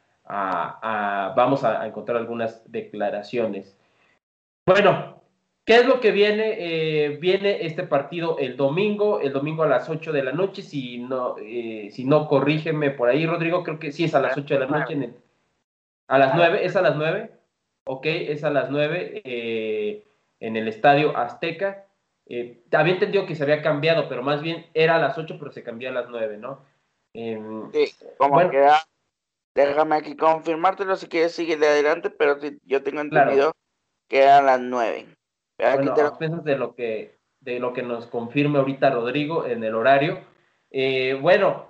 vamos 1.35 1.63
a 1.63 1.85
encontrar 1.85 2.17
algunas 2.17 2.63
declaraciones. 2.71 3.77
Bueno, 4.65 5.21
¿Qué 5.65 5.77
es 5.77 5.85
lo 5.85 6.01
que 6.01 6.11
viene? 6.11 6.55
Eh, 6.57 7.17
viene 7.21 7.65
este 7.65 7.83
partido 7.83 8.37
el 8.37 8.57
domingo, 8.57 9.21
el 9.21 9.31
domingo 9.31 9.63
a 9.63 9.67
las 9.67 9.89
8 9.89 10.11
de 10.11 10.23
la 10.23 10.33
noche, 10.33 10.61
si 10.61 10.99
no, 10.99 11.37
eh, 11.39 11.89
si 11.91 12.03
no 12.03 12.27
corrígeme 12.27 12.91
por 12.91 13.07
ahí, 13.07 13.25
Rodrigo, 13.25 13.63
creo 13.63 13.79
que 13.79 13.93
sí 13.93 14.03
es 14.03 14.13
a 14.13 14.19
las 14.19 14.37
8 14.37 14.55
de 14.55 14.59
la 14.59 14.65
noche. 14.65 14.93
En 14.93 15.15
a 16.09 16.17
las 16.17 16.35
9, 16.35 16.65
¿es 16.65 16.75
a 16.75 16.81
las 16.81 16.97
9? 16.97 17.31
Ok, 17.85 18.05
es 18.07 18.43
a 18.43 18.49
las 18.49 18.69
9 18.69 19.21
eh, 19.23 20.05
en 20.41 20.57
el 20.57 20.67
Estadio 20.67 21.15
Azteca. 21.17 21.87
había 22.71 22.93
entendido 22.93 23.25
que 23.25 23.35
se 23.35 23.43
había 23.43 23.61
cambiado, 23.61 24.09
pero 24.09 24.21
más 24.21 24.41
bien 24.41 24.65
era 24.73 24.97
a 24.97 24.99
las 24.99 25.17
8, 25.17 25.37
pero 25.39 25.53
se 25.53 25.63
cambió 25.63 25.89
a 25.89 25.93
las 25.93 26.09
9, 26.09 26.37
¿no? 26.37 26.65
Em, 27.13 27.71
sí, 27.71 27.85
como 28.17 28.49
que 28.49 28.67
déjame 29.55 29.95
aquí 29.95 30.17
confirmártelo 30.17 30.95
si 30.97 31.07
quieres 31.07 31.33
sigue 31.33 31.55
de 31.55 31.67
adelante, 31.67 32.09
pero 32.09 32.37
yo 32.65 32.83
tengo 32.83 32.99
entendido 32.99 33.53
que 34.09 34.23
era 34.23 34.39
a 34.39 34.41
las 34.41 34.59
9. 34.59 35.07
Bueno, 35.57 35.93
a 35.93 36.41
de 36.43 36.57
lo 36.57 36.75
que 36.75 37.23
de 37.43 37.59
lo 37.59 37.73
que 37.73 37.83
nos 37.83 38.07
confirme 38.07 38.59
ahorita 38.59 38.89
Rodrigo 38.89 39.45
en 39.45 39.63
el 39.63 39.75
horario. 39.75 40.19
Eh, 40.71 41.17
bueno, 41.21 41.65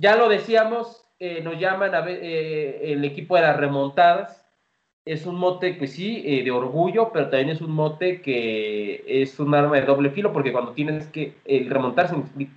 ya 0.00 0.16
lo 0.16 0.28
decíamos, 0.28 1.04
eh, 1.18 1.40
nos 1.42 1.58
llaman 1.58 1.94
a 1.94 2.00
ver, 2.00 2.20
eh, 2.22 2.92
el 2.92 3.04
equipo 3.04 3.36
de 3.36 3.42
las 3.42 3.56
remontadas. 3.56 4.40
Es 5.06 5.26
un 5.26 5.34
mote 5.34 5.76
que 5.76 5.86
sí, 5.86 6.42
de 6.42 6.50
orgullo, 6.50 7.10
pero 7.12 7.28
también 7.28 7.50
es 7.50 7.60
un 7.60 7.72
mote 7.72 8.22
que 8.22 9.04
es 9.06 9.38
un 9.38 9.54
arma 9.54 9.76
de 9.76 9.82
doble 9.82 10.08
filo, 10.08 10.32
porque 10.32 10.50
cuando 10.50 10.72
tienes 10.72 11.06
que 11.08 11.34
el 11.44 11.68
remontar 11.68 12.08
se 12.08 12.16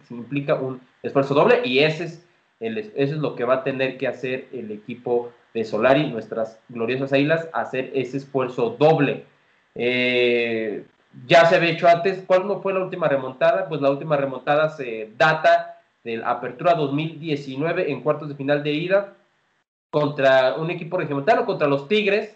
implica, 0.10 0.56
un 0.56 0.80
esfuerzo 1.04 1.34
doble, 1.34 1.60
y 1.66 1.80
ese 1.80 2.06
es, 2.06 2.26
el, 2.62 2.78
eso 2.78 2.94
es 2.96 3.12
lo 3.12 3.36
que 3.36 3.44
va 3.44 3.56
a 3.56 3.64
tener 3.66 3.98
que 3.98 4.08
hacer 4.08 4.48
el 4.54 4.72
equipo 4.72 5.34
de 5.54 5.66
Solari, 5.66 6.10
nuestras 6.10 6.58
gloriosas 6.70 7.12
águilas, 7.12 7.50
hacer 7.52 7.92
ese 7.94 8.16
esfuerzo 8.16 8.78
doble. 8.80 9.26
Eh, 9.80 10.86
ya 11.28 11.46
se 11.46 11.56
había 11.56 11.72
hecho 11.72 11.88
antes. 11.88 12.24
¿Cuándo 12.26 12.62
fue 12.62 12.74
la 12.74 12.84
última 12.84 13.08
remontada? 13.08 13.70
Pues 13.70 13.80
la 13.80 13.92
última 13.92 14.18
remontada 14.18 14.70
se 14.70 15.12
data 15.18 15.80
de 16.04 16.18
la 16.18 16.32
Apertura 16.32 16.74
2019 16.74 17.92
en 17.92 18.02
cuartos 18.02 18.30
de 18.30 18.36
final 18.36 18.64
de 18.64 18.72
ida 18.72 19.14
contra 19.92 20.56
un 20.56 20.72
equipo 20.72 20.98
regiomontano, 20.98 21.46
contra 21.46 21.68
los 21.68 21.88
Tigres, 21.88 22.36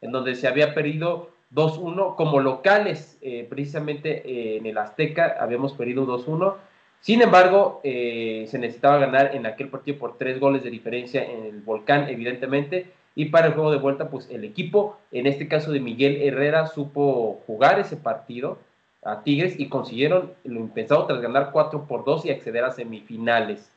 en 0.00 0.12
donde 0.12 0.34
se 0.34 0.46
había 0.46 0.74
perdido 0.74 1.30
2-1 1.54 2.14
como 2.16 2.40
locales, 2.40 3.18
eh, 3.20 3.46
precisamente 3.48 4.22
eh, 4.24 4.56
en 4.58 4.66
el 4.66 4.78
Azteca 4.78 5.36
habíamos 5.40 5.72
perdido 5.72 6.06
2-1. 6.06 6.56
Sin 7.00 7.20
embargo, 7.20 7.80
se 7.82 8.58
necesitaba 8.60 8.98
ganar 8.98 9.34
en 9.34 9.44
aquel 9.44 9.68
partido 9.68 9.98
por 9.98 10.18
tres 10.18 10.38
goles 10.38 10.62
de 10.62 10.70
diferencia 10.70 11.24
en 11.24 11.46
el 11.46 11.60
Volcán, 11.60 12.08
evidentemente, 12.08 12.92
y 13.14 13.26
para 13.26 13.48
el 13.48 13.54
juego 13.54 13.70
de 13.70 13.78
vuelta, 13.78 14.08
pues 14.08 14.28
el 14.30 14.44
equipo, 14.44 14.98
en 15.10 15.26
este 15.26 15.48
caso 15.48 15.70
de 15.70 15.80
Miguel 15.80 16.22
Herrera, 16.22 16.66
supo 16.66 17.42
jugar 17.46 17.78
ese 17.78 17.96
partido 17.96 18.58
a 19.04 19.22
Tigres 19.22 19.58
y 19.58 19.68
consiguieron 19.68 20.32
lo 20.44 20.60
impensado 20.60 21.06
tras 21.06 21.20
ganar 21.20 21.50
4 21.52 21.86
por 21.86 22.04
2 22.04 22.26
y 22.26 22.30
acceder 22.30 22.64
a 22.64 22.70
semifinales. 22.70 23.70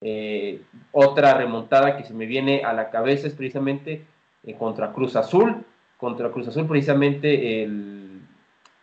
Eh, 0.00 0.62
otra 0.92 1.34
remontada 1.34 1.96
que 1.96 2.04
se 2.04 2.14
me 2.14 2.26
viene 2.26 2.64
a 2.64 2.72
la 2.72 2.90
cabeza 2.90 3.26
es 3.26 3.34
precisamente 3.34 4.02
eh, 4.44 4.54
contra 4.54 4.92
Cruz 4.92 5.16
Azul. 5.16 5.64
Contra 5.98 6.30
Cruz 6.30 6.48
Azul, 6.48 6.66
precisamente, 6.66 7.62
el, 7.62 8.22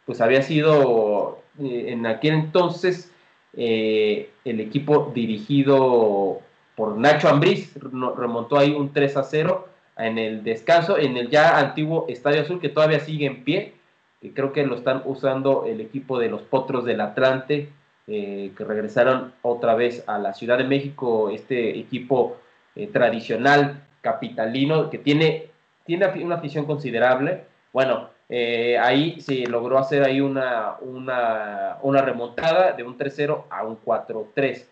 pues 0.06 0.22
había 0.22 0.44
sido 0.44 1.40
eh, 1.60 1.86
en 1.90 2.06
aquel 2.06 2.36
entonces 2.36 3.12
el 3.60 4.60
equipo 4.60 5.12
dirigido 5.16 6.42
por 6.76 6.96
Nacho 6.96 7.28
Ambriz, 7.28 7.74
remontó 7.82 8.60
ahí 8.60 8.72
un 8.72 8.94
3 8.94 9.18
a 9.18 9.24
0 9.24 9.68
en 9.98 10.18
el 10.18 10.44
descanso, 10.44 10.98
en 10.98 11.18
el 11.18 11.30
ya 11.30 11.58
antiguo 11.58 12.06
Estadio 12.08 12.42
Azul, 12.42 12.60
que 12.60 12.70
todavía 12.70 13.00
sigue 13.00 13.26
en 13.26 13.44
pie, 13.44 13.74
que 14.22 14.34
creo 14.34 14.54
que 14.54 14.66
lo 14.66 14.76
están 14.76 15.02
usando 15.06 15.66
el 15.66 15.82
equipo 15.82 16.20
de 16.20 16.30
los 16.30 16.42
Potros 16.44 16.86
del 16.86 17.02
Atlante, 17.02 17.70
eh, 18.08 18.52
que 18.58 18.64
regresaron 18.64 19.34
otra 19.42 19.76
vez 19.76 20.04
a 20.08 20.18
la 20.18 20.34
Ciudad 20.34 20.58
de 20.58 20.64
México, 20.64 21.30
este 21.30 21.78
equipo 21.78 22.38
eh, 22.76 22.88
tradicional 22.88 23.84
capitalino, 24.02 24.90
que 24.90 24.98
tiene, 24.98 25.50
tiene 25.86 26.08
una 26.24 26.36
afición 26.36 26.66
considerable. 26.66 27.44
Bueno, 27.74 28.10
eh, 28.30 28.78
ahí 28.80 29.20
se 29.20 29.46
logró 29.48 29.78
hacer 29.78 30.04
ahí 30.04 30.22
una, 30.22 30.76
una, 30.80 31.78
una 31.82 32.02
remontada 32.02 32.72
de 32.74 32.84
un 32.84 32.98
3-0 32.98 33.44
a 33.50 33.66
un 33.66 33.78
4-3. 33.84 34.66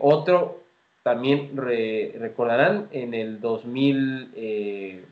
otro 0.00 0.60
también 1.02 1.56
recordarán 1.56 2.88
en 2.92 3.14
el 3.14 3.40
2000, 3.40 4.32
eh, 4.34 5.04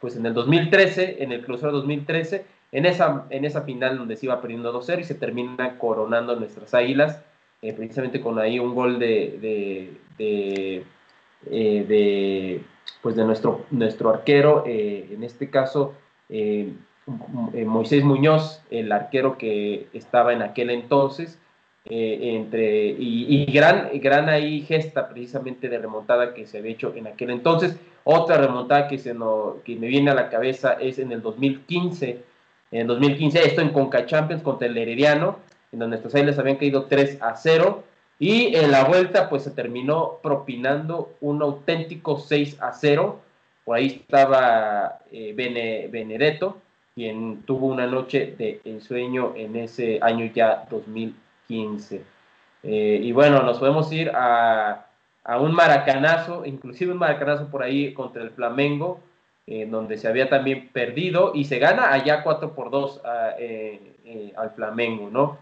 pues 0.00 0.16
en 0.16 0.26
el 0.26 0.34
2013, 0.34 1.22
en 1.22 1.32
el 1.32 1.44
clausura 1.44 1.72
2013, 1.72 2.44
en 2.72 2.86
esa, 2.86 3.26
en 3.30 3.44
esa 3.44 3.62
final 3.62 3.98
donde 3.98 4.16
se 4.16 4.26
iba 4.26 4.40
perdiendo 4.40 4.72
2-0 4.72 5.00
y 5.00 5.04
se 5.04 5.14
termina 5.14 5.78
coronando 5.78 6.36
nuestras 6.36 6.74
águilas 6.74 7.22
precisamente 7.60 8.20
con 8.20 8.38
ahí 8.38 8.60
un 8.60 8.74
gol 8.74 9.00
de, 9.00 9.90
de, 10.18 10.84
de, 11.44 12.62
pues 13.02 13.16
de 13.16 13.24
nuestro, 13.24 13.66
nuestro 13.70 14.10
arquero, 14.10 14.62
en 14.66 15.24
este 15.24 15.50
caso 15.50 15.94
Moisés 17.66 18.04
Muñoz, 18.04 18.62
el 18.70 18.92
arquero 18.92 19.38
que 19.38 19.88
estaba 19.92 20.32
en 20.32 20.42
aquel 20.42 20.70
entonces, 20.70 21.38
eh, 21.90 22.36
entre, 22.36 22.88
y, 22.98 23.46
gran, 23.46 23.88
gran 23.94 24.28
ahí 24.28 24.60
gesta 24.60 25.08
precisamente 25.08 25.70
de 25.70 25.78
remontada 25.78 26.34
que 26.34 26.46
se 26.46 26.58
había 26.58 26.72
hecho 26.72 26.92
en 26.94 27.06
aquel 27.06 27.30
entonces. 27.30 27.76
Otra 28.04 28.36
remontada 28.36 28.88
que, 28.88 28.98
se 28.98 29.14
que 29.64 29.76
me 29.76 29.86
viene 29.86 30.10
a 30.10 30.14
la 30.14 30.28
cabeza 30.28 30.74
es 30.74 30.98
en 30.98 31.12
el 31.12 31.22
2015, 31.22 32.22
en 32.72 32.80
el 32.80 32.86
2015 32.86 33.46
esto 33.46 33.62
en 33.62 33.70
Conca 33.70 34.04
Champions 34.04 34.42
contra 34.42 34.68
el 34.68 34.76
Herediano, 34.76 35.38
en 35.72 35.78
donde 35.78 35.98
nuestros 35.98 36.22
les 36.22 36.38
habían 36.38 36.56
caído 36.56 36.84
3 36.84 37.22
a 37.22 37.34
0, 37.34 37.82
y 38.18 38.54
en 38.54 38.70
la 38.70 38.84
vuelta 38.84 39.30
pues 39.30 39.44
se 39.44 39.50
terminó 39.50 40.18
propinando 40.22 41.12
un 41.22 41.40
auténtico 41.40 42.18
6 42.18 42.58
a 42.60 42.72
0, 42.72 43.18
por 43.64 43.76
ahí 43.76 43.86
estaba 43.86 44.98
eh, 45.10 45.32
Benedetto, 45.34 46.58
quien 46.94 47.42
tuvo 47.42 47.68
una 47.68 47.86
noche 47.86 48.34
de 48.36 48.60
ensueño 48.64 49.32
en 49.36 49.56
ese 49.56 49.98
año 50.02 50.30
ya 50.34 50.66
2015. 50.70 51.27
15. 51.48 52.04
Eh, 52.62 53.00
y 53.02 53.12
bueno, 53.12 53.42
nos 53.42 53.58
podemos 53.58 53.90
ir 53.92 54.10
a, 54.14 54.84
un 55.40 55.52
maracanazo, 55.52 56.46
inclusive 56.46 56.92
un 56.92 56.98
maracanazo 56.98 57.50
por 57.50 57.62
ahí 57.62 57.92
contra 57.92 58.22
el 58.22 58.30
Flamengo, 58.30 59.00
donde 59.68 59.96
se 59.96 60.08
había 60.08 60.28
también 60.28 60.68
perdido 60.68 61.32
y 61.34 61.44
se 61.44 61.58
gana 61.58 61.90
allá 61.90 62.22
4 62.22 62.54
por 62.54 62.70
2 62.70 63.00
eh, 63.38 63.94
eh, 64.04 64.32
al 64.36 64.50
Flamengo, 64.50 65.08
¿no? 65.10 65.38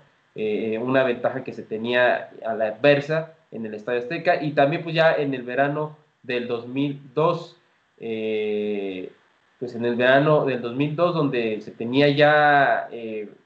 una 0.80 1.02
ventaja 1.02 1.42
que 1.42 1.52
se 1.52 1.62
tenía 1.62 2.30
a 2.44 2.54
la 2.54 2.66
adversa 2.66 3.32
en 3.50 3.64
el 3.64 3.74
Estadio 3.74 4.00
Azteca 4.00 4.42
y 4.42 4.52
también 4.52 4.82
pues 4.82 4.94
ya 4.94 5.14
en 5.14 5.34
el 5.34 5.42
verano 5.42 5.96
del 6.22 6.46
2002, 6.46 7.56
pues 7.96 9.74
en 9.74 9.84
el 9.84 9.96
verano 9.96 10.44
del 10.44 10.60
2002 10.60 11.14
donde 11.14 11.60
se 11.62 11.70
tenía 11.70 12.08
ya 12.08 12.88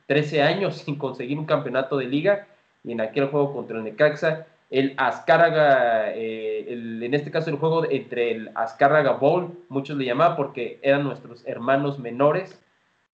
13 0.06 0.42
años 0.42 0.78
sin 0.84 0.96
conseguir 0.96 1.38
un 1.38 1.46
campeonato 1.46 1.96
de 1.96 2.06
liga 2.06 2.48
y 2.84 2.92
en 2.92 3.00
aquel 3.00 3.26
juego 3.26 3.52
contra 3.52 3.78
el 3.78 3.84
Necaxa, 3.84 4.46
el 4.70 4.94
Azcárraga, 4.96 6.12
eh, 6.14 6.66
en 6.68 7.12
este 7.12 7.30
caso 7.30 7.50
el 7.50 7.56
juego 7.56 7.84
entre 7.90 8.30
el 8.30 8.50
Azcárraga 8.54 9.12
Bowl, 9.12 9.58
muchos 9.68 9.96
le 9.96 10.04
llamaban 10.04 10.36
porque 10.36 10.78
eran 10.82 11.02
nuestros 11.02 11.46
hermanos 11.46 11.98
menores, 11.98 12.60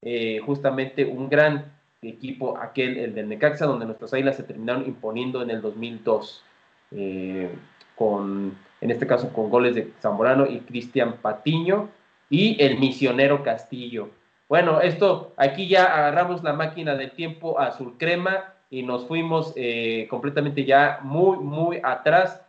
eh, 0.03 0.41
justamente 0.45 1.07
un 1.07 1.29
gran 1.31 1.73
equipo 2.03 2.59
aquel, 2.59 2.99
el 2.99 3.15
del 3.15 3.29
Necaxa, 3.29 3.67
donde 3.67 3.87
nuestras 3.87 4.13
águilas 4.13 4.37
se 4.37 4.43
terminaron 4.43 4.87
imponiendo 4.87 5.43
en 5.43 5.51
el 5.51 5.63
2002, 5.63 6.45
eh, 6.93 7.51
con, 7.97 8.57
en 8.83 8.91
este 8.91 9.07
caso 9.07 9.33
con 9.33 9.49
goles 9.49 9.75
de 9.75 9.93
Zamorano 10.01 10.47
y 10.47 10.61
Cristian 10.61 11.17
Patiño, 11.17 11.89
y 12.29 12.63
el 12.63 12.79
misionero 12.79 13.43
Castillo. 13.43 14.11
Bueno, 14.49 14.81
esto, 14.81 15.33
aquí 15.37 15.69
ya 15.69 15.85
agarramos 15.85 16.43
la 16.43 16.53
máquina 16.53 16.95
del 16.95 17.13
tiempo 17.13 17.59
azul 17.59 17.95
crema, 17.99 18.56
y 18.71 18.83
nos 18.83 19.07
fuimos 19.07 19.53
eh, 19.57 20.07
completamente 20.09 20.65
ya 20.65 21.01
muy, 21.03 21.39
muy 21.39 21.81
atrás 21.83 22.43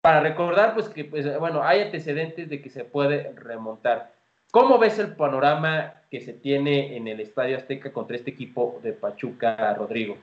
para 0.00 0.20
recordar 0.20 0.74
pues 0.74 0.88
que, 0.88 1.04
pues, 1.04 1.38
bueno, 1.38 1.62
hay 1.62 1.82
antecedentes 1.82 2.48
de 2.48 2.62
que 2.62 2.70
se 2.70 2.84
puede 2.84 3.32
remontar. 3.34 4.12
¿Cómo 4.50 4.78
ves 4.78 4.98
el 4.98 5.14
panorama 5.14 6.02
que 6.10 6.20
se 6.20 6.32
tiene 6.32 6.96
en 6.96 7.06
el 7.06 7.20
Estadio 7.20 7.56
Azteca 7.56 7.92
contra 7.92 8.16
este 8.16 8.30
equipo 8.30 8.80
de 8.82 8.92
Pachuca, 8.92 9.74
Rodrigo? 9.74 10.16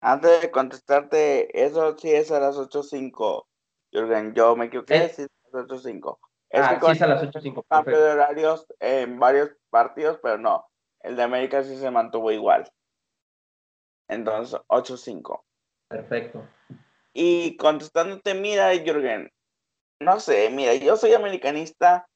Antes 0.00 0.42
de 0.42 0.50
contestarte, 0.50 1.64
eso 1.64 1.96
sí 1.98 2.10
es 2.10 2.30
a 2.30 2.40
las 2.40 2.56
8.05, 2.56 3.44
Jürgen, 3.92 4.34
yo 4.34 4.56
me 4.56 4.66
equivoqué, 4.66 4.96
¿Eh? 4.96 5.08
sí 5.08 5.22
es 5.22 5.28
a 5.52 5.58
las 5.58 5.66
8.05. 5.66 6.18
Ah, 6.52 6.78
sí 6.80 6.92
es 6.92 7.02
a 7.02 7.06
las 7.06 7.22
8.05. 7.22 7.64
Cambio 7.68 8.00
de 8.00 8.12
horarios 8.12 8.66
en 8.78 9.18
varios 9.18 9.50
partidos, 9.70 10.18
pero 10.22 10.38
no, 10.38 10.66
el 11.00 11.16
de 11.16 11.22
América 11.22 11.62
sí 11.62 11.76
se 11.76 11.90
mantuvo 11.90 12.30
igual. 12.30 12.70
Entonces, 14.10 14.60
8-5. 14.66 15.42
Perfecto. 15.88 16.46
Y 17.12 17.56
contestándote, 17.56 18.34
mira, 18.34 18.72
Jürgen, 18.74 19.30
no 20.00 20.20
sé, 20.20 20.50
mira, 20.50 20.74
yo 20.74 20.96
soy 20.96 21.14
americanista 21.14 22.08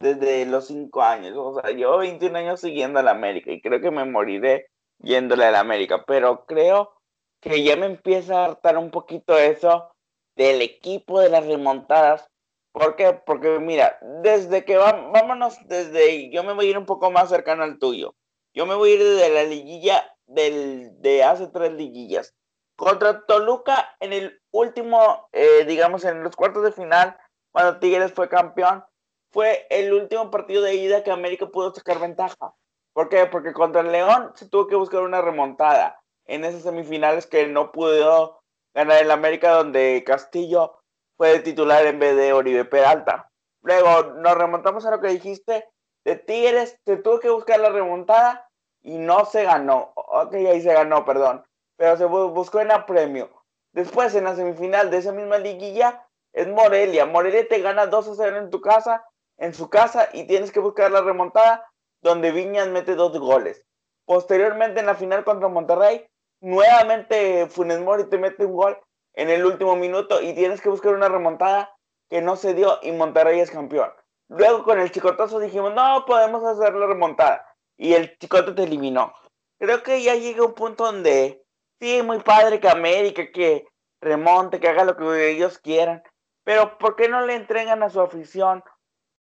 desde 0.00 0.46
los 0.46 0.66
5 0.66 1.02
años. 1.02 1.34
O 1.36 1.60
sea, 1.60 1.70
yo 1.70 1.98
21 1.98 2.36
años 2.36 2.60
siguiendo 2.60 2.98
a 2.98 3.02
la 3.02 3.12
América 3.12 3.52
y 3.52 3.60
creo 3.60 3.80
que 3.80 3.90
me 3.90 4.04
moriré 4.04 4.68
yéndole 4.98 5.44
a 5.44 5.50
la 5.50 5.60
América. 5.60 6.04
Pero 6.06 6.44
creo 6.46 6.92
que 7.40 7.62
ya 7.62 7.76
me 7.76 7.86
empieza 7.86 8.40
a 8.40 8.44
hartar 8.46 8.78
un 8.78 8.90
poquito 8.90 9.36
eso 9.36 9.94
del 10.36 10.62
equipo 10.62 11.20
de 11.20 11.28
las 11.28 11.46
remontadas. 11.46 12.28
¿Por 12.72 12.96
qué? 12.96 13.12
Porque 13.26 13.58
mira, 13.58 13.98
desde 14.22 14.64
que 14.64 14.76
va, 14.76 14.92
vámonos 15.12 15.58
desde, 15.66 16.30
yo 16.30 16.42
me 16.42 16.54
voy 16.54 16.66
a 16.66 16.70
ir 16.70 16.78
un 16.78 16.86
poco 16.86 17.10
más 17.10 17.28
cercano 17.28 17.62
al 17.62 17.78
tuyo. 17.78 18.14
Yo 18.54 18.66
me 18.66 18.74
voy 18.74 18.92
a 18.92 18.94
ir 18.94 19.02
desde 19.02 19.30
la 19.30 19.44
liguilla 19.44 20.11
del, 20.26 21.00
de 21.00 21.24
hace 21.24 21.48
tres 21.48 21.72
liguillas. 21.72 22.34
Contra 22.76 23.24
Toluca 23.26 23.96
en 24.00 24.12
el 24.12 24.42
último, 24.50 25.28
eh, 25.32 25.64
digamos, 25.66 26.04
en 26.04 26.22
los 26.22 26.34
cuartos 26.36 26.64
de 26.64 26.72
final, 26.72 27.16
cuando 27.52 27.78
Tigres 27.78 28.12
fue 28.12 28.28
campeón, 28.28 28.84
fue 29.30 29.66
el 29.70 29.92
último 29.92 30.30
partido 30.30 30.62
de 30.62 30.74
ida 30.74 31.02
que 31.02 31.10
América 31.10 31.46
pudo 31.46 31.74
sacar 31.74 32.00
ventaja. 32.00 32.54
¿Por 32.92 33.08
qué? 33.08 33.26
Porque 33.26 33.52
contra 33.52 33.80
el 33.80 33.92
León 33.92 34.32
se 34.34 34.48
tuvo 34.48 34.66
que 34.66 34.76
buscar 34.76 35.02
una 35.02 35.22
remontada 35.22 36.02
en 36.26 36.44
esas 36.44 36.62
semifinales 36.62 37.26
que 37.26 37.46
no 37.46 37.72
pudo 37.72 38.42
ganar 38.74 39.02
el 39.02 39.10
América, 39.10 39.52
donde 39.52 40.02
Castillo 40.06 40.78
fue 41.16 41.40
titular 41.40 41.86
en 41.86 41.98
vez 41.98 42.16
de 42.16 42.32
Oribe 42.32 42.64
Peralta. 42.64 43.30
Luego 43.62 44.14
nos 44.14 44.36
remontamos 44.36 44.84
a 44.84 44.90
lo 44.90 45.00
que 45.00 45.08
dijiste 45.08 45.68
de 46.04 46.16
Tigres, 46.16 46.78
se 46.84 46.96
tuvo 46.96 47.20
que 47.20 47.30
buscar 47.30 47.60
la 47.60 47.70
remontada 47.70 48.50
y 48.82 48.98
no 48.98 49.24
se 49.24 49.44
ganó. 49.44 49.92
Ok, 49.94 50.34
ahí 50.34 50.60
se 50.60 50.72
ganó, 50.72 51.04
perdón. 51.04 51.44
Pero 51.76 51.96
se 51.96 52.04
buscó 52.04 52.60
en 52.60 52.72
apremio. 52.72 53.30
Después, 53.72 54.14
en 54.14 54.24
la 54.24 54.36
semifinal 54.36 54.90
de 54.90 54.98
esa 54.98 55.12
misma 55.12 55.38
liguilla, 55.38 56.06
es 56.32 56.48
Morelia. 56.48 57.06
Morelia 57.06 57.48
te 57.48 57.60
gana 57.60 57.86
2 57.86 58.08
a 58.08 58.14
0 58.14 58.38
en 58.38 58.50
tu 58.50 58.60
casa, 58.60 59.04
en 59.38 59.54
su 59.54 59.70
casa, 59.70 60.08
y 60.12 60.26
tienes 60.26 60.52
que 60.52 60.60
buscar 60.60 60.90
la 60.90 61.00
remontada, 61.00 61.66
donde 62.02 62.32
Viñas 62.32 62.68
mete 62.68 62.94
dos 62.94 63.16
goles. 63.18 63.64
Posteriormente, 64.04 64.80
en 64.80 64.86
la 64.86 64.94
final 64.94 65.24
contra 65.24 65.48
Monterrey, 65.48 66.06
nuevamente 66.40 67.46
Funes 67.46 67.80
Mori 67.80 68.04
te 68.08 68.18
mete 68.18 68.44
un 68.44 68.56
gol 68.56 68.78
en 69.14 69.30
el 69.30 69.46
último 69.46 69.76
minuto 69.76 70.20
y 70.20 70.34
tienes 70.34 70.60
que 70.60 70.68
buscar 70.68 70.94
una 70.94 71.08
remontada 71.08 71.70
que 72.10 72.20
no 72.20 72.34
se 72.36 72.54
dio 72.54 72.78
y 72.82 72.90
Monterrey 72.92 73.38
es 73.40 73.50
campeón. 73.50 73.90
Luego 74.28 74.64
con 74.64 74.80
el 74.80 74.90
chicotazo 74.90 75.38
dijimos, 75.38 75.72
no, 75.74 76.04
podemos 76.04 76.42
hacer 76.44 76.74
la 76.74 76.86
remontada 76.86 77.51
y 77.82 77.94
el 77.94 78.16
chicote 78.16 78.52
te 78.52 78.62
eliminó. 78.62 79.12
Creo 79.58 79.82
que 79.82 80.00
ya 80.00 80.14
llega 80.14 80.44
un 80.44 80.54
punto 80.54 80.84
donde 80.84 81.44
sí, 81.80 82.00
muy 82.02 82.20
padre 82.20 82.60
que 82.60 82.68
América, 82.68 83.32
que 83.32 83.66
remonte, 84.00 84.60
que 84.60 84.68
haga 84.68 84.84
lo 84.84 84.96
que 84.96 85.30
ellos 85.30 85.58
quieran, 85.58 86.00
pero 86.44 86.78
¿por 86.78 86.94
qué 86.94 87.08
no 87.08 87.26
le 87.26 87.34
entregan 87.34 87.82
a 87.82 87.90
su 87.90 88.00
afición 88.00 88.62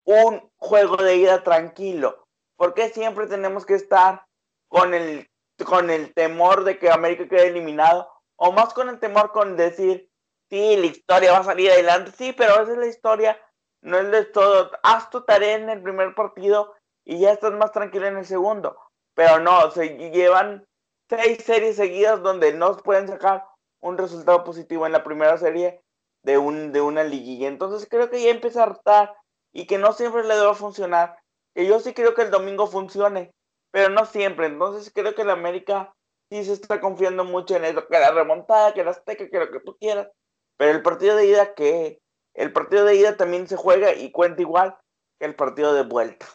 un 0.03 0.47
juego 0.57 0.97
de 0.97 1.15
ida 1.15 1.41
tranquilo? 1.41 2.27
¿Por 2.55 2.75
qué 2.75 2.89
siempre 2.89 3.25
tenemos 3.25 3.65
que 3.65 3.73
estar 3.73 4.27
con 4.67 4.93
el, 4.93 5.27
con 5.65 5.89
el 5.89 6.13
temor 6.13 6.63
de 6.63 6.77
que 6.77 6.91
América 6.91 7.27
quede 7.27 7.47
eliminado? 7.47 8.11
O 8.35 8.51
más 8.51 8.75
con 8.75 8.89
el 8.89 8.99
temor 8.99 9.31
con 9.31 9.57
decir, 9.57 10.07
sí, 10.51 10.77
la 10.77 10.85
historia 10.85 11.31
va 11.31 11.39
a 11.39 11.45
salir 11.45 11.71
adelante, 11.71 12.11
sí, 12.11 12.31
pero 12.31 12.53
a 12.53 12.59
veces 12.59 12.77
la 12.77 12.87
historia 12.87 13.41
no 13.81 13.97
es 13.97 14.11
de 14.11 14.25
todo. 14.25 14.69
Haz 14.83 15.09
tu 15.09 15.23
tarea 15.23 15.55
en 15.55 15.67
el 15.71 15.81
primer 15.81 16.13
partido 16.13 16.75
y 17.05 17.19
ya 17.19 17.31
estás 17.31 17.53
más 17.53 17.71
tranquilo 17.71 18.07
en 18.07 18.17
el 18.17 18.25
segundo. 18.25 18.77
Pero 19.13 19.39
no, 19.39 19.71
se 19.71 19.97
llevan 20.11 20.65
seis 21.09 21.43
series 21.43 21.75
seguidas 21.75 22.21
donde 22.21 22.53
no 22.53 22.77
pueden 22.77 23.07
sacar 23.07 23.45
un 23.81 23.97
resultado 23.97 24.43
positivo 24.43 24.85
en 24.85 24.91
la 24.91 25.03
primera 25.03 25.37
serie 25.37 25.81
de, 26.23 26.37
un, 26.37 26.71
de 26.71 26.81
una 26.81 27.03
liguilla. 27.03 27.47
Entonces 27.47 27.87
creo 27.89 28.09
que 28.09 28.21
ya 28.21 28.29
empieza 28.29 28.61
a 28.61 28.67
hartar 28.67 29.15
y 29.51 29.67
que 29.67 29.77
no 29.77 29.93
siempre 29.93 30.23
le 30.23 30.35
debe 30.35 30.53
funcionar. 30.53 31.17
Que 31.53 31.65
yo 31.65 31.79
sí 31.79 31.93
creo 31.93 32.13
que 32.13 32.21
el 32.21 32.31
domingo 32.31 32.67
funcione, 32.67 33.33
pero 33.71 33.89
no 33.89 34.05
siempre. 34.05 34.45
Entonces 34.45 34.91
creo 34.93 35.15
que 35.15 35.25
la 35.25 35.33
América 35.33 35.93
sí 36.29 36.45
se 36.45 36.53
está 36.53 36.79
confiando 36.79 37.25
mucho 37.25 37.55
en 37.55 37.65
eso, 37.65 37.85
que 37.87 37.99
la 37.99 38.11
remontada, 38.11 38.73
que 38.73 38.83
la 38.83 38.91
azteca, 38.91 39.29
que 39.29 39.39
lo 39.39 39.51
que 39.51 39.59
tú 39.59 39.75
quieras. 39.77 40.09
Pero 40.57 40.71
el 40.71 40.81
partido 40.81 41.15
de 41.15 41.25
ida, 41.25 41.53
que 41.55 41.99
el 42.33 42.53
partido 42.53 42.85
de 42.85 42.95
ida 42.95 43.17
también 43.17 43.47
se 43.47 43.57
juega 43.57 43.93
y 43.93 44.11
cuenta 44.11 44.41
igual 44.41 44.77
que 45.19 45.25
el 45.25 45.35
partido 45.35 45.73
de 45.73 45.83
vuelta. 45.83 46.25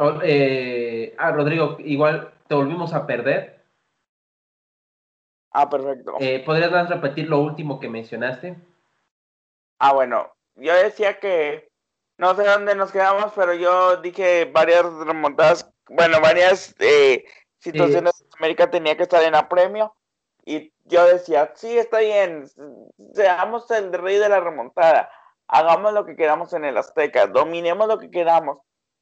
Oh, 0.00 0.20
eh, 0.22 1.12
ah, 1.18 1.32
Rodrigo, 1.32 1.76
igual 1.80 2.32
te 2.46 2.54
volvimos 2.54 2.94
a 2.94 3.04
perder. 3.04 3.64
Ah, 5.50 5.68
perfecto. 5.68 6.14
Eh, 6.20 6.40
¿Podrías 6.46 6.88
repetir 6.88 7.28
lo 7.28 7.40
último 7.40 7.80
que 7.80 7.88
mencionaste? 7.88 8.56
Ah, 9.80 9.92
bueno, 9.92 10.32
yo 10.54 10.72
decía 10.74 11.18
que 11.18 11.68
no 12.16 12.36
sé 12.36 12.44
dónde 12.44 12.76
nos 12.76 12.92
quedamos, 12.92 13.32
pero 13.34 13.54
yo 13.54 13.96
dije 13.96 14.44
varias 14.44 14.84
remontadas, 14.84 15.68
bueno, 15.88 16.20
varias 16.20 16.76
eh, 16.78 17.24
situaciones 17.58 18.12
de 18.18 18.26
América 18.38 18.70
tenía 18.70 18.96
que 18.96 19.02
estar 19.02 19.22
en 19.24 19.34
apremio 19.34 19.94
y 20.44 20.72
yo 20.84 21.06
decía, 21.06 21.52
sí, 21.56 21.76
está 21.76 21.98
bien, 21.98 22.48
seamos 23.14 23.68
el 23.72 23.92
rey 23.92 24.18
de 24.18 24.28
la 24.28 24.38
remontada, 24.40 25.10
hagamos 25.48 25.92
lo 25.92 26.04
que 26.04 26.14
queramos 26.14 26.52
en 26.52 26.64
el 26.64 26.76
Azteca, 26.76 27.26
dominemos 27.26 27.88
lo 27.88 27.98
que 27.98 28.10
queramos, 28.10 28.58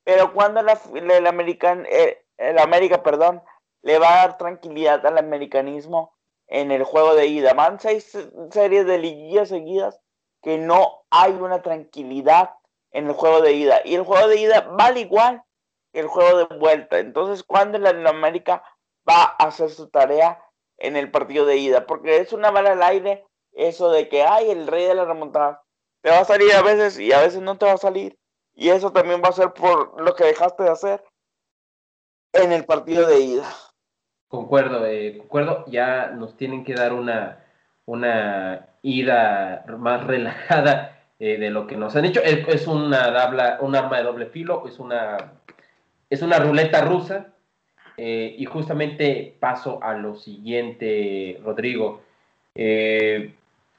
pero 0.06 0.32
cuando 0.32 0.62
la, 0.62 0.80
el, 0.94 1.26
American, 1.26 1.84
eh, 1.90 2.24
América, 2.60 3.02
perdón, 3.02 3.42
le 3.82 3.98
va 3.98 4.12
a 4.12 4.16
dar 4.18 4.38
tranquilidad 4.38 5.04
al 5.04 5.18
americanismo 5.18 6.14
en 6.46 6.70
el 6.70 6.84
juego 6.84 7.16
de 7.16 7.26
ida. 7.26 7.54
Van 7.54 7.80
seis 7.80 8.16
series 8.52 8.86
de 8.86 8.98
liguillas 8.98 9.48
seguidas 9.48 10.00
que 10.42 10.58
no 10.58 11.02
hay 11.10 11.32
una 11.32 11.60
tranquilidad 11.60 12.54
en 12.92 13.08
el 13.08 13.14
juego 13.14 13.40
de 13.40 13.54
ida. 13.54 13.80
Y 13.84 13.96
el 13.96 14.04
juego 14.04 14.28
de 14.28 14.36
ida 14.38 14.60
vale 14.60 15.00
igual 15.00 15.42
que 15.92 15.98
el 15.98 16.06
juego 16.06 16.38
de 16.38 16.56
vuelta. 16.56 17.00
Entonces, 17.00 17.42
¿cuándo 17.42 17.76
el 17.76 18.06
América 18.06 18.62
va 19.08 19.34
a 19.36 19.48
hacer 19.48 19.70
su 19.70 19.88
tarea 19.88 20.40
en 20.78 20.94
el 20.94 21.10
partido 21.10 21.46
de 21.46 21.56
ida? 21.56 21.84
Porque 21.84 22.18
es 22.18 22.32
una 22.32 22.52
bala 22.52 22.74
al 22.74 22.82
aire 22.84 23.26
eso 23.50 23.90
de 23.90 24.08
que, 24.08 24.22
hay 24.22 24.52
el 24.52 24.68
rey 24.68 24.84
de 24.84 24.94
la 24.94 25.04
remontada. 25.04 25.64
Te 26.00 26.10
va 26.10 26.20
a 26.20 26.24
salir 26.24 26.52
a 26.52 26.62
veces 26.62 26.96
y 27.00 27.12
a 27.12 27.18
veces 27.18 27.42
no 27.42 27.58
te 27.58 27.66
va 27.66 27.72
a 27.72 27.78
salir. 27.78 28.16
Y 28.56 28.70
eso 28.70 28.90
también 28.90 29.20
va 29.22 29.28
a 29.28 29.32
ser 29.32 29.52
por 29.52 30.00
lo 30.00 30.14
que 30.14 30.24
dejaste 30.24 30.62
de 30.62 30.70
hacer 30.70 31.04
en 32.32 32.52
el 32.52 32.64
partido 32.64 33.06
de 33.06 33.20
ida. 33.20 33.44
Concuerdo, 34.28 34.86
eh, 34.86 35.18
concuerdo. 35.18 35.64
Ya 35.68 36.08
nos 36.08 36.38
tienen 36.38 36.64
que 36.64 36.74
dar 36.74 36.94
una, 36.94 37.44
una 37.84 38.66
ida 38.80 39.64
más 39.78 40.04
relajada 40.04 41.06
eh, 41.18 41.36
de 41.38 41.50
lo 41.50 41.66
que 41.66 41.76
nos 41.76 41.94
han 41.96 42.04
dicho. 42.04 42.20
Es, 42.22 42.66
una 42.66 43.58
un 43.60 43.76
arma 43.76 43.98
de 43.98 44.02
doble 44.02 44.26
filo, 44.26 44.66
es 44.66 44.78
una, 44.78 45.34
es 46.08 46.22
una 46.22 46.38
ruleta 46.38 46.80
rusa. 46.80 47.26
Eh, 47.98 48.36
y 48.38 48.44
justamente 48.46 49.36
paso 49.38 49.82
a 49.82 49.94
lo 49.94 50.16
siguiente, 50.16 51.40
Rodrigo. 51.44 52.00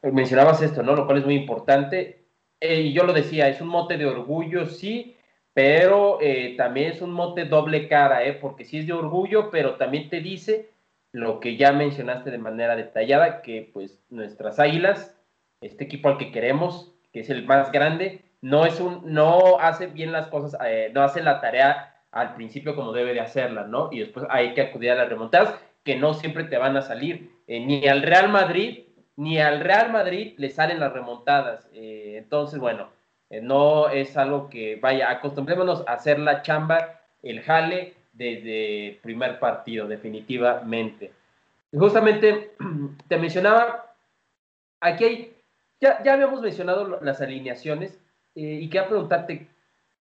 mencionabas 0.03 0.61
esto, 0.61 0.84
¿no? 0.84 0.95
Lo 0.95 1.07
cual 1.07 1.17
es 1.17 1.25
muy 1.25 1.36
importante. 1.36 2.26
Y 2.62 2.93
yo 2.93 3.03
lo 3.03 3.14
decía, 3.14 3.47
es 3.49 3.62
un 3.62 3.68
mote 3.68 3.97
de 3.97 4.05
orgullo, 4.05 4.66
sí, 4.66 5.16
pero 5.53 6.20
eh, 6.22 6.55
también 6.55 6.91
es 6.91 7.01
un 7.01 7.12
mote 7.12 7.45
doble 7.45 7.88
cara, 7.88 8.24
¿eh? 8.24 8.34
porque 8.34 8.66
sí 8.66 8.80
es 8.80 8.88
de 8.88 8.93
orgullo, 8.93 9.49
pero 9.49 9.76
también 9.76 10.10
te 10.10 10.22
dice 10.22 10.70
lo 11.12 11.39
que 11.39 11.58
ya 11.58 11.72
mencionaste 11.72 12.30
de 12.30 12.38
manera 12.38 12.76
detallada, 12.76 13.41
que 13.41 13.70
pues 13.74 13.99
nuestras 14.10 14.60
águilas, 14.60 15.18
este 15.62 15.86
equipo 15.86 16.10
al 16.10 16.18
que 16.18 16.32
queremos, 16.32 16.93
que 17.12 17.22
es 17.22 17.30
el 17.30 17.45
más 17.45 17.72
grande, 17.72 18.22
no 18.41 18.66
es 18.66 18.80
un, 18.80 19.01
no 19.05 19.58
hace 19.60 19.88
bien 19.88 20.12
las 20.12 20.28
cosas, 20.28 20.60
eh, 20.66 20.91
no 20.93 21.01
hace 21.01 21.24
la 21.24 21.41
tarea 21.41 21.95
al 22.12 22.36
principio 22.36 22.76
como 22.76 22.93
debe 22.93 23.14
de 23.14 23.22
hacerla, 23.22 23.64
¿no? 23.64 23.89
Y 23.91 23.99
después 23.99 24.26
hay 24.30 24.53
que 24.53 24.62
acudir 24.62 24.91
a 24.91 24.95
las 24.95 25.10
remontadas, 25.10 25.55
que 25.84 25.95
no 25.95 26.14
siempre 26.14 26.43
te 26.43 26.58
van 26.58 26.78
a 26.78 26.82
salir, 26.82 27.32
eh, 27.47 27.60
ni 27.60 27.88
al 27.88 28.03
Real 28.03 28.30
Madrid, 28.30 28.84
ni 29.18 29.39
al 29.39 29.59
Real 29.59 29.91
Madrid 29.91 30.36
le 30.38 30.49
salen 30.49 30.80
las 30.80 30.93
remontadas. 30.93 31.68
entonces, 31.74 32.59
bueno, 32.59 32.88
eh, 33.30 33.41
no 33.41 33.89
es 33.89 34.15
algo 34.15 34.49
que 34.49 34.78
vaya, 34.78 35.09
acostumbrémonos 35.11 35.84
a 35.88 35.93
hacer 35.93 36.20
la 36.20 36.41
chamba, 36.41 37.01
el 37.24 37.41
jale 37.41 37.95
desde 38.13 38.99
primer 39.03 39.39
partido, 39.39 39.88
definitivamente. 39.88 41.11
Justamente 41.74 42.53
te 43.07 43.18
mencionaba, 43.18 43.93
aquí 44.80 45.03
hay, 45.03 45.36
ya, 45.82 46.01
ya 46.03 46.13
habíamos 46.13 46.41
mencionado 46.41 46.99
las 47.01 47.22
alineaciones 47.22 47.99
eh, 48.36 48.59
y 48.61 48.70
quería 48.70 48.88
preguntarte, 48.88 49.47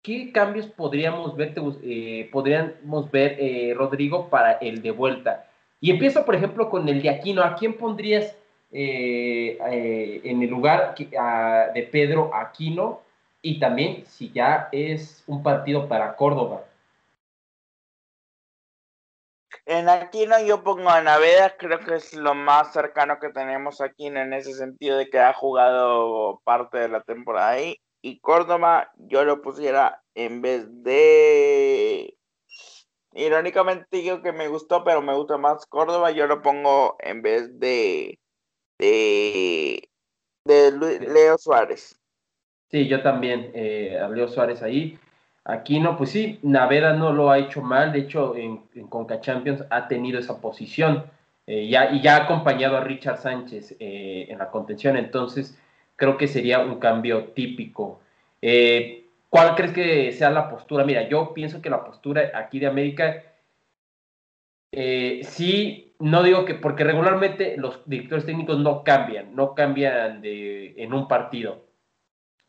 ¿qué 0.02 0.32
cambios 0.32 0.66
podríamos 0.66 1.36
ver, 1.36 1.54
eh, 1.82 2.28
podríamos 2.32 3.10
ver 3.10 3.76
Rodrigo, 3.76 4.30
para 4.30 4.52
el 4.52 4.80
de 4.82 4.92
vuelta? 4.92 5.46
Y 5.78 5.90
empiezo, 5.90 6.24
por 6.24 6.34
ejemplo, 6.34 6.70
con 6.70 6.88
el 6.88 7.02
de 7.02 7.10
Aquino. 7.10 7.42
¿A 7.42 7.54
quién 7.54 7.74
pondrías 7.74 8.36
en 8.70 10.42
el 10.42 10.48
lugar 10.48 10.94
de 10.94 11.88
Pedro 11.90 12.34
Aquino 12.34 13.00
y 13.42 13.58
también 13.58 14.04
si 14.06 14.30
ya 14.32 14.68
es 14.72 15.24
un 15.26 15.42
partido 15.42 15.88
para 15.88 16.14
Córdoba. 16.16 16.64
En 19.66 19.88
Aquino 19.88 20.40
yo 20.44 20.64
pongo 20.64 20.90
a 20.90 21.00
Naveda, 21.00 21.56
creo 21.56 21.78
que 21.80 21.94
es 21.94 22.14
lo 22.14 22.34
más 22.34 22.72
cercano 22.72 23.18
que 23.20 23.30
tenemos 23.30 23.80
aquí 23.80 24.06
en 24.06 24.32
ese 24.32 24.54
sentido 24.54 24.96
de 24.98 25.08
que 25.08 25.20
ha 25.20 25.32
jugado 25.32 26.40
parte 26.44 26.78
de 26.78 26.88
la 26.88 27.02
temporada 27.02 27.50
ahí. 27.50 27.80
Y 28.02 28.18
Córdoba 28.20 28.90
yo 28.96 29.24
lo 29.24 29.42
pusiera 29.42 30.02
en 30.14 30.42
vez 30.42 30.66
de... 30.82 32.16
Irónicamente 33.12 33.86
digo 33.98 34.22
que 34.22 34.32
me 34.32 34.48
gustó, 34.48 34.82
pero 34.84 35.02
me 35.02 35.14
gusta 35.14 35.36
más 35.36 35.66
Córdoba, 35.66 36.10
yo 36.10 36.26
lo 36.26 36.42
pongo 36.42 36.96
en 37.00 37.22
vez 37.22 37.58
de... 37.60 38.18
de, 38.80 39.88
de 40.44 41.00
Leo 41.00 41.38
Suárez. 41.38 42.00
Sí, 42.70 42.88
yo 42.88 43.02
también, 43.02 43.50
eh, 43.54 44.00
Leo 44.12 44.28
Suárez 44.28 44.62
ahí. 44.62 44.98
Aquino, 45.44 45.96
pues 45.96 46.10
sí, 46.10 46.38
Naveda 46.42 46.92
no 46.92 47.12
lo 47.12 47.30
ha 47.30 47.38
hecho 47.38 47.62
mal, 47.62 47.92
de 47.92 48.00
hecho 48.00 48.36
en, 48.36 48.62
en 48.74 48.86
Conca 48.88 49.20
Champions 49.20 49.64
ha 49.70 49.88
tenido 49.88 50.18
esa 50.18 50.38
posición 50.38 51.06
eh, 51.46 51.66
ya, 51.66 51.90
y 51.90 52.02
ya 52.02 52.16
ha 52.16 52.24
acompañado 52.24 52.76
a 52.76 52.84
Richard 52.84 53.16
Sánchez 53.16 53.74
eh, 53.80 54.26
en 54.28 54.38
la 54.38 54.50
contención, 54.50 54.96
entonces 54.96 55.58
creo 55.96 56.18
que 56.18 56.28
sería 56.28 56.60
un 56.60 56.78
cambio 56.78 57.28
típico. 57.28 58.00
Eh, 58.42 59.06
¿Cuál 59.30 59.54
crees 59.54 59.72
que 59.72 60.12
sea 60.12 60.30
la 60.30 60.50
postura? 60.50 60.84
Mira, 60.84 61.08
yo 61.08 61.32
pienso 61.32 61.62
que 61.62 61.70
la 61.70 61.84
postura 61.84 62.32
aquí 62.34 62.58
de 62.58 62.66
América, 62.66 63.24
sí, 64.72 65.89
no 66.00 66.22
digo 66.22 66.44
que, 66.44 66.54
porque 66.54 66.84
regularmente 66.84 67.56
los 67.56 67.80
directores 67.86 68.26
técnicos 68.26 68.58
no 68.58 68.82
cambian, 68.82 69.36
no 69.36 69.54
cambian 69.54 70.20
de, 70.20 70.74
en 70.76 70.92
un 70.92 71.06
partido 71.06 71.70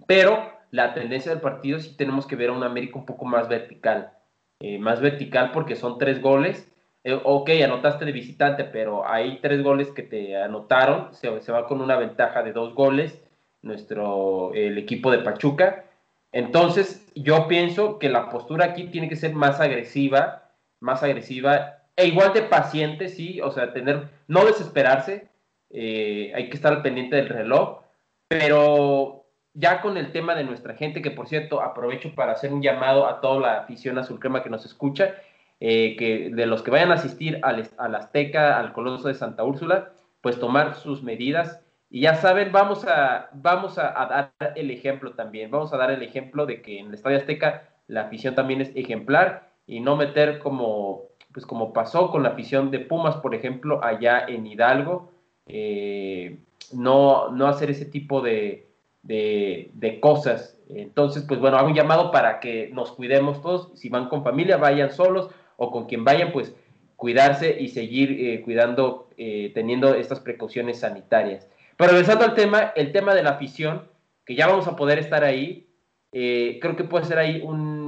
pero 0.08 0.52
la 0.72 0.94
tendencia 0.94 1.32
del 1.32 1.42
partido 1.42 1.80
sí 1.80 1.96
tenemos 1.96 2.26
que 2.26 2.36
ver 2.36 2.50
a 2.50 2.54
un 2.54 2.64
América 2.64 2.98
un 2.98 3.06
poco 3.06 3.26
más 3.26 3.48
vertical. 3.48 4.14
Eh, 4.60 4.78
más 4.78 5.02
vertical 5.02 5.52
porque 5.52 5.76
son 5.76 5.98
tres 5.98 6.22
goles. 6.22 6.72
Eh, 7.04 7.20
ok, 7.24 7.50
anotaste 7.64 8.06
de 8.06 8.12
visitante, 8.12 8.64
pero 8.64 9.08
hay 9.08 9.40
tres 9.42 9.64
goles 9.64 9.90
que 9.90 10.04
te 10.04 10.38
anotaron. 10.38 11.14
Se, 11.14 11.30
va 11.30 11.68
con 11.68 11.82
una 11.82 11.98
ventaja 11.98 12.44
de 12.44 12.54
dos 12.54 12.74
goles 12.74 13.22
nuestro, 13.62 14.54
el 14.54 14.78
equipo 14.78 15.12
de 15.12 15.20
Pachuca. 15.20 15.86
Entonces, 16.32 17.12
yo 17.16 17.48
pienso 17.48 18.00
que 18.00 18.10
la 18.10 18.30
postura 18.30 18.66
aquí 18.66 18.86
tiene 18.86 19.10
que 19.10 19.16
ser 19.16 19.34
más 19.34 19.60
agresiva, 19.60 20.52
más 20.80 21.04
agresiva 21.04 21.81
e 22.02 22.08
igual 22.08 22.34
de 22.34 22.42
paciente, 22.42 23.10
sí, 23.10 23.40
o 23.42 23.52
sea, 23.52 23.74
tener, 23.74 24.10
no 24.28 24.46
desesperarse, 24.46 25.30
eh, 25.70 26.32
hay 26.36 26.50
que 26.50 26.56
estar 26.56 26.74
al 26.74 26.82
pendiente 26.82 27.16
del 27.16 27.30
reloj, 27.30 27.82
pero 28.28 29.26
ya 29.54 29.82
con 29.82 29.98
el 29.98 30.12
tema 30.12 30.36
de 30.36 30.44
nuestra 30.44 30.76
gente, 30.76 31.02
que 31.02 31.12
por 31.12 31.28
cierto 31.28 31.62
aprovecho 31.62 32.14
para 32.16 32.32
hacer 32.32 32.54
un 32.54 32.62
llamado 32.62 33.08
a 33.08 33.22
toda 33.22 33.40
la 33.40 33.58
afición 33.60 33.98
azul 33.98 34.20
crema 34.20 34.44
que 34.44 34.50
nos 34.50 34.66
escucha, 34.66 35.16
eh, 35.60 35.96
que 35.96 36.32
de 36.34 36.46
los 36.46 36.64
que 36.64 36.72
vayan 36.72 36.92
a 36.92 36.96
asistir 36.96 37.40
al, 37.44 37.70
al 37.78 37.96
Azteca, 37.96 38.60
al 38.60 38.74
Coloso 38.74 39.08
de 39.08 39.14
Santa 39.14 39.44
Úrsula, 39.44 39.92
pues 40.22 40.40
tomar 40.40 40.76
sus 40.76 41.04
medidas. 41.04 41.62
Y 41.90 42.02
ya 42.02 42.16
saben, 42.16 42.52
vamos 42.52 42.86
a, 42.88 43.30
vamos 43.34 43.78
a, 43.78 44.32
dar 44.40 44.54
el 44.56 44.72
ejemplo 44.72 45.14
también, 45.14 45.52
vamos 45.52 45.74
a 45.74 45.78
dar 45.78 45.92
el 45.92 46.02
ejemplo 46.02 46.46
de 46.46 46.62
que 46.62 46.80
en 46.80 46.88
el 46.88 46.94
Estadio 46.94 47.18
Azteca 47.18 47.70
la 47.88 48.04
afición 48.04 48.34
también 48.34 48.62
es 48.62 48.72
ejemplar 48.76 49.52
y 49.68 49.82
no 49.82 49.98
meter 49.98 50.40
como, 50.40 51.11
pues 51.34 51.46
como 51.46 51.74
pasó 51.74 52.12
con 52.12 52.24
la 52.24 52.30
afición 52.30 52.72
de 52.72 52.80
Pumas, 52.80 53.18
por 53.18 53.36
ejemplo, 53.36 53.84
allá 53.84 54.26
en 54.28 54.46
Hidalgo, 54.46 55.12
eh, 55.46 56.40
no, 56.74 57.30
no 57.30 57.48
hacer 57.48 57.72
ese 57.72 57.86
tipo 57.86 58.22
de, 58.22 58.68
de, 59.04 60.00
cosas. 60.02 60.58
Entonces, 60.70 61.24
pues 61.28 61.40
bueno, 61.40 61.58
hago 61.58 61.68
un 61.68 61.76
llamado 61.76 62.12
para 62.12 62.40
que 62.40 62.70
nos 62.74 62.92
cuidemos 62.92 63.42
todos. 63.42 63.72
Si 63.76 63.90
van 63.90 64.10
con 64.10 64.24
familia, 64.24 64.58
vayan 64.58 64.92
solos 64.92 65.30
o 65.58 65.72
con 65.72 65.86
quien 65.86 66.04
vayan, 66.04 66.32
pues 66.32 66.56
cuidarse 66.96 67.60
y 67.60 67.70
seguir 67.70 68.12
eh, 68.12 68.42
cuidando, 68.42 69.10
eh, 69.18 69.52
teniendo 69.56 69.96
estas 69.96 70.20
precauciones 70.20 70.80
sanitarias. 70.82 71.50
Pero 71.76 71.94
regresando 71.94 72.26
al 72.26 72.36
tema, 72.36 72.74
el 72.76 72.92
tema 72.92 73.16
de 73.16 73.24
la 73.24 73.32
afición, 73.32 73.90
que 74.24 74.36
ya 74.36 74.48
vamos 74.48 74.68
a 74.68 74.76
poder 74.76 75.00
estar 75.00 75.24
ahí, 75.24 75.68
eh, 76.12 76.60
creo 76.62 76.76
que 76.76 76.84
puede 76.84 77.06
ser 77.06 77.18
ahí 77.18 77.42
un, 77.44 77.81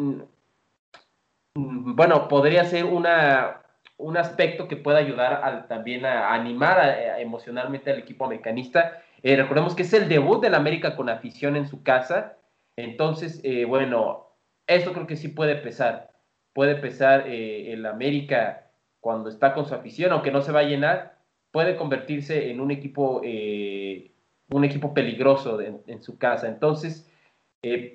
bueno, 1.55 2.27
podría 2.27 2.65
ser 2.65 2.85
una, 2.85 3.61
un 3.97 4.17
aspecto 4.17 4.67
que 4.67 4.77
pueda 4.77 4.99
ayudar 4.99 5.67
también 5.67 6.05
a, 6.05 6.33
animar 6.33 6.79
emocionalmente 7.19 7.91
al 7.91 7.99
equipo 7.99 8.25
americanista 8.25 9.03
eh, 9.23 9.37
recordemos 9.37 9.73
que 9.73 9.83
es 9.83 9.93
el 9.93 10.09
debut 10.09 10.41
del 10.41 10.53
América 10.53 10.95
con 10.97 11.09
afición 11.09 11.55
en 11.55 11.67
su 11.67 11.81
casa. 11.81 12.37
Entonces, 12.75 13.39
eh, 13.43 13.63
bueno, 13.65 14.27
esto 14.67 14.91
creo 14.91 15.07
que 15.07 15.15
sí 15.15 15.29
puede 15.29 15.55
pesar. 15.55 16.11
Puede 16.53 16.75
pesar 16.75 17.27
eh, 17.27 17.71
el 17.71 17.85
América 17.85 18.69
cuando 18.99 19.29
está 19.29 19.53
con 19.53 19.65
su 19.65 19.73
afición, 19.73 20.11
aunque 20.11 20.31
no 20.31 20.41
se 20.41 20.51
va 20.51 20.59
a 20.59 20.63
llenar, 20.63 21.17
puede 21.51 21.77
convertirse 21.77 22.51
en 22.51 22.59
un 22.59 22.71
equipo, 22.71 23.21
un 23.21 24.63
equipo 24.63 24.93
peligroso 24.93 25.59
en 25.61 26.01
su 26.01 26.17
casa. 26.17 26.47
Entonces, 26.47 27.11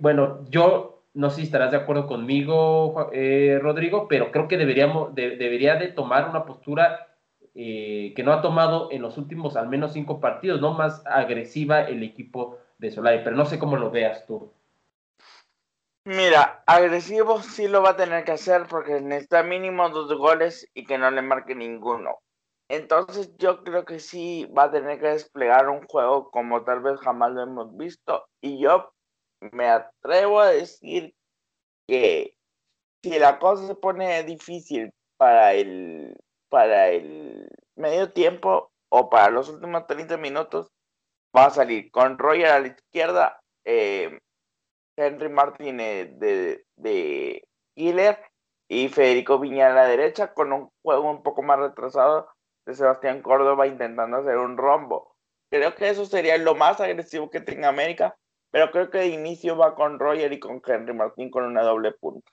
bueno, 0.01 0.45
yo 0.51 0.98
no 1.15 1.31
sé 1.31 1.37
si 1.37 1.43
estarás 1.43 1.71
de 1.71 1.79
acuerdo 1.79 2.07
conmigo, 2.07 3.11
Rodrigo, 3.61 4.09
pero 4.09 4.31
creo 4.31 4.49
que 4.49 4.57
deberíamos, 4.57 5.15
debería 5.15 5.77
de 5.77 5.89
tomar 5.89 6.29
una 6.29 6.45
postura 6.45 7.09
eh, 7.61 8.13
que 8.15 8.23
no 8.23 8.33
ha 8.33 8.41
tomado 8.41 8.89
en 8.93 9.03
los 9.03 9.19
últimos 9.19 9.57
al 9.57 9.69
menos 9.69 9.93
cinco 9.93 10.21
partidos, 10.21 10.61
¿no? 10.61 10.75
Más 10.75 11.05
agresiva 11.05 11.83
el 11.83 12.05
equipo 12.05 12.57
de 12.79 12.93
Solari, 12.93 13.23
pero 13.25 13.35
no 13.35 13.47
sé 13.47 13.59
cómo 13.59 13.77
lo 13.77 13.91
veas 13.91 14.27
tú. 14.27 14.53
Mira, 16.05 16.63
agresivo 16.67 17.43
sí 17.43 17.67
lo 17.67 17.83
va 17.83 17.91
a 17.91 17.97
tener 17.97 18.23
que 18.23 18.31
hacer 18.31 18.67
porque 18.71 19.01
necesita 19.01 19.43
mínimo 19.43 19.89
dos 19.89 20.17
goles 20.17 20.71
y 20.73 20.85
que 20.85 20.99
no 20.99 21.11
le 21.11 21.21
marque 21.21 21.57
ninguno. 21.57 22.21
Entonces 22.69 23.37
yo 23.39 23.65
creo 23.65 23.85
que 23.85 23.99
sí 23.99 24.47
va 24.57 24.65
a 24.65 24.71
tener 24.71 25.01
que 25.01 25.09
desplegar 25.09 25.69
un 25.69 25.85
juego 25.89 26.31
como 26.31 26.63
tal 26.63 26.79
vez 26.79 27.01
jamás 27.01 27.33
lo 27.33 27.43
hemos 27.43 27.77
visto. 27.77 28.29
Y 28.41 28.61
yo 28.61 28.93
me 29.41 29.69
atrevo 29.69 30.41
a 30.41 30.51
decir 30.51 31.15
que 31.87 32.35
si 33.03 33.19
la 33.19 33.39
cosa 33.39 33.67
se 33.67 33.75
pone 33.75 34.23
difícil 34.25 34.93
para 35.17 35.55
el, 35.55 36.17
para 36.49 36.89
el 36.89 37.49
medio 37.77 38.13
tiempo 38.13 38.71
o 38.91 39.09
para 39.11 39.31
los 39.31 39.49
últimos 39.49 39.87
30 39.87 40.17
minutos, 40.17 40.71
va 41.37 41.47
a 41.47 41.51
salir 41.51 41.91
con 41.91 42.19
Roger 42.19 42.47
a 42.47 42.61
la 42.61 42.69
izquierda, 42.69 43.41
eh, 43.65 44.19
Henry 44.97 45.29
Martínez 45.29 46.19
de, 46.19 46.65
de 46.77 47.47
Killer 47.75 48.19
y 48.69 48.89
Federico 48.89 49.39
Viña 49.39 49.69
a 49.69 49.75
la 49.75 49.87
derecha 49.87 50.35
con 50.35 50.53
un 50.53 50.71
juego 50.83 51.11
un 51.11 51.23
poco 51.23 51.43
más 51.43 51.59
retrasado 51.59 52.29
de 52.67 52.75
Sebastián 52.75 53.23
Córdoba 53.23 53.67
intentando 53.67 54.19
hacer 54.19 54.37
un 54.37 54.57
rombo. 54.57 55.17
Creo 55.51 55.75
que 55.75 55.89
eso 55.89 56.05
sería 56.05 56.37
lo 56.37 56.55
más 56.55 56.81
agresivo 56.81 57.31
que 57.31 57.41
tenga 57.41 57.69
América, 57.69 58.19
pero 58.51 58.71
creo 58.71 58.91
que 58.91 58.99
de 58.99 59.09
inicio 59.09 59.57
va 59.57 59.75
con 59.75 59.99
Roger 59.99 60.33
y 60.33 60.39
con 60.39 60.63
Henry 60.67 60.95
Martín 60.95 61.31
con 61.31 61.45
una 61.45 61.63
doble 61.63 61.93
punta. 61.93 62.31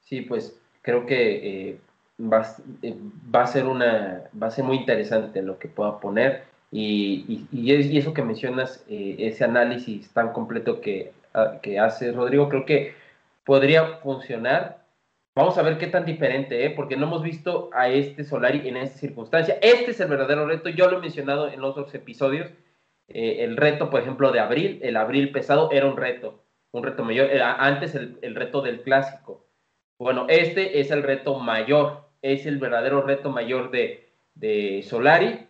Sí, 0.00 0.22
pues 0.22 0.60
creo 0.82 1.06
que 1.06 1.70
eh, 1.70 1.80
va, 2.20 2.46
eh, 2.82 2.96
va, 3.34 3.42
a 3.42 3.46
ser 3.46 3.66
una, 3.66 4.24
va 4.40 4.48
a 4.48 4.50
ser 4.50 4.64
muy 4.64 4.76
interesante 4.76 5.42
lo 5.42 5.58
que 5.58 5.68
pueda 5.68 6.00
poner 6.00 6.44
y, 6.70 7.46
y, 7.52 7.98
eso 7.98 8.14
que 8.14 8.22
mencionas, 8.22 8.84
eh, 8.88 9.16
ese 9.18 9.44
análisis 9.44 10.10
tan 10.12 10.32
completo 10.32 10.80
que, 10.80 11.12
ah, 11.34 11.58
que 11.62 11.78
hace 11.78 12.12
Rodrigo, 12.12 12.48
creo 12.48 12.64
que 12.64 12.94
podría 13.44 13.98
funcionar 13.98 14.82
Vamos 15.34 15.56
a 15.56 15.62
ver 15.62 15.78
qué 15.78 15.86
tan 15.86 16.04
diferente, 16.04 16.66
¿eh? 16.66 16.70
porque 16.70 16.94
no 16.94 17.06
hemos 17.06 17.22
visto 17.22 17.70
a 17.72 17.88
este 17.88 18.22
Solari 18.22 18.68
en 18.68 18.76
esta 18.76 18.98
circunstancia. 18.98 19.58
Este 19.62 19.92
es 19.92 20.00
el 20.00 20.08
verdadero 20.08 20.46
reto, 20.46 20.68
yo 20.68 20.90
lo 20.90 20.98
he 20.98 21.00
mencionado 21.00 21.48
en 21.48 21.64
otros 21.64 21.94
episodios. 21.94 22.50
Eh, 23.14 23.44
el 23.44 23.56
reto, 23.56 23.90
por 23.90 24.00
ejemplo, 24.00 24.32
de 24.32 24.40
abril, 24.40 24.78
el 24.82 24.96
abril 24.96 25.30
pesado 25.32 25.70
era 25.70 25.86
un 25.86 25.96
reto, 25.96 26.44
un 26.72 26.82
reto 26.82 27.04
mayor. 27.04 27.30
Era 27.30 27.54
antes 27.54 27.94
el, 27.94 28.34
reto 28.34 28.62
del 28.62 28.82
clásico. 28.82 29.46
Bueno, 29.98 30.26
este 30.28 30.80
es 30.80 30.90
el 30.90 31.02
reto 31.02 31.38
mayor, 31.38 32.08
es 32.22 32.46
el 32.46 32.58
verdadero 32.58 33.02
reto 33.02 33.30
mayor 33.30 33.70
de, 33.70 34.12
de 34.34 34.82
Solari, 34.82 35.46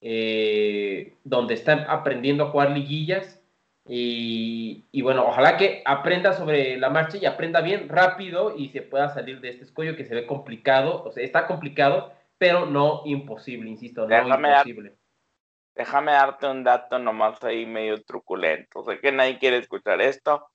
eh, 0.00 1.14
donde 1.24 1.54
están 1.54 1.86
aprendiendo 1.88 2.44
a 2.44 2.50
jugar 2.50 2.70
liguillas 2.70 3.44
y, 3.86 5.02
bueno, 5.02 5.26
ojalá 5.26 5.56
que 5.58 5.82
aprenda 5.84 6.32
sobre 6.32 6.78
la 6.78 6.88
marcha 6.88 7.18
y 7.18 7.26
aprenda 7.26 7.60
bien 7.60 7.88
rápido 7.88 8.56
y 8.56 8.68
se 8.70 8.80
pueda 8.80 9.10
salir 9.10 9.40
de 9.40 9.50
este 9.50 9.64
escollo 9.64 9.96
que 9.96 10.06
se 10.06 10.14
ve 10.14 10.26
complicado, 10.26 11.02
o 11.04 11.12
sea, 11.12 11.22
está 11.22 11.46
complicado, 11.46 12.12
pero 12.38 12.64
no 12.66 13.02
imposible, 13.04 13.68
insisto, 13.68 14.08
no 14.08 14.38
imposible. 14.38 14.94
Déjame 15.74 16.12
darte 16.12 16.46
un 16.46 16.64
dato 16.64 16.98
nomás 16.98 17.42
ahí 17.44 17.66
medio 17.66 18.02
truculento. 18.04 18.84
Sé 18.84 19.00
que 19.00 19.12
nadie 19.12 19.38
quiere 19.38 19.58
escuchar 19.58 20.00
esto, 20.00 20.46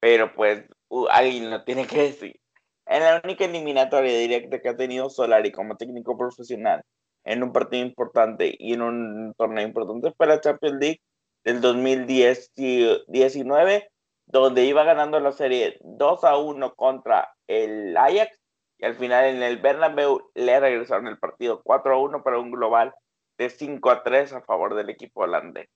pero 0.00 0.34
pues 0.34 0.64
alguien 1.10 1.50
lo 1.50 1.64
tiene 1.64 1.86
que 1.86 2.02
decir. 2.02 2.40
En 2.86 3.02
la 3.02 3.20
única 3.24 3.44
eliminatoria 3.44 4.18
directa 4.18 4.60
que 4.60 4.68
ha 4.68 4.76
tenido 4.76 5.08
Solari 5.08 5.52
como 5.52 5.76
técnico 5.76 6.18
profesional 6.18 6.82
en 7.24 7.42
un 7.42 7.52
partido 7.52 7.84
importante 7.84 8.54
y 8.58 8.74
en 8.74 8.82
un 8.82 9.34
torneo 9.36 9.66
importante 9.66 10.12
fue 10.16 10.26
la 10.26 10.40
Champions 10.40 10.78
League 10.78 11.00
del 11.44 11.60
2019, 11.60 13.90
donde 14.26 14.64
iba 14.64 14.84
ganando 14.84 15.20
la 15.20 15.32
serie 15.32 15.78
2 15.80 16.24
a 16.24 16.36
1 16.36 16.74
contra 16.74 17.34
el 17.46 17.96
Ajax 17.96 18.38
y 18.78 18.84
al 18.84 18.96
final 18.96 19.24
en 19.24 19.42
el 19.42 19.58
Bernabéu 19.58 20.30
le 20.34 20.60
regresaron 20.60 21.06
el 21.06 21.18
partido 21.18 21.62
4 21.62 21.94
a 21.94 21.98
1 21.98 22.22
para 22.22 22.38
un 22.38 22.50
global 22.50 22.94
de 23.38 23.50
5 23.50 23.90
a 23.90 24.02
3 24.02 24.32
a 24.34 24.40
favor 24.40 24.74
del 24.74 24.90
equipo 24.90 25.22
holandés. 25.22 25.68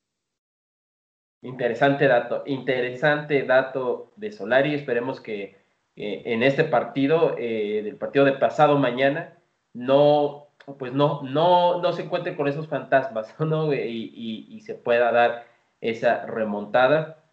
Interesante 1.42 2.08
dato, 2.08 2.42
interesante 2.46 3.42
dato 3.44 4.12
de 4.16 4.32
Solari. 4.32 4.74
Esperemos 4.74 5.20
que 5.20 5.56
en 5.96 6.42
este 6.42 6.64
partido, 6.64 7.34
eh, 7.38 7.82
del 7.82 7.96
partido 7.96 8.24
de 8.24 8.32
pasado 8.32 8.78
mañana, 8.78 9.36
no, 9.72 10.48
pues 10.78 10.92
no, 10.92 11.22
no, 11.22 11.80
no 11.80 11.92
se 11.92 12.02
encuentre 12.02 12.36
con 12.36 12.48
esos 12.48 12.68
fantasmas, 12.68 13.34
¿no? 13.40 13.72
y, 13.72 14.46
y 14.48 14.60
se 14.60 14.74
pueda 14.74 15.12
dar 15.12 15.46
esa 15.80 16.26
remontada. 16.26 17.24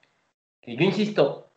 Y 0.62 0.78
yo 0.78 0.84
insisto, 0.84 1.50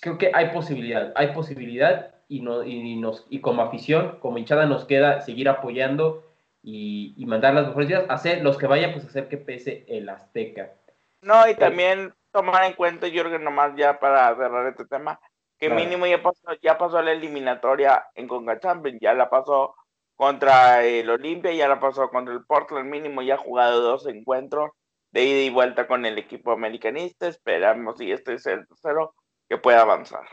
creo 0.00 0.18
que 0.18 0.30
hay 0.34 0.50
posibilidad, 0.50 1.12
hay 1.14 1.28
posibilidad 1.28 2.14
y, 2.28 2.40
no, 2.40 2.64
y, 2.64 2.96
nos, 2.96 3.26
y 3.30 3.40
como 3.40 3.62
afición, 3.62 4.18
como 4.20 4.38
hinchada, 4.38 4.66
nos 4.66 4.84
queda 4.84 5.20
seguir 5.20 5.48
apoyando 5.48 6.24
y, 6.62 7.24
mandar 7.26 7.54
las 7.54 7.66
mejores 7.68 7.90
ideas, 7.90 8.04
hacer 8.08 8.42
los 8.42 8.56
que 8.56 8.66
vayan, 8.66 8.92
pues 8.92 9.04
hacer 9.04 9.28
que 9.28 9.36
pese 9.36 9.84
el 9.88 10.08
Azteca. 10.08 10.72
No, 11.20 11.48
y 11.48 11.54
también 11.54 12.14
tomar 12.30 12.64
en 12.64 12.74
cuenta, 12.74 13.08
Jürgen, 13.08 13.44
nomás 13.44 13.74
ya 13.76 13.98
para 13.98 14.34
cerrar 14.36 14.66
este 14.68 14.84
tema, 14.86 15.20
que 15.58 15.70
mínimo 15.70 16.06
ya 16.06 16.22
pasó, 16.22 16.52
ya 16.60 16.76
pasó 16.78 17.00
la 17.02 17.12
eliminatoria 17.12 18.06
en 18.14 18.26
Conga 18.26 18.58
Champions, 18.58 18.98
ya 19.00 19.14
la 19.14 19.30
pasó 19.30 19.74
contra 20.16 20.84
el 20.84 21.08
Olimpia, 21.08 21.52
ya 21.52 21.68
la 21.68 21.80
pasó 21.80 22.10
contra 22.10 22.34
el 22.34 22.44
Portland, 22.44 22.90
mínimo 22.90 23.22
ya 23.22 23.34
ha 23.34 23.38
jugado 23.38 23.80
dos 23.80 24.06
encuentros 24.06 24.70
de 25.12 25.24
ida 25.24 25.40
y 25.42 25.50
vuelta 25.50 25.86
con 25.86 26.04
el 26.06 26.18
equipo 26.18 26.52
americanista. 26.52 27.28
Esperamos, 27.28 28.00
y 28.00 28.10
este 28.10 28.34
es 28.34 28.46
el 28.46 28.66
tercero, 28.66 29.14
que 29.48 29.58
pueda 29.58 29.82
avanzar. 29.82 30.24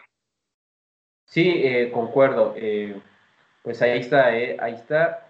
Sí, 1.25 1.61
eh, 1.63 1.91
concuerdo. 1.91 2.53
Eh, 2.55 2.99
pues 3.61 3.81
ahí 3.81 3.99
está, 3.99 4.35
eh, 4.35 4.57
ahí 4.59 4.73
está. 4.73 5.28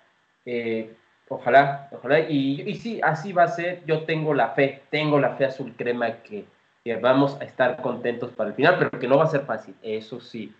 Ojalá, 1.29 1.87
ojalá. 1.91 2.19
Y, 2.19 2.75
sí, 2.75 2.99
así 3.03 3.31
va 3.33 3.43
a 3.43 3.47
ser. 3.47 3.83
Yo 3.85 4.03
tengo 4.03 4.33
la 4.33 4.49
fe, 4.49 4.83
tengo 4.89 5.19
la 5.19 5.35
fe 5.35 5.45
azul 5.45 5.73
crema 5.77 6.21
que, 6.23 6.45
vamos 7.01 7.37
a 7.39 7.43
estar 7.43 7.81
contentos 7.81 8.31
para 8.31 8.49
el 8.49 8.55
final, 8.55 8.75
pero 8.79 8.99
que 8.99 9.07
no 9.07 9.17
va 9.17 9.25
a 9.25 9.27
ser 9.27 9.41
fácil, 9.41 9.75
eso 9.83 10.19
sí. 10.19 10.53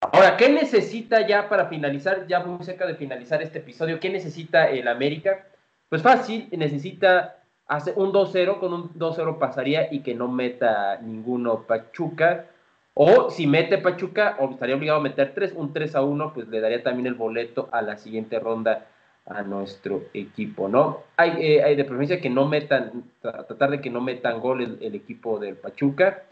Ahora, 0.00 0.36
¿qué 0.36 0.50
necesita 0.50 1.26
ya 1.26 1.48
para 1.48 1.66
finalizar, 1.66 2.26
ya 2.26 2.40
muy 2.40 2.62
cerca 2.62 2.86
de 2.86 2.94
finalizar 2.94 3.40
este 3.40 3.60
episodio? 3.60 3.98
¿Qué 3.98 4.10
necesita 4.10 4.68
el 4.68 4.86
América? 4.86 5.46
Pues 5.88 6.02
fácil, 6.02 6.48
necesita 6.52 7.38
hace 7.66 7.92
un 7.96 8.12
2-0, 8.12 8.58
con 8.58 8.74
un 8.74 8.94
2-0 8.94 9.38
pasaría 9.38 9.92
y 9.92 10.00
que 10.00 10.14
no 10.14 10.28
meta 10.28 10.98
ninguno 11.00 11.62
Pachuca. 11.62 12.46
O 12.92 13.30
si 13.30 13.46
mete 13.46 13.78
Pachuca, 13.78 14.36
o 14.38 14.50
estaría 14.50 14.76
obligado 14.76 15.00
a 15.00 15.02
meter 15.02 15.32
3, 15.34 15.54
un 15.56 15.72
3 15.72 15.94
a 15.96 16.02
1, 16.02 16.34
pues 16.34 16.48
le 16.48 16.60
daría 16.60 16.82
también 16.82 17.06
el 17.06 17.14
boleto 17.14 17.68
a 17.72 17.82
la 17.82 17.96
siguiente 17.96 18.38
ronda 18.38 18.86
a 19.26 19.42
nuestro 19.42 20.04
equipo, 20.14 20.68
¿no? 20.68 21.02
Hay, 21.16 21.32
eh, 21.40 21.62
hay 21.62 21.76
de 21.76 21.84
preferencia 21.84 22.20
que 22.20 22.30
no 22.30 22.46
metan, 22.46 23.04
tratar 23.20 23.70
de 23.70 23.80
que 23.80 23.90
no 23.90 24.00
metan 24.00 24.40
gol 24.40 24.78
el, 24.80 24.94
equipo 24.94 25.38
del 25.38 25.56
Pachuca. 25.56 26.24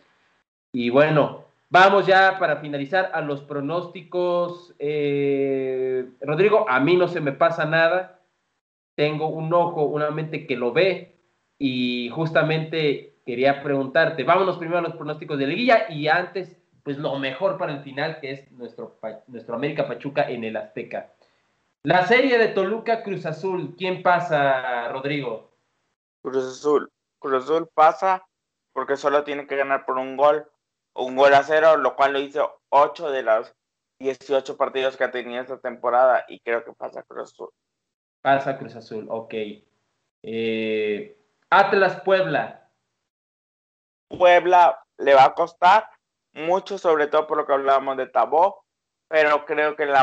Y 0.73 0.91
bueno, 0.91 1.45
vamos 1.71 2.07
ya 2.07 2.39
para 2.39 2.57
finalizar 2.57 3.11
a 3.13 3.21
los 3.21 3.43
pronósticos. 3.43 4.75
Eh, 4.79 6.09
Rodrigo, 6.21 6.67
a 6.69 6.79
mí 6.81 6.97
no 6.97 7.09
se 7.09 7.21
me 7.21 7.33
pasa 7.33 7.65
nada. 7.65 8.21
Tengo 8.95 9.29
un 9.29 9.53
ojo, 9.53 9.85
una 9.85 10.11
mente 10.11 10.47
que 10.47 10.57
lo 10.57 10.73
ve, 10.73 11.15
y 11.59 12.11
justamente 12.11 13.15
quería 13.25 13.63
preguntarte, 13.63 14.23
vámonos 14.25 14.59
primero 14.59 14.79
a 14.79 14.83
los 14.83 14.95
pronósticos 14.95 15.39
de 15.39 15.47
liguilla 15.47 15.87
y 15.89 16.09
antes, 16.09 16.61
pues 16.83 16.99
lo 16.99 17.19
mejor 17.19 17.59
para 17.59 17.73
el 17.73 17.81
final, 17.81 18.21
que 18.21 18.33
es 18.33 18.53
nuestro, 18.53 18.99
nuestro 19.29 19.55
América 19.55 19.89
Pachuca 19.89 20.29
en 20.29 20.45
el 20.45 20.57
Azteca. 20.57 21.11
La 21.87 22.07
serie 22.07 22.39
de 22.39 22.49
Toluca 22.49 23.03
Cruz 23.03 23.27
Azul, 23.27 23.75
¿quién 23.77 24.03
pasa, 24.03 24.89
Rodrigo? 24.89 25.55
Cruz 26.23 26.43
Azul. 26.43 26.91
Cruz 27.19 27.45
Azul 27.45 27.69
pasa 27.75 28.27
porque 28.73 28.97
solo 28.97 29.23
tiene 29.23 29.47
que 29.47 29.55
ganar 29.55 29.85
por 29.85 29.99
un 29.99 30.17
gol, 30.17 30.51
un 30.95 31.15
gol 31.15 31.35
a 31.35 31.43
cero, 31.43 31.77
lo 31.77 31.95
cual 31.95 32.15
lo 32.15 32.21
hizo 32.21 32.63
8 32.71 33.11
de 33.11 33.23
los 33.23 33.55
18 33.99 34.57
partidos 34.57 34.97
que 34.97 35.05
ha 35.05 35.11
tenido 35.11 35.43
esta 35.43 35.61
temporada 35.61 36.25
y 36.27 36.41
creo 36.41 36.65
que 36.65 36.73
pasa 36.73 37.03
Cruz 37.03 37.33
Azul. 37.33 37.51
Pasa 38.23 38.57
Cruz 38.57 38.77
Azul, 38.77 39.07
ok. 39.11 39.35
Eh, 40.23 41.19
Atlas 41.51 42.01
Puebla. 42.01 42.71
Puebla 44.09 44.83
le 44.97 45.15
va 45.15 45.25
a 45.25 45.35
costar 45.35 45.87
mucho, 46.33 46.79
sobre 46.79 47.09
todo 47.09 47.27
por 47.27 47.37
lo 47.37 47.47
que 47.47 47.53
hablábamos 47.53 47.99
de 47.99 48.07
Tabó, 48.07 48.64
pero 49.15 49.47
creo 49.47 49.77
que 49.77 49.87
la, 49.87 50.03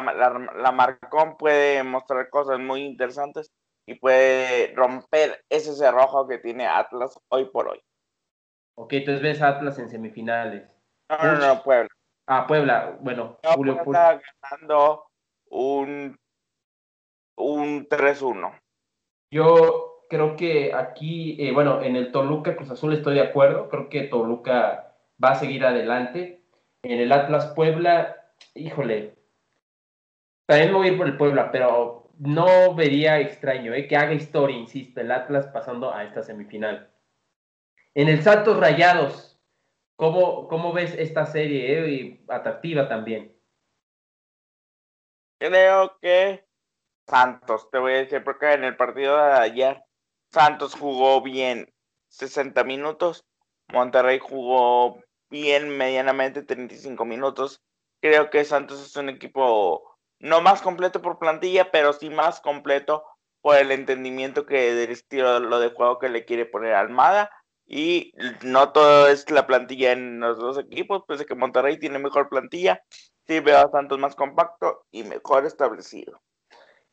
la, 0.56 0.72
Marcón 0.72 1.36
puede 1.36 1.84
mostrar 1.84 2.30
cosas 2.30 2.60
muy 2.60 2.84
interesantes 2.84 3.52
y 3.86 3.96
puede 3.96 4.74
romper 4.74 5.44
ese 5.50 5.76
cerrojo 5.76 6.30
que 6.30 6.38
tiene 6.38 6.66
Atlas 6.66 7.20
hoy 7.28 7.44
por 7.52 7.68
hoy. 7.68 7.82
Ok, 8.76 8.94
entonces 8.94 9.22
ves 9.22 9.42
Atlas 9.42 9.78
en 9.80 9.90
semifinales. 9.90 10.74
No, 11.10 11.18
no, 11.24 11.36
no, 11.36 11.62
Puebla. 11.62 11.90
Ah, 12.26 12.48
Puebla, 12.48 12.98
bueno, 13.02 13.38
Julio 13.54 13.82
está 13.82 14.22
ganando 14.50 15.04
un, 15.50 16.18
un 17.36 17.90
3-1. 17.90 18.62
Yo 19.30 20.06
creo 20.10 20.38
que 20.38 20.74
aquí, 20.74 21.36
eh, 21.38 21.52
bueno, 21.52 21.82
en 21.82 21.98
el 21.98 22.14
Toluca 22.14 22.56
Cruz 22.56 22.72
Azul 22.72 22.94
estoy 22.94 23.16
de 23.16 23.24
acuerdo. 23.24 23.68
Creo 23.68 23.90
que 23.90 24.04
Toluca 24.04 24.96
va 25.22 25.32
a 25.32 25.36
seguir 25.36 25.66
adelante. 25.66 26.46
En 26.84 27.02
el 27.02 27.12
Atlas 27.12 27.48
Puebla, 27.48 28.21
híjole, 28.56 29.16
también 30.46 30.72
me 30.72 30.78
voy 30.78 30.88
a 30.88 30.92
ir 30.92 30.98
por 30.98 31.08
el 31.08 31.18
Puebla, 31.18 31.52
pero 31.52 32.12
no 32.20 32.76
vería 32.76 33.20
extraño 33.20 33.74
eh, 33.74 33.88
que 33.88 33.96
haga 33.96 34.14
historia, 34.14 34.58
insisto, 34.58 35.02
el 35.02 35.12
Atlas 35.12 35.48
pasando 35.48 35.94
a 35.94 36.04
esta 36.04 36.24
semifinal. 36.24 36.92
En 37.94 38.10
el 38.10 38.22
Santos 38.22 38.58
Rayados, 38.58 39.40
¿cómo, 39.96 40.48
cómo 40.48 40.74
ves 40.74 40.94
esta 40.98 41.26
serie? 41.26 41.80
Eh? 41.80 41.90
Y 41.90 42.26
atractiva 42.28 42.88
también. 42.88 43.36
Creo 45.40 45.98
que 46.00 46.46
Santos, 47.08 47.70
te 47.72 47.80
voy 47.80 47.94
a 47.94 47.98
decir, 47.98 48.24
porque 48.24 48.54
en 48.54 48.64
el 48.64 48.78
partido 48.78 49.18
de 49.18 49.34
ayer 49.34 49.84
Santos 50.32 50.76
jugó 50.76 51.22
bien 51.22 51.74
60 52.10 52.64
minutos, 52.64 53.26
Monterrey 53.72 54.20
jugó 54.20 55.02
bien 55.30 55.76
medianamente 55.78 56.44
35 56.44 57.04
minutos. 57.06 57.62
Creo 58.02 58.30
que 58.30 58.44
Santos 58.44 58.86
es 58.86 58.96
un 58.96 59.10
equipo 59.10 59.98
no 60.20 60.42
más 60.42 60.62
completo 60.62 61.02
por 61.02 61.20
plantilla, 61.20 61.72
pero 61.72 61.94
sí 61.94 62.10
más 62.10 62.42
completo 62.42 63.04
por 63.42 63.58
el 63.58 63.72
entendimiento 63.72 64.46
que 64.46 64.74
del 64.74 64.92
estilo 64.92 65.40
lo 65.40 65.60
de 65.60 65.70
juego 65.70 66.00
que 66.00 66.10
le 66.10 66.26
quiere 66.26 66.46
poner 66.46 66.74
Almada. 66.74 67.30
Y 67.66 68.14
no 68.44 68.72
todo 68.72 69.08
es 69.08 69.30
la 69.32 69.48
plantilla 69.48 69.94
en 69.94 70.20
los 70.20 70.38
dos 70.38 70.58
equipos, 70.60 71.04
pues 71.08 71.24
que 71.26 71.36
Monterrey 71.36 71.78
tiene 71.80 72.00
mejor 72.00 72.28
plantilla, 72.28 72.84
sí 73.28 73.40
veo 73.40 73.60
a 73.60 73.72
Santos 73.72 73.98
más 73.98 74.16
compacto 74.16 74.84
y 74.92 75.04
mejor 75.04 75.46
establecido. 75.46 76.20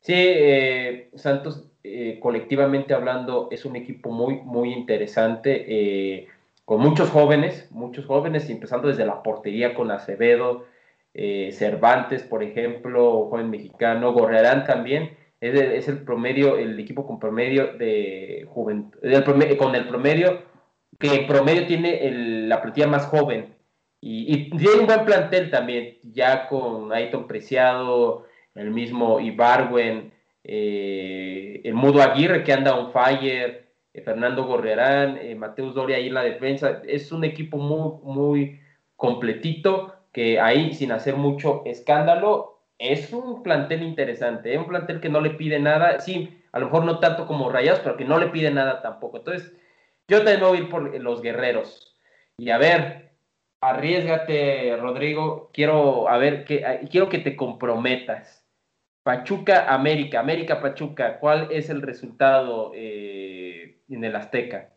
Sí, 0.01 0.15
eh, 0.15 1.11
Santos 1.17 1.69
eh, 1.83 2.21
colectivamente 2.23 2.95
hablando 2.95 3.49
es 3.51 3.65
un 3.65 3.75
equipo 3.75 4.11
muy, 4.11 4.37
muy 4.43 4.73
interesante, 4.73 5.65
eh, 5.67 6.29
con 6.65 6.81
muchos 6.81 7.11
jóvenes, 7.11 7.67
muchos 7.71 8.07
jóvenes, 8.07 8.49
empezando 8.49 8.89
desde 8.89 9.05
la 9.05 9.23
portería 9.23 9.75
con 9.75 9.91
Acevedo, 9.91 10.67
Cervantes, 11.15 12.23
por 12.23 12.45
ejemplo, 12.45 13.27
joven 13.29 13.51
mexicano, 13.51 14.13
Gorrerán 14.13 14.65
también, 14.65 15.17
es 15.41 15.89
el, 15.89 16.05
promedio, 16.05 16.59
el 16.59 16.79
equipo 16.79 17.07
con 17.07 17.19
promedio 17.19 17.73
de 17.77 18.47
juventud, 18.49 18.99
con 19.59 19.75
el 19.75 19.89
promedio, 19.89 20.43
que 20.99 21.15
en 21.15 21.27
promedio 21.27 21.67
tiene 21.67 22.47
la 22.47 22.63
plantilla 22.63 22.87
más 22.87 23.07
joven 23.07 23.59
y, 24.01 24.51
tiene 24.57 24.81
un 24.81 24.87
buen 24.87 25.05
plantel 25.05 25.51
también, 25.51 25.99
ya 26.03 26.47
con 26.47 26.93
Aiton 26.93 27.27
Preciado, 27.27 28.27
el 28.55 28.71
mismo 28.71 29.21
Ibarwen, 29.21 30.13
eh, 30.45 31.61
el 31.65 31.75
Mudo 31.75 32.03
Aguirre 32.03 32.45
que 32.45 32.53
anda 32.53 32.77
on 32.77 32.93
fire, 32.93 33.67
eh, 33.93 34.01
Fernando 34.03 34.45
Gorriarán, 34.45 35.19
eh, 35.19 35.35
Mateus 35.35 35.75
Doria 35.75 35.97
ahí 35.97 36.09
en 36.09 36.15
la 36.15 36.23
defensa. 36.23 36.81
Es 36.87 37.11
un 37.11 37.25
equipo 37.25 37.59
muy, 37.59 38.01
muy 38.05 38.61
completito 38.97 39.95
que 40.13 40.41
ahí, 40.41 40.75
sin 40.75 40.93
hacer 40.93 41.17
mucho 41.17 41.63
escándalo, 41.67 42.61
es 42.79 43.13
un 43.13 43.43
plantel 43.43 43.83
interesante, 43.83 44.53
es 44.53 44.59
un 44.59 44.69
plantel 44.69 45.01
que 45.01 45.09
no 45.09 45.21
le 45.21 45.31
pide 45.31 45.59
nada, 45.59 46.01
sí, 46.01 46.43
a 46.53 46.59
lo 46.59 46.67
mejor 46.67 46.85
no 46.85 46.99
tanto 47.01 47.27
como 47.27 47.51
Rayados, 47.51 47.81
pero 47.81 47.97
que 47.97 48.05
no 48.05 48.19
le 48.19 48.29
pide 48.29 48.51
nada 48.51 48.81
tampoco. 48.83 49.19
Entonces, 49.19 49.53
yo 50.09 50.19
también 50.19 50.41
voy 50.41 50.59
a 50.59 50.61
ir 50.61 50.69
por 50.69 50.95
los 51.01 51.21
guerreros. 51.23 51.97
Y 52.39 52.51
a 52.51 52.59
ver, 52.59 53.09
arriesgate, 53.61 54.77
Rodrigo. 54.77 55.51
Quiero, 55.53 56.09
a 56.09 56.19
ver, 56.19 56.45
que, 56.45 56.89
quiero 56.91 57.09
que 57.09 57.19
te 57.19 57.37
comprometas. 57.37 58.47
Pachuca, 59.03 59.73
América, 59.73 60.21
América, 60.21 60.61
Pachuca, 60.61 61.19
¿cuál 61.19 61.49
es 61.51 61.71
el 61.71 61.83
resultado 61.83 62.73
eh, 62.75 63.81
en 63.89 64.05
el 64.05 64.15
Azteca? 64.15 64.75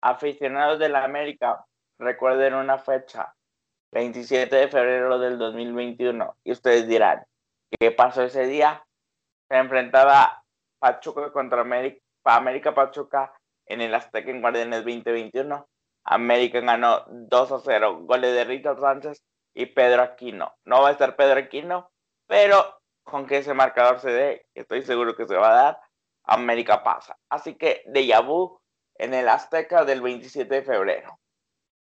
Aficionados 0.00 0.78
de 0.78 0.88
la 0.88 1.04
América, 1.04 1.64
recuerden 1.98 2.54
una 2.54 2.76
fecha, 2.76 3.32
27 3.94 4.54
de 4.54 4.68
febrero 4.68 5.18
del 5.18 5.38
2021, 5.38 6.36
y 6.44 6.52
ustedes 6.52 6.86
dirán, 6.86 7.24
¿qué 7.78 7.90
pasó 7.92 8.22
ese 8.22 8.46
día? 8.46 8.84
Se 9.48 9.56
enfrentaba 9.56 10.42
Pachuca 10.78 11.32
contra 11.32 11.60
América, 11.62 12.00
América 12.24 12.74
Pachuca 12.74 13.32
en 13.66 13.80
el 13.80 13.94
Azteca 13.94 14.30
en 14.30 14.40
Guardianes 14.40 14.84
2021 14.84 15.66
América 16.04 16.60
ganó 16.60 17.04
2 17.08 17.52
a 17.52 17.58
0, 17.60 18.00
goles 18.02 18.34
de 18.34 18.44
Rita 18.44 18.76
Sánchez 18.76 19.22
y 19.54 19.66
Pedro 19.66 20.02
Aquino. 20.02 20.54
No 20.64 20.82
va 20.82 20.88
a 20.88 20.92
estar 20.92 21.16
Pedro 21.16 21.40
Aquino, 21.40 21.90
pero 22.26 22.80
con 23.02 23.26
que 23.26 23.38
ese 23.38 23.54
marcador 23.54 24.00
se 24.00 24.10
dé, 24.10 24.46
estoy 24.54 24.82
seguro 24.82 25.16
que 25.16 25.26
se 25.26 25.36
va 25.36 25.50
a 25.50 25.62
dar, 25.62 25.80
América 26.24 26.82
pasa. 26.82 27.16
Así 27.28 27.54
que 27.54 27.82
de 27.86 28.06
Yabú 28.06 28.60
en 28.96 29.14
el 29.14 29.28
Azteca 29.28 29.84
del 29.84 30.02
27 30.02 30.54
de 30.54 30.62
febrero. 30.62 31.18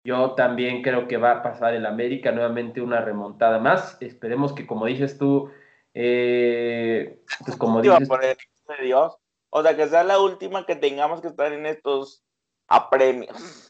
Yo 0.08 0.36
también 0.36 0.84
creo 0.84 1.06
que 1.06 1.18
va 1.18 1.32
a 1.32 1.44
pasar 1.44 1.74
el 1.74 1.86
América 1.86 2.32
nuevamente 2.32 2.80
una 2.80 3.02
remontada 3.02 3.60
más. 3.60 3.98
Esperemos 4.00 4.54
que, 4.54 4.66
como 4.66 4.86
dices 4.86 5.18
tú, 5.18 5.52
eh, 5.94 7.20
pues 7.44 7.58
como 7.58 7.82
dices. 7.82 8.08
Por 8.08 8.24
el 8.24 8.38
de 8.38 8.86
Dios. 8.86 9.18
O 9.50 9.62
sea, 9.62 9.76
que 9.76 9.86
sea 9.86 10.06
la 10.06 10.18
última 10.22 10.66
que 10.66 10.78
tengamos 10.78 11.20
que 11.20 11.28
estar 11.28 11.52
en 11.52 11.66
estos 11.66 12.24
apremios. 12.70 13.70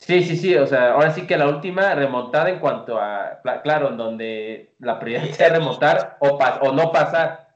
Sí, 0.00 0.24
sí, 0.24 0.36
sí, 0.36 0.56
o 0.56 0.66
sea, 0.66 0.94
ahora 0.94 1.12
sí 1.12 1.24
que 1.28 1.36
la 1.36 1.48
última 1.48 1.94
remontada 1.94 2.50
en 2.50 2.58
cuanto 2.58 2.98
a, 2.98 3.40
claro, 3.62 3.90
en 3.90 3.96
donde 3.96 4.74
la 4.80 4.98
prioridad 4.98 5.32
sea 5.36 5.50
remontar 5.50 6.16
o, 6.18 6.30
o 6.36 6.72
no 6.72 6.90
pasar. 6.90 7.54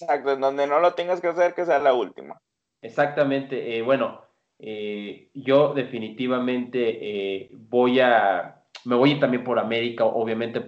Exacto, 0.00 0.32
en 0.32 0.40
donde 0.40 0.66
no 0.66 0.80
lo 0.80 0.94
tengas 0.94 1.20
que 1.20 1.28
hacer, 1.28 1.54
que 1.54 1.64
sea 1.64 1.78
la 1.78 1.94
última. 1.94 2.42
Exactamente, 2.80 3.76
eh, 3.76 3.82
bueno, 3.82 4.20
eh, 4.62 5.28
yo 5.34 5.74
definitivamente 5.74 6.78
eh, 6.80 7.50
voy 7.52 8.00
a, 8.00 8.62
me 8.84 8.96
voy 8.96 9.20
también 9.20 9.44
por 9.44 9.58
América, 9.58 10.04
obviamente, 10.04 10.62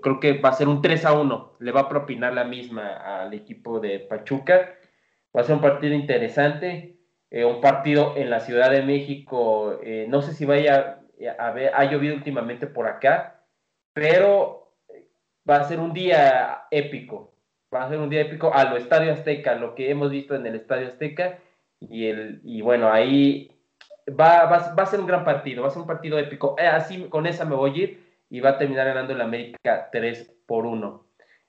creo 0.00 0.20
que 0.20 0.38
va 0.38 0.48
a 0.48 0.54
ser 0.54 0.68
un 0.68 0.80
3 0.80 1.04
a 1.04 1.12
1, 1.12 1.56
le 1.60 1.72
va 1.72 1.80
a 1.82 1.88
propinar 1.88 2.32
la 2.32 2.44
misma 2.44 3.20
al 3.20 3.34
equipo 3.34 3.80
de 3.80 4.00
Pachuca, 4.00 4.74
va 5.36 5.42
a 5.42 5.44
ser 5.44 5.56
un 5.56 5.60
partido 5.60 5.94
interesante. 5.94 6.92
Eh, 7.32 7.46
un 7.46 7.62
partido 7.62 8.12
en 8.14 8.28
la 8.28 8.40
Ciudad 8.40 8.70
de 8.70 8.82
México. 8.82 9.80
Eh, 9.82 10.04
no 10.06 10.20
sé 10.20 10.34
si 10.34 10.44
vaya 10.44 11.00
a 11.38 11.50
ver, 11.52 11.72
ha 11.74 11.84
llovido 11.84 12.14
últimamente 12.14 12.66
por 12.66 12.86
acá, 12.86 13.46
pero 13.94 14.76
va 15.48 15.56
a 15.56 15.64
ser 15.64 15.80
un 15.80 15.94
día 15.94 16.64
épico. 16.70 17.34
Va 17.74 17.84
a 17.84 17.88
ser 17.88 18.00
un 18.00 18.10
día 18.10 18.20
épico 18.20 18.52
a 18.52 18.64
lo 18.64 18.76
Estadio 18.76 19.14
Azteca, 19.14 19.54
lo 19.54 19.74
que 19.74 19.90
hemos 19.90 20.10
visto 20.10 20.34
en 20.34 20.46
el 20.46 20.56
Estadio 20.56 20.88
Azteca. 20.88 21.38
Y, 21.90 22.06
el, 22.06 22.40
y 22.44 22.62
bueno, 22.62 22.90
ahí 22.92 23.50
va, 24.08 24.44
va, 24.46 24.74
va 24.74 24.82
a 24.82 24.86
ser 24.86 25.00
un 25.00 25.06
gran 25.06 25.24
partido, 25.24 25.62
va 25.62 25.68
a 25.68 25.70
ser 25.70 25.82
un 25.82 25.88
partido 25.88 26.18
épico. 26.18 26.56
Eh, 26.58 26.66
así 26.66 27.04
con 27.04 27.26
esa 27.26 27.44
me 27.44 27.56
voy 27.56 27.70
a 27.70 27.82
ir 27.82 28.12
y 28.30 28.40
va 28.40 28.50
a 28.50 28.58
terminar 28.58 28.86
ganando 28.86 29.12
el 29.12 29.20
América 29.20 29.88
3 29.92 30.34
por 30.46 30.66
1. 30.66 31.06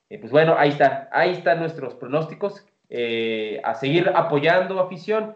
pues 0.09 0.31
bueno, 0.31 0.55
ahí 0.57 0.69
está, 0.69 1.09
ahí 1.11 1.31
están 1.31 1.59
nuestros 1.59 1.95
pronósticos. 1.95 2.65
a 3.63 3.73
seguir 3.75 4.11
apoyando 4.13 4.79
afición 4.79 5.35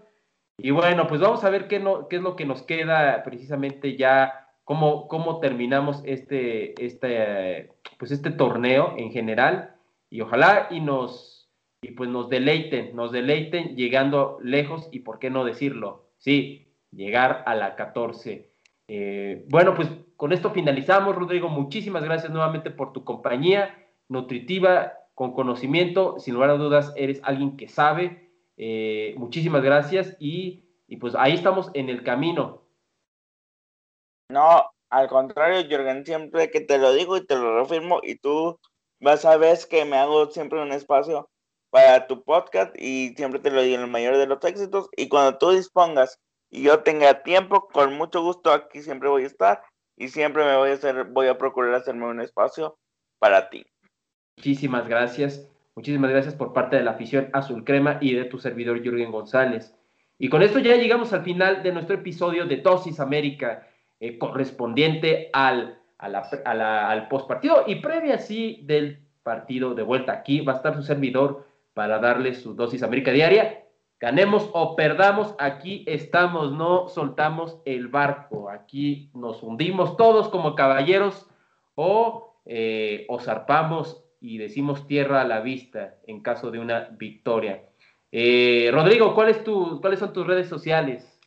y 0.59 0.71
bueno, 0.71 1.07
pues 1.07 1.21
vamos 1.21 1.43
a 1.43 1.51
ver 1.51 1.67
qué, 1.67 1.79
no, 1.79 2.07
qué 2.07 2.15
es 2.15 2.21
lo 2.23 2.35
que 2.35 2.45
nos 2.45 2.63
queda 2.63 3.21
precisamente 3.23 3.95
ya, 3.95 4.49
cómo, 4.63 5.07
cómo 5.07 5.39
terminamos 5.39 6.01
este, 6.03 6.83
este, 6.83 7.73
pues 7.99 8.09
este 8.11 8.31
torneo 8.31 8.95
en 8.97 9.11
general. 9.11 9.75
Y 10.09 10.21
ojalá 10.21 10.67
y 10.71 10.79
nos, 10.79 11.36
y 11.81 11.91
pues 11.91 12.09
nos 12.09 12.29
deleiten, 12.29 12.95
nos 12.95 13.11
deleiten 13.11 13.75
llegando 13.75 14.39
lejos 14.41 14.89
y 14.91 14.99
por 14.99 15.19
qué 15.19 15.29
no 15.29 15.45
decirlo, 15.45 16.09
sí, 16.17 16.67
llegar 16.91 17.43
a 17.45 17.55
la 17.55 17.75
14. 17.75 18.51
Eh, 18.87 19.45
bueno, 19.49 19.75
pues 19.75 19.89
con 20.15 20.33
esto 20.33 20.51
finalizamos, 20.51 21.15
Rodrigo. 21.15 21.49
Muchísimas 21.49 22.03
gracias 22.03 22.31
nuevamente 22.31 22.71
por 22.71 22.93
tu 22.93 23.03
compañía 23.03 23.77
nutritiva, 24.07 24.93
con 25.13 25.33
conocimiento. 25.33 26.19
Sin 26.19 26.33
lugar 26.33 26.49
a 26.49 26.57
dudas, 26.57 26.93
eres 26.95 27.19
alguien 27.23 27.57
que 27.57 27.67
sabe 27.67 28.27
eh, 28.57 29.13
muchísimas 29.17 29.61
gracias 29.61 30.17
y, 30.19 30.63
pues 30.99 31.13
ahí 31.15 31.33
estamos 31.33 31.69
en 31.73 31.89
el 31.89 32.03
camino. 32.03 32.63
No, 34.29 34.71
al 34.89 35.07
contrario, 35.07 35.67
Jürgen, 35.69 36.05
siempre 36.05 36.49
que 36.49 36.61
te 36.61 36.79
lo 36.79 36.91
digo 36.93 37.17
y 37.17 37.25
te 37.25 37.35
lo 37.35 37.55
reafirmo 37.55 37.99
y 38.01 38.15
tú 38.15 38.59
vas 38.99 39.23
a 39.25 39.37
ver 39.37 39.57
que 39.69 39.85
me 39.85 39.97
hago 39.97 40.31
siempre 40.31 40.61
un 40.61 40.71
espacio 40.71 41.29
para 41.69 42.07
tu 42.07 42.23
podcast 42.23 42.73
y 42.79 43.13
siempre 43.15 43.39
te 43.39 43.51
lo 43.51 43.61
digo 43.61 43.75
en 43.75 43.81
el 43.81 43.91
mayor 43.91 44.17
de 44.17 44.27
los 44.27 44.43
éxitos 44.43 44.89
y 44.95 45.07
cuando 45.09 45.37
tú 45.37 45.51
dispongas 45.51 46.19
y 46.49 46.63
yo 46.63 46.79
tenga 46.79 47.23
tiempo, 47.23 47.67
con 47.67 47.93
mucho 47.95 48.21
gusto 48.21 48.51
aquí 48.51 48.81
siempre 48.81 49.09
voy 49.09 49.23
a 49.23 49.27
estar 49.27 49.61
y 49.97 50.07
siempre 50.09 50.45
me 50.45 50.55
voy 50.55 50.69
a 50.69 50.73
hacer, 50.73 51.05
voy 51.05 51.27
a 51.27 51.37
procurar 51.37 51.73
hacerme 51.73 52.05
un 52.05 52.21
espacio 52.21 52.77
para 53.19 53.49
ti. 53.49 53.65
Muchísimas 54.37 54.87
gracias. 54.87 55.49
Muchísimas 55.75 56.09
gracias 56.09 56.35
por 56.35 56.53
parte 56.53 56.75
de 56.75 56.83
la 56.83 56.91
afición 56.91 57.29
Azul 57.33 57.63
Crema 57.63 57.97
y 58.01 58.13
de 58.13 58.25
tu 58.25 58.39
servidor 58.39 58.81
Jürgen 58.81 59.11
González. 59.11 59.75
Y 60.19 60.29
con 60.29 60.41
esto 60.41 60.59
ya 60.59 60.75
llegamos 60.75 61.13
al 61.13 61.23
final 61.23 61.61
de 61.63 61.71
nuestro 61.71 61.95
episodio 61.95 62.45
de 62.45 62.57
Dosis 62.57 62.99
América, 62.99 63.67
eh, 63.99 64.17
correspondiente 64.17 65.29
al, 65.33 65.79
al 65.99 67.07
postpartido 67.09 67.63
y 67.67 67.75
previa 67.75 68.15
así 68.15 68.61
del 68.63 68.99
partido 69.21 69.75
de 69.75 69.83
vuelta. 69.83 70.13
Aquí 70.13 70.41
va 70.41 70.53
a 70.53 70.55
estar 70.55 70.75
su 70.75 70.81
servidor 70.81 71.45
para 71.77 71.99
darle 71.99 72.33
su 72.33 72.55
dosis 72.55 72.81
América 72.81 73.11
diaria. 73.11 73.63
Ganemos 73.99 74.49
o 74.53 74.75
perdamos, 74.75 75.35
aquí 75.37 75.85
estamos, 75.85 76.51
no 76.51 76.89
soltamos 76.89 77.61
el 77.65 77.87
barco, 77.87 78.49
aquí 78.49 79.11
nos 79.13 79.43
hundimos 79.43 79.95
todos 79.95 80.29
como 80.29 80.55
caballeros 80.55 81.27
o, 81.75 82.41
eh, 82.45 83.05
o 83.09 83.19
zarpamos 83.19 84.03
y 84.19 84.39
decimos 84.39 84.87
tierra 84.87 85.21
a 85.21 85.27
la 85.27 85.41
vista 85.41 85.99
en 86.07 86.23
caso 86.23 86.49
de 86.49 86.57
una 86.57 86.89
victoria. 86.97 87.69
Eh, 88.11 88.71
Rodrigo, 88.73 89.13
¿cuál 89.13 89.29
es 89.29 89.43
¿cuáles 89.79 89.99
son 89.99 90.13
tus 90.13 90.25
redes 90.25 90.49
sociales? 90.49 91.19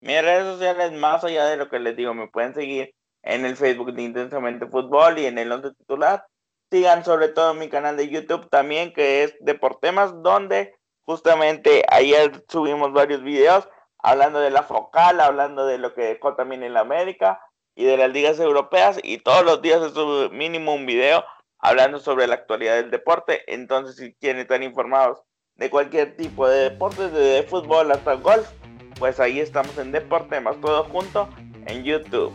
Mis 0.00 0.22
redes 0.22 0.44
sociales, 0.44 0.92
más 0.92 1.24
allá 1.24 1.46
de 1.46 1.56
lo 1.56 1.68
que 1.68 1.80
les 1.80 1.96
digo, 1.96 2.14
me 2.14 2.28
pueden 2.28 2.54
seguir 2.54 2.94
en 3.24 3.44
el 3.44 3.56
Facebook 3.56 3.92
de 3.92 4.02
Intensamente 4.02 4.68
Fútbol 4.68 5.18
y 5.18 5.26
en 5.26 5.38
el 5.38 5.50
once 5.50 5.72
titular. 5.74 6.24
Sigan 6.70 7.04
sobre 7.04 7.28
todo 7.28 7.54
mi 7.54 7.68
canal 7.68 7.96
de 7.96 8.08
YouTube 8.08 8.48
también, 8.50 8.92
que 8.92 9.22
es 9.22 9.36
Deportemas, 9.40 10.22
donde 10.22 10.74
justamente 11.02 11.84
ayer 11.88 12.44
subimos 12.48 12.92
varios 12.92 13.22
videos 13.22 13.68
hablando 13.98 14.40
de 14.40 14.50
la 14.50 14.62
focal, 14.62 15.20
hablando 15.20 15.66
de 15.66 15.78
lo 15.78 15.94
que 15.94 16.02
dejó 16.02 16.34
también 16.34 16.62
en 16.62 16.74
la 16.74 16.80
América 16.80 17.40
y 17.74 17.84
de 17.84 17.96
las 17.96 18.10
ligas 18.10 18.40
europeas 18.40 18.98
y 19.02 19.18
todos 19.18 19.44
los 19.44 19.62
días 19.62 19.82
es 19.82 19.94
mínimo 20.32 20.74
un 20.74 20.86
video 20.86 21.24
hablando 21.58 21.98
sobre 21.98 22.26
la 22.26 22.34
actualidad 22.34 22.76
del 22.76 22.90
deporte. 22.90 23.42
Entonces, 23.46 23.96
si 23.96 24.14
quieren 24.14 24.40
estar 24.40 24.62
informados 24.62 25.22
de 25.54 25.70
cualquier 25.70 26.16
tipo 26.16 26.48
de 26.48 26.70
deporte, 26.70 27.08
desde 27.08 27.48
fútbol 27.48 27.90
hasta 27.90 28.14
golf, 28.14 28.48
pues 28.98 29.20
ahí 29.20 29.40
estamos 29.40 29.76
en 29.78 29.92
Deporte 29.92 30.40
más 30.40 30.60
todo 30.60 30.84
junto 30.84 31.28
en 31.66 31.84
YouTube. 31.84 32.32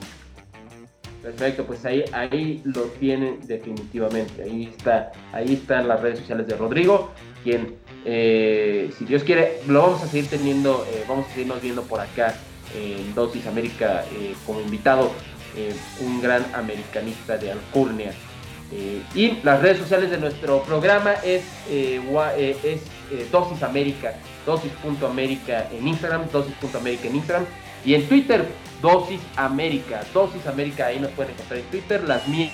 Perfecto, 1.22 1.66
pues 1.66 1.86
ahí, 1.86 2.04
ahí 2.14 2.62
lo 2.64 2.84
tienen 2.84 3.40
definitivamente. 3.46 4.42
Ahí 4.42 4.72
está, 4.76 5.12
ahí 5.32 5.54
están 5.54 5.88
las 5.88 6.02
redes 6.02 6.20
sociales 6.20 6.48
de 6.48 6.56
Rodrigo, 6.56 7.12
quien, 7.44 7.76
eh, 8.06 8.92
si 8.98 9.06
Dios 9.06 9.24
quiere, 9.24 9.60
lo 9.68 9.84
vamos 9.84 10.02
a 10.02 10.08
seguir 10.08 10.30
teniendo, 10.30 10.84
eh, 10.92 11.04
vamos 11.08 11.28
a 11.28 11.30
seguirnos 11.30 11.62
viendo 11.62 11.84
por 11.84 12.00
acá 12.00 12.36
en 12.76 13.14
Dosis 13.14 13.46
América 13.46 14.04
eh, 14.14 14.34
como 14.46 14.62
invitado, 14.62 15.12
un 16.00 16.22
gran 16.22 16.46
americanista 16.56 17.38
de 17.38 17.52
Alcurnia. 17.52 18.14
y 19.14 19.38
las 19.44 19.62
redes 19.62 19.80
sociales 19.80 20.10
de 20.10 20.18
nuestro 20.18 20.64
programa 20.64 21.16
es, 21.26 21.44
es 21.70 22.82
Dosis 23.30 23.62
América, 23.62 24.14
dosis.américa 24.46 25.68
en 25.74 25.90
Instagram, 25.90 26.30
dosis.américa 26.32 27.10
en 27.10 27.16
Instagram 27.18 27.46
y 27.84 27.96
en 27.96 28.08
Twitter 28.08 28.46
Dosis 28.82 29.22
América. 29.36 30.02
Dosis 30.14 30.46
América, 30.48 30.88
ahí 30.88 31.00
nos 31.00 31.12
pueden 31.12 31.34
encontrar 31.34 31.60
en 31.60 31.66
Twitter. 31.66 32.04
Las 32.04 32.28
mías 32.28 32.52